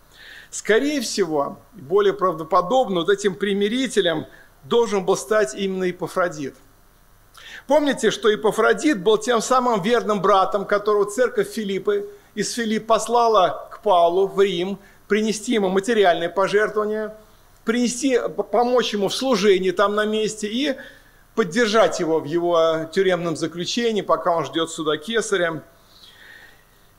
Скорее 0.50 1.00
всего, 1.00 1.60
более 1.72 2.12
правдоподобно, 2.12 3.00
вот 3.00 3.08
этим 3.08 3.36
примирителем 3.36 4.26
должен 4.64 5.04
был 5.04 5.16
стать 5.16 5.54
именно 5.54 5.88
Ипофродит. 5.88 6.56
Помните, 7.68 8.10
что 8.10 8.34
Ипофродит 8.34 9.00
был 9.00 9.16
тем 9.16 9.40
самым 9.40 9.80
верным 9.80 10.20
братом, 10.20 10.64
которого 10.64 11.08
церковь 11.08 11.48
Филиппы 11.48 12.10
из 12.34 12.52
Филипп 12.52 12.88
послала 12.88 13.68
к 13.70 13.80
Павлу 13.82 14.26
в 14.26 14.40
Рим, 14.40 14.80
принести 15.06 15.52
ему 15.52 15.68
материальные 15.68 16.28
пожертвования, 16.28 17.16
принести, 17.64 18.18
помочь 18.50 18.92
ему 18.92 19.08
в 19.08 19.14
служении 19.14 19.70
там 19.70 19.94
на 19.94 20.06
месте 20.06 20.46
и 20.46 20.76
поддержать 21.34 22.00
его 22.00 22.20
в 22.20 22.24
его 22.24 22.88
тюремном 22.92 23.36
заключении, 23.36 24.02
пока 24.02 24.36
он 24.36 24.44
ждет 24.44 24.70
суда 24.70 24.96
кесаря. 24.96 25.62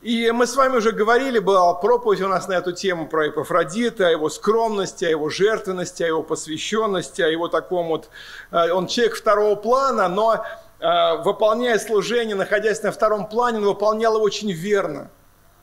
И 0.02 0.32
мы 0.32 0.48
с 0.48 0.56
вами 0.56 0.78
уже 0.78 0.90
говорили, 0.90 1.38
была 1.38 1.74
проповедь 1.74 2.22
у 2.22 2.28
нас 2.28 2.48
на 2.48 2.54
эту 2.54 2.72
тему 2.72 3.06
про 3.06 3.28
Эпофродита, 3.28 4.08
о 4.08 4.10
его 4.10 4.28
скромности, 4.30 5.04
о 5.04 5.10
его 5.10 5.28
жертвенности, 5.28 6.02
о 6.02 6.06
его 6.08 6.22
посвященности, 6.24 7.22
о 7.22 7.28
его 7.28 7.46
таком 7.46 7.86
вот... 7.86 8.08
Э, 8.50 8.72
он 8.72 8.88
человек 8.88 9.14
второго 9.14 9.54
плана, 9.54 10.08
но 10.08 10.44
э, 10.80 11.22
выполняя 11.22 11.78
служение, 11.78 12.34
находясь 12.34 12.82
на 12.82 12.90
втором 12.90 13.28
плане, 13.28 13.58
он 13.58 13.64
выполнял 13.64 14.16
его 14.16 14.24
очень 14.24 14.50
верно. 14.50 15.08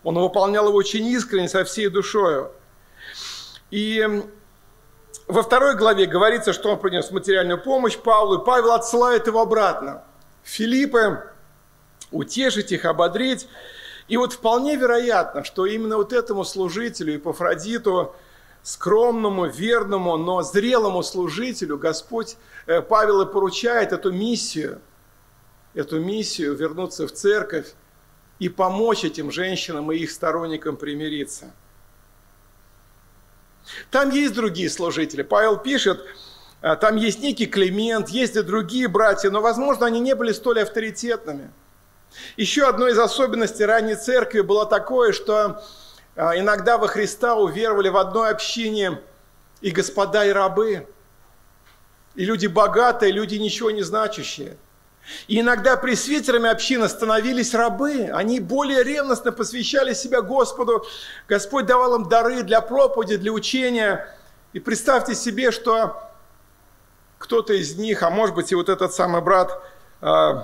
Он 0.04 0.18
выполнял 0.18 0.70
его 0.70 0.78
очень 0.78 1.06
искренне, 1.08 1.50
со 1.50 1.66
всей 1.66 1.90
душою. 1.90 2.54
И 3.72 4.24
во 5.30 5.44
второй 5.44 5.76
главе 5.76 6.08
говорится, 6.08 6.54
что 6.54 6.72
он 6.72 6.80
принес 6.80 7.12
материальную 7.12 7.62
помощь 7.62 7.96
Павлу, 7.96 8.42
и 8.42 8.46
Павел 8.46 8.72
отсылает 8.72 9.28
его 9.28 9.42
обратно. 9.42 10.04
Филиппы, 10.44 11.24
утешить 12.12 12.72
их, 12.72 12.84
ободрить. 12.86 13.48
И 14.08 14.18
вот 14.18 14.34
вполне 14.34 14.76
вероятно, 14.76 15.44
что 15.44 15.68
именно 15.68 15.98
вот 15.98 16.14
этому 16.14 16.44
служителю, 16.44 17.14
Епафродиту, 17.14 18.16
скромному, 18.64 19.46
верному, 19.46 20.18
но 20.18 20.42
зрелому 20.42 21.04
служителю 21.04 21.78
Господь, 21.78 22.36
э, 22.66 22.82
Павел 22.82 23.22
и 23.22 23.32
поручает 23.32 23.94
эту 23.94 24.12
миссию, 24.12 24.82
эту 25.76 26.00
миссию 26.00 26.56
вернуться 26.56 27.08
в 27.08 27.12
церковь 27.12 27.68
и 28.40 28.50
помочь 28.50 29.06
этим 29.06 29.32
женщинам 29.32 29.92
и 29.92 29.98
их 29.98 30.10
сторонникам 30.10 30.76
примириться. 30.76 31.54
Там 33.92 34.10
есть 34.10 34.34
другие 34.34 34.70
служители. 34.70 35.22
Павел 35.22 35.58
пишет, 35.58 36.04
э, 36.62 36.76
там 36.76 36.96
есть 36.96 37.20
некий 37.20 37.46
Климент, 37.46 38.10
есть 38.10 38.36
и 38.36 38.42
другие 38.42 38.88
братья, 38.88 39.30
но, 39.30 39.42
возможно, 39.42 39.86
они 39.86 40.00
не 40.00 40.16
были 40.16 40.32
столь 40.32 40.62
авторитетными– 40.62 41.52
еще 42.38 42.68
одной 42.68 42.92
из 42.92 43.00
особенностей 43.00 43.66
ранней 43.66 43.96
церкви 43.96 44.42
было 44.42 44.66
такое, 44.66 45.12
что 45.12 45.64
а, 46.16 46.38
иногда 46.38 46.78
во 46.78 46.88
Христа 46.88 47.36
уверовали 47.36 47.90
в 47.90 47.98
одной 47.98 48.30
общине 48.30 49.00
и 49.62 49.72
господа, 49.72 50.26
и 50.26 50.32
рабы, 50.32 50.88
и 52.16 52.26
люди 52.26 52.48
богатые, 52.48 53.12
и 53.12 53.14
люди 53.14 53.36
ничего 53.36 53.72
не 53.72 53.84
значащие. 53.84 54.58
И 55.28 55.40
иногда 55.40 55.78
пресвитерами 55.78 56.50
общины 56.50 56.88
становились 56.90 57.54
рабы, 57.54 58.10
они 58.14 58.40
более 58.40 58.84
ревностно 58.84 59.32
посвящали 59.32 59.94
себя 59.94 60.22
Господу, 60.22 60.86
Господь 61.28 61.66
давал 61.66 61.96
им 61.96 62.10
дары 62.10 62.44
для 62.44 62.62
проповеди, 62.62 63.18
для 63.18 63.32
учения, 63.32 64.16
И 64.54 64.60
представьте 64.60 65.16
себе, 65.16 65.52
что 65.52 66.02
кто-то 67.18 67.54
из 67.54 67.76
них, 67.76 68.04
а 68.04 68.10
может 68.10 68.36
быть 68.36 68.52
и 68.52 68.56
вот 68.56 68.70
этот 68.70 68.94
самый 68.94 69.22
брат 69.22 69.62
э, 70.02 70.44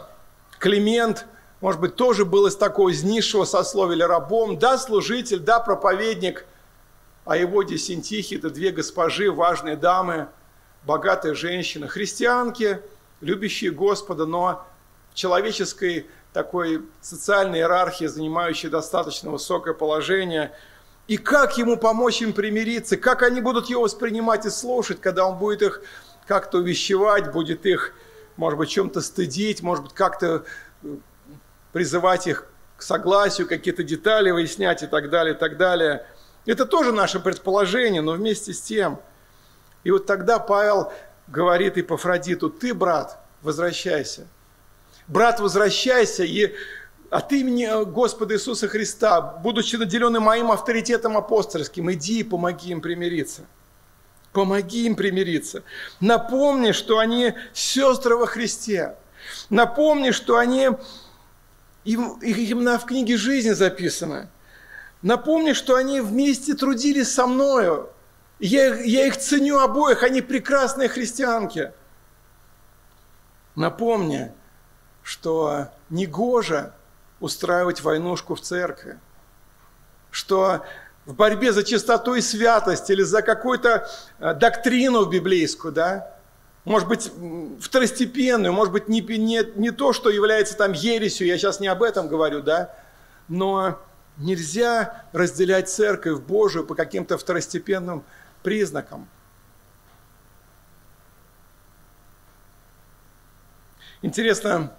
Климент, 0.60 1.26
может 1.62 1.82
быть, 1.82 1.96
тоже 1.96 2.26
был 2.26 2.48
из 2.48 2.56
такого, 2.56 2.90
из 2.90 3.04
низшего 3.04 3.46
сословия 3.46 3.96
или 3.96 4.04
рабом, 4.04 4.60
да, 4.60 4.78
служитель, 4.78 5.40
да, 5.40 5.60
проповедник, 5.60 6.46
а 7.26 7.38
его 7.38 7.64
Десентихи– 7.64 8.36
это 8.36 8.50
две 8.50 8.72
госпожи, 8.72 9.32
важные 9.32 9.76
дамы, 9.76 10.28
богатые 10.84 11.34
женщины, 11.34 11.88
христианки, 11.88 12.82
любящие 13.22 13.72
Господа, 13.72 14.26
но 14.26 14.66
в 15.12 15.16
человеческой 15.16 16.08
такой 16.34 16.84
социальной 17.02 17.60
иерархии, 17.60 18.06
занимающей 18.06 18.70
достаточно 18.70 19.32
высокое 19.32 19.74
положение. 19.74 20.52
И 21.08 21.18
как 21.18 21.58
ему 21.58 21.78
помочь 21.78 22.22
им 22.22 22.34
примириться, 22.34 22.98
как 22.98 23.24
они 23.24 23.40
будут 23.40 23.70
его 23.70 23.84
воспринимать 23.84 24.46
и 24.46 24.50
слушать, 24.50 25.00
когда 25.00 25.26
он 25.28 25.38
будет 25.38 25.62
их 25.62 25.82
как-то 26.28 26.58
увещевать, 26.58 27.32
будет 27.32 27.66
их, 27.66 27.94
может 28.36 28.60
быть, 28.60 28.70
чем-то 28.70 29.02
стыдить, 29.02 29.62
может 29.62 29.86
быть, 29.86 29.94
как-то 29.94 30.44
э, 30.84 30.96
призывать 31.72 32.28
их 32.28 32.48
к 32.76 32.82
согласию, 32.82 33.48
какие-то 33.48 33.84
детали 33.84 34.32
выяснять 34.32 34.84
и 34.84 34.88
так 34.88 35.10
далее, 35.10 35.36
и 35.36 35.38
так 35.38 35.58
далее. 35.58 36.06
Это 36.46 36.66
тоже 36.66 36.92
наше 36.92 37.20
предположение, 37.20 38.02
но 38.02 38.12
вместе 38.14 38.54
с 38.54 38.62
тем. 38.62 39.00
И 39.84 39.92
вот 39.92 40.06
тогда 40.06 40.40
Павел 40.40 40.92
говорит 41.28 41.78
Ипофродиту, 41.78 42.50
ты, 42.50 42.74
брат, 42.74 43.20
возвращайся. 43.42 44.28
Брат, 45.08 45.40
возвращайся, 45.40 46.24
и 46.24 46.54
от 47.10 47.32
имени 47.32 47.86
Господа 47.86 48.36
Иисуса 48.36 48.68
Христа, 48.68 49.22
будучи 49.22 49.76
наделенным 49.76 50.24
моим 50.24 50.52
авторитетом 50.52 51.16
апостольским, 51.18 51.92
иди 51.92 52.20
и 52.20 52.24
помоги 52.24 52.72
им 52.72 52.82
примириться. 52.82 53.44
Помоги 54.34 54.86
им 54.86 54.96
примириться. 54.96 55.64
Напомни, 56.00 56.72
что 56.72 56.98
они 56.98 57.34
сестры 57.54 58.18
во 58.18 58.26
Христе. 58.26 58.96
Напомни, 59.50 60.12
что 60.12 60.38
они, 60.38 60.72
им, 61.86 62.20
именно 62.22 62.78
в 62.78 62.86
книге 62.86 63.16
жизни 63.18 63.52
записано. 63.52 64.30
Напомни, 65.02 65.54
что 65.54 65.76
они 65.76 66.02
вместе 66.02 66.56
трудились 66.56 67.14
со 67.14 67.28
мною. 67.28 67.90
Я, 68.40 68.76
я 68.76 69.08
их 69.08 69.18
ценю 69.18 69.60
обоих, 69.60 70.04
они 70.04 70.22
прекрасные 70.22 70.90
христианки. 70.90 71.72
Напомни, 73.56 74.32
что 75.04 75.70
негоже 75.90 76.74
устраивать 77.20 77.82
войнушку 77.82 78.36
в 78.36 78.42
церкви, 78.42 79.00
что 80.12 80.66
в 81.06 81.14
борьбе 81.14 81.54
за 81.54 81.64
чистоту 81.64 82.16
и 82.16 82.22
святость 82.22 82.90
или 82.90 83.04
за 83.04 83.22
какую-то 83.22 83.88
э, 84.20 84.34
доктрину 84.34 85.06
библейскую, 85.06 85.72
да, 85.72 86.12
может 86.66 86.88
быть, 86.88 87.12
второстепенную, 87.62 88.52
может 88.52 88.74
быть, 88.74 88.88
не, 88.88 89.02
не, 89.02 89.44
не 89.56 89.72
то, 89.72 89.94
что 89.94 90.10
является 90.10 90.58
там 90.58 90.74
ересью, 90.74 91.28
я 91.28 91.38
сейчас 91.38 91.60
не 91.60 91.68
об 91.68 91.84
этом 91.84 92.08
говорю, 92.08 92.42
да, 92.42 92.74
но 93.28 93.80
нельзя 94.18 95.06
разделять 95.14 95.70
церковь 95.70 96.20
Божию 96.22 96.66
по 96.66 96.74
каким-то 96.74 97.18
второстепенным 97.18 98.04
признакам. 98.46 99.10
Интересно, 104.04 104.72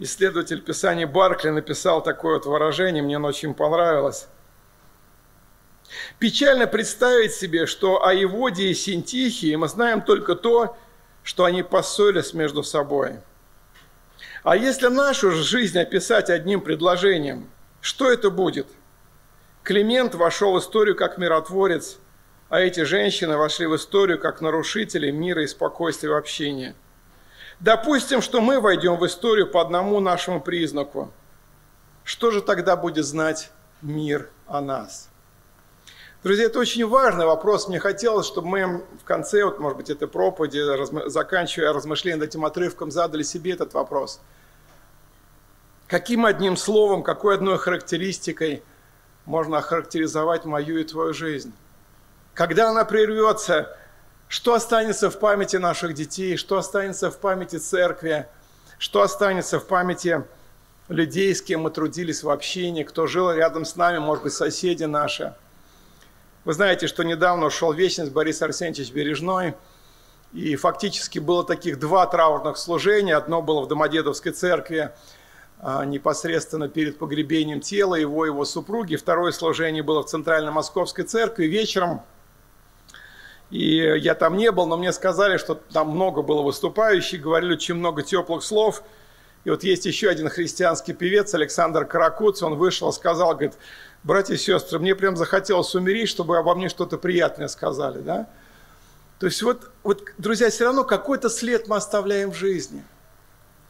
исследователь 0.00 0.62
Писания 0.62 1.06
Баркли 1.06 1.50
написал 1.50 2.02
такое 2.02 2.34
вот 2.34 2.46
выражение, 2.46 3.04
мне 3.04 3.16
оно 3.16 3.28
очень 3.28 3.54
понравилось. 3.54 4.26
Печально 6.18 6.66
представить 6.66 7.32
себе, 7.32 7.66
что 7.66 8.04
о 8.04 8.12
Еводе 8.12 8.66
и 8.68 8.74
Синтихии 8.74 9.54
мы 9.54 9.68
знаем 9.68 10.02
только 10.02 10.34
то, 10.34 10.76
что 11.22 11.44
они 11.44 11.62
поссорились 11.62 12.34
между 12.34 12.64
собой. 12.64 13.20
А 14.42 14.56
если 14.56 14.88
нашу 14.88 15.30
жизнь 15.30 15.78
описать 15.78 16.30
одним 16.30 16.62
предложением, 16.62 17.48
что 17.80 18.10
это 18.10 18.30
будет? 18.30 18.66
Климент 19.66 20.14
вошел 20.14 20.52
в 20.52 20.60
историю 20.60 20.94
как 20.94 21.18
миротворец, 21.18 21.98
а 22.48 22.60
эти 22.60 22.84
женщины 22.84 23.36
вошли 23.36 23.66
в 23.66 23.74
историю 23.74 24.16
как 24.16 24.40
нарушители 24.40 25.10
мира 25.10 25.42
и 25.42 25.48
спокойствия 25.48 26.08
в 26.08 26.14
общении. 26.14 26.76
Допустим, 27.58 28.22
что 28.22 28.40
мы 28.40 28.60
войдем 28.60 28.94
в 28.94 29.04
историю 29.04 29.50
по 29.50 29.60
одному 29.60 29.98
нашему 29.98 30.40
признаку. 30.40 31.10
Что 32.04 32.30
же 32.30 32.42
тогда 32.42 32.76
будет 32.76 33.04
знать 33.04 33.50
мир 33.82 34.30
о 34.46 34.60
нас? 34.60 35.08
Друзья, 36.22 36.44
это 36.44 36.60
очень 36.60 36.86
важный 36.86 37.26
вопрос. 37.26 37.66
Мне 37.66 37.80
хотелось, 37.80 38.28
чтобы 38.28 38.46
мы 38.46 38.84
в 39.00 39.04
конце, 39.04 39.44
вот, 39.44 39.58
может 39.58 39.78
быть, 39.78 39.90
этой 39.90 40.06
проповеди, 40.06 40.60
заканчивая 41.08 41.72
размышления 41.72 42.18
над 42.18 42.28
этим 42.28 42.44
отрывком, 42.44 42.92
задали 42.92 43.24
себе 43.24 43.54
этот 43.54 43.74
вопрос. 43.74 44.20
Каким 45.88 46.24
одним 46.24 46.56
словом, 46.56 47.02
какой 47.02 47.34
одной 47.34 47.58
характеристикой 47.58 48.62
можно 49.26 49.58
охарактеризовать 49.58 50.44
мою 50.44 50.78
и 50.78 50.84
твою 50.84 51.12
жизнь? 51.12 51.52
Когда 52.34 52.70
она 52.70 52.84
прервется, 52.84 53.76
что 54.28 54.54
останется 54.54 55.10
в 55.10 55.18
памяти 55.18 55.56
наших 55.56 55.94
детей, 55.94 56.36
что 56.36 56.56
останется 56.56 57.10
в 57.10 57.18
памяти 57.18 57.56
церкви, 57.56 58.26
что 58.78 59.02
останется 59.02 59.60
в 59.60 59.66
памяти 59.66 60.24
людей, 60.88 61.34
с 61.34 61.42
кем 61.42 61.62
мы 61.62 61.70
трудились 61.70 62.22
в 62.22 62.30
общении, 62.30 62.82
кто 62.82 63.06
жил 63.06 63.30
рядом 63.32 63.64
с 63.64 63.76
нами, 63.76 63.98
может 63.98 64.24
быть, 64.24 64.32
соседи 64.32 64.84
наши– 64.84 65.34
вы 66.46 66.52
знаете, 66.52 66.86
что 66.86 67.02
недавно 67.02 67.46
ушел 67.46 67.72
вечность 67.72 68.12
Борис 68.12 68.40
Арсеньевич 68.40 68.92
Бережной, 68.92 69.56
и 70.32 70.54
фактически 70.54 71.18
было 71.18 71.42
таких 71.42 71.80
два 71.80 72.06
траурных 72.06 72.56
служения. 72.56 73.16
Одно 73.16 73.42
было 73.42 73.62
в 73.62 73.66
Домодедовской 73.66 74.30
церкви, 74.30 74.92
непосредственно 75.62 76.68
перед 76.68 76.98
погребением 76.98 77.60
тела 77.60 77.94
его 77.94 78.26
и 78.26 78.28
его 78.28 78.44
супруги. 78.44 78.96
Второе 78.96 79.32
служение 79.32 79.82
было 79.82 80.02
в 80.02 80.06
Центральной 80.06 80.52
Московской 80.52 81.04
церкви 81.04 81.46
вечером. 81.46 82.02
И 83.50 83.76
я 83.76 84.14
там 84.14 84.36
не 84.36 84.50
был, 84.50 84.66
но 84.66 84.76
мне 84.76 84.92
сказали, 84.92 85.36
что 85.36 85.54
там 85.54 85.90
много 85.90 86.22
было 86.22 86.42
выступающих, 86.42 87.22
говорили 87.22 87.54
очень 87.54 87.74
много 87.74 88.02
теплых 88.02 88.42
слов. 88.42 88.82
И 89.44 89.50
вот 89.50 89.62
есть 89.62 89.86
еще 89.86 90.08
один 90.08 90.28
христианский 90.28 90.92
певец, 90.92 91.32
Александр 91.32 91.84
Каракуц, 91.84 92.42
он 92.42 92.56
вышел, 92.56 92.92
сказал, 92.92 93.30
говорит, 93.30 93.54
братья 94.02 94.34
и 94.34 94.36
сестры, 94.36 94.80
мне 94.80 94.96
прям 94.96 95.16
захотелось 95.16 95.72
умереть, 95.76 96.08
чтобы 96.08 96.36
обо 96.36 96.56
мне 96.56 96.68
что-то 96.68 96.98
приятное 96.98 97.46
сказали, 97.46 98.00
да? 98.00 98.28
То 99.20 99.26
есть 99.26 99.40
вот, 99.42 99.70
вот, 99.84 100.02
друзья, 100.18 100.50
все 100.50 100.64
равно 100.64 100.82
какой-то 100.82 101.30
след 101.30 101.68
мы 101.68 101.76
оставляем 101.76 102.32
в 102.32 102.36
жизни. 102.36 102.82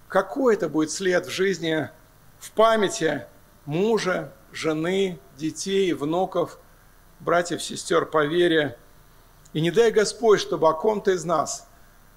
Какой 0.09 0.55
это 0.55 0.69
будет 0.69 0.91
след 0.91 1.27
в 1.27 1.31
жизни, 1.31 1.91
в 2.39 2.53
памяти 2.53 3.27
мужа, 3.65 4.33
жены, 4.53 5.19
детей, 5.37 5.93
внуков, 5.93 6.59
братьев, 7.21 7.63
сестер 7.63 8.07
по 8.07 8.25
вере. 8.25 8.79
И 9.53 9.61
не 9.61 9.71
дай 9.71 9.91
Господь, 9.91 10.41
чтобы 10.41 10.69
о 10.69 10.73
ком-то 10.73 11.13
из 11.13 11.25
нас 11.25 11.69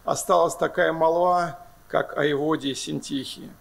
осталась 0.03 0.55
такая 0.55 0.93
молва, 0.93 1.65
как 1.87 2.17
о 2.17 2.25
Еводе 2.25 2.69
и 2.69 2.75
Синтихии. 2.75 3.51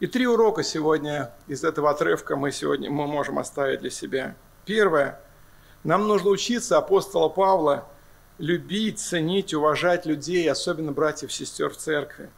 И 0.00 0.06
три 0.06 0.26
урока 0.26 0.62
сегодня 0.62 1.32
из 1.46 1.62
этого 1.62 1.90
отрывка 1.90 2.34
мы 2.34 2.50
сегодня 2.50 2.90
мы 2.90 3.06
можем 3.06 3.38
оставить 3.38 3.80
для 3.80 3.90
себя. 3.90 4.34
Первое. 4.64 5.20
Нам 5.84 6.08
нужно 6.08 6.30
учиться 6.30 6.78
апостола 6.78 7.28
Павла 7.28 7.86
любить, 8.38 8.98
ценить, 8.98 9.54
уважать 9.54 10.06
людей, 10.06 10.50
особенно 10.50 10.92
братьев 10.92 11.30
и 11.30 11.32
сестер 11.32 11.70
в 11.70 11.76
церкви. 11.76 12.30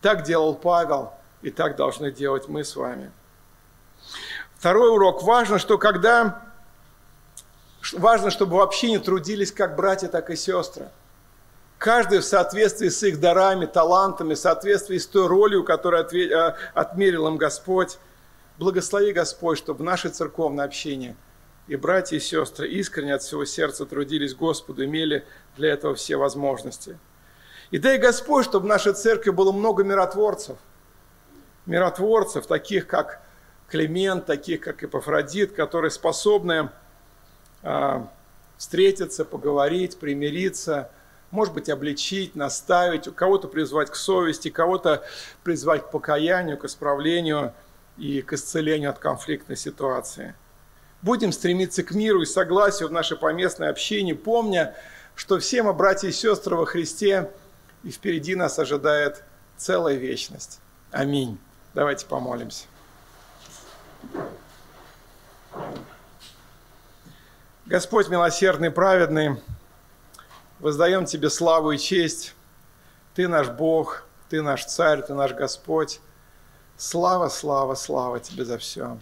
Так 0.00 0.24
делал 0.24 0.54
Павел, 0.54 1.12
и 1.42 1.50
так 1.50 1.76
должны 1.76 2.10
делать 2.10 2.48
мы 2.48 2.64
с 2.64 2.76
вами. 2.76 3.10
Второй 4.56 4.90
урок. 4.90 5.22
Важно, 5.22 5.58
что 5.58 5.78
когда... 5.78 6.42
Важно, 7.92 8.30
чтобы 8.30 8.56
вообще 8.56 8.90
не 8.90 8.98
трудились 8.98 9.50
как 9.50 9.74
братья, 9.74 10.08
так 10.08 10.30
и 10.30 10.36
сестры– 10.36 10.88
каждый 11.82 12.20
в 12.20 12.24
соответствии 12.24 12.88
с 12.88 13.02
их 13.02 13.18
дарами, 13.18 13.66
талантами, 13.66 14.34
в 14.34 14.38
соответствии 14.38 14.98
с 14.98 15.06
той 15.06 15.26
ролью, 15.26 15.64
которую 15.64 16.04
э, 16.04 16.54
отмерил 16.74 17.26
им 17.26 17.36
Господь. 17.36 17.98
Благослови 18.56 19.12
Господь, 19.12 19.58
чтобы 19.58 19.82
наше 19.82 20.08
церковное 20.08 20.64
общение 20.64 21.16
и 21.72 21.76
братья 21.76 22.16
и 22.16 22.20
сестры 22.20 22.68
искренне 22.68 23.14
от 23.14 23.22
всего 23.22 23.46
сердца 23.46 23.86
трудились 23.86 24.34
Господу, 24.34 24.84
имели 24.84 25.24
для 25.56 25.72
этого 25.72 25.94
все 25.94 26.16
возможности. 26.16 26.98
И 27.70 27.78
дай 27.78 27.96
Господь, 27.96 28.44
чтобы 28.44 28.66
в 28.66 28.68
нашей 28.68 28.92
церкви 28.92 29.30
было 29.30 29.52
много 29.52 29.82
миротворцев. 29.82 30.58
Миротворцев, 31.64 32.46
таких 32.46 32.86
как 32.86 33.22
Климент, 33.68 34.26
таких 34.26 34.60
как 34.60 34.84
Эпофродит, 34.84 35.52
которые 35.52 35.90
способны 35.90 36.68
а, 37.62 38.06
встретиться, 38.58 39.24
поговорить, 39.24 39.98
примириться– 39.98 40.90
может 41.30 41.54
быть, 41.54 41.70
обличить, 41.70 42.36
наставить, 42.36 43.04
кого-то 43.14 43.48
призвать 43.48 43.90
к 43.90 43.94
совести, 43.94 44.50
кого-то 44.50 45.02
призвать 45.42 45.86
к 45.86 45.90
покаянию, 45.90 46.58
к 46.58 46.66
исправлению 46.66 47.54
и 47.96 48.20
к 48.20 48.34
исцелению 48.34 48.90
от 48.90 48.98
конфликтной 48.98 49.56
ситуации. 49.56 50.34
Будем 51.02 51.32
стремиться 51.32 51.82
к 51.82 51.90
миру 51.90 52.22
и 52.22 52.26
согласию 52.26 52.88
в 52.88 52.92
нашей 52.92 53.16
поместной 53.16 53.68
общине, 53.68 54.14
помня, 54.14 54.76
что 55.16 55.40
все 55.40 55.64
мы 55.64 55.72
братья 55.72 56.08
и 56.08 56.12
сестры 56.12 56.54
во 56.54 56.64
Христе, 56.64 57.30
и 57.82 57.90
впереди 57.90 58.36
нас 58.36 58.58
ожидает 58.60 59.24
целая 59.56 59.96
вечность. 59.96 60.60
Аминь. 60.92 61.38
Давайте 61.74 62.06
помолимся. 62.06 62.66
Господь 67.66 68.08
милосердный, 68.08 68.70
праведный, 68.70 69.42
воздаем 70.60 71.04
Тебе 71.04 71.30
славу 71.30 71.72
и 71.72 71.78
честь. 71.78 72.34
Ты 73.14 73.26
наш 73.26 73.48
Бог, 73.48 74.04
Ты 74.28 74.40
наш 74.40 74.64
Царь, 74.66 75.02
Ты 75.02 75.14
наш 75.14 75.32
Господь. 75.32 76.00
Слава, 76.76 77.28
слава, 77.28 77.74
слава 77.74 78.20
Тебе 78.20 78.44
за 78.44 78.58
все. 78.58 78.98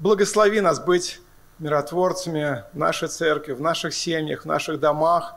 Благослови 0.00 0.60
нас 0.60 0.80
быть 0.80 1.20
миротворцами 1.60 2.64
в 2.72 2.78
нашей 2.78 3.06
церкви, 3.06 3.52
в 3.52 3.60
наших 3.60 3.94
семьях, 3.94 4.42
в 4.42 4.44
наших 4.44 4.80
домах, 4.80 5.36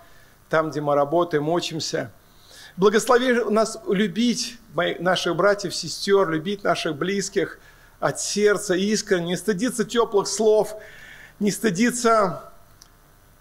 там, 0.50 0.72
где 0.72 0.82
мы 0.82 0.96
работаем, 0.96 1.48
учимся. 1.48 2.12
Благослови 2.76 3.34
нас 3.52 3.78
любить 3.88 4.58
наших 4.74 5.36
братьев, 5.36 5.76
сестер, 5.76 6.28
любить 6.30 6.64
наших 6.64 6.96
близких 6.96 7.60
от 8.00 8.20
сердца, 8.20 8.74
искренне, 8.74 9.28
не 9.28 9.38
стыдиться 9.38 9.86
теплых 9.86 10.28
слов, 10.28 10.76
не 11.40 11.52
стыдиться 11.52 12.52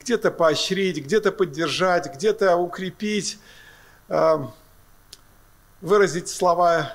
где-то 0.01 0.31
поощрить, 0.31 1.03
где-то 1.03 1.33
поддержать, 1.33 2.15
где-то 2.15 2.57
укрепить, 2.57 3.39
э, 4.09 4.39
выразить 5.81 6.29
слова 6.29 6.93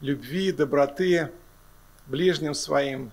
любви, 0.00 0.52
доброты 0.52 1.30
ближним 2.06 2.54
своим, 2.54 3.10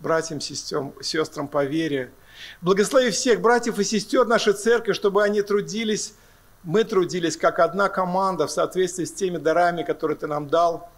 братьям, 0.00 0.40
сестрам, 0.40 0.94
сестрам 1.00 1.48
по 1.48 1.64
вере. 1.64 2.12
Благослови 2.60 3.10
всех 3.10 3.40
братьев 3.40 3.78
и 3.78 3.84
сестер 3.84 4.26
нашей 4.26 4.52
церкви, 4.52 4.92
чтобы 4.92 5.22
они 5.24 5.42
трудились, 5.42 6.14
мы 6.62 6.84
трудились 6.84 7.36
как 7.36 7.58
одна 7.58 7.88
команда 7.88 8.46
в 8.46 8.50
соответствии 8.50 9.04
с 9.04 9.12
теми 9.12 9.38
дарами, 9.38 9.82
которые 9.82 10.16
Ты 10.16 10.26
нам 10.26 10.48
дал. 10.48 10.88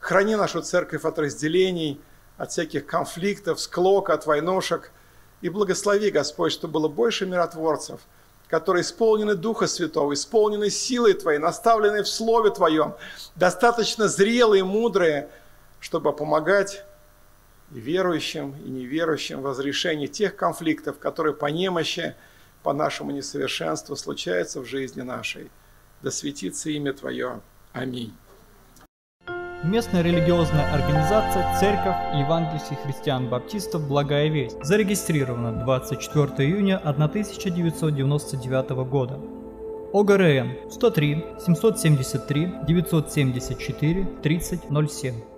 Храни 0.00 0.36
нашу 0.36 0.60
церковь 0.60 1.04
от 1.04 1.18
разделений, 1.18 2.00
от 2.36 2.50
всяких 2.50 2.86
конфликтов, 2.86 3.60
склок, 3.60 4.10
от 4.10 4.26
войнушек. 4.26 4.90
И 5.40 5.48
благослови, 5.48 6.10
Господь, 6.10 6.52
чтобы 6.52 6.74
было 6.74 6.88
больше 6.88 7.26
миротворцев, 7.26 8.00
которые 8.48 8.82
исполнены 8.82 9.34
Духа 9.34 9.66
Святого, 9.66 10.14
исполнены 10.14 10.70
силой 10.70 11.14
Твоей, 11.14 11.38
наставлены 11.38 12.02
в 12.02 12.08
Слове 12.08 12.50
Твоем, 12.50 12.94
достаточно 13.36 14.08
зрелые, 14.08 14.64
мудрые, 14.64 15.28
чтобы 15.84 16.14
помогать 16.14 16.82
и 17.70 17.78
верующим, 17.78 18.54
и 18.64 18.70
неверующим 18.70 19.42
в 19.42 19.46
разрешении 19.46 20.06
тех 20.06 20.34
конфликтов, 20.34 20.98
которые 20.98 21.34
по 21.34 21.44
немощи, 21.46 22.14
по 22.62 22.72
нашему 22.72 23.10
несовершенству 23.10 23.94
случаются 23.94 24.62
в 24.62 24.64
жизни 24.64 25.02
нашей. 25.02 25.50
Да 26.00 26.10
светится 26.10 26.70
имя 26.70 26.94
Твое. 26.94 27.42
Аминь. 27.74 28.14
Местная 29.62 30.00
религиозная 30.02 30.72
организация 30.72 31.54
Церковь 31.60 31.96
Евангельских 32.18 32.78
христиан-баптистов 32.84 33.86
«Благая 33.86 34.28
весть» 34.28 34.56
зарегистрирована 34.64 35.52
24 35.52 36.48
июня 36.48 36.78
1999 36.78 38.70
года. 38.88 39.20
ОГРН 39.92 40.70
103 40.70 41.24
773 41.40 42.54
974 42.66 44.04
3007 44.22 45.33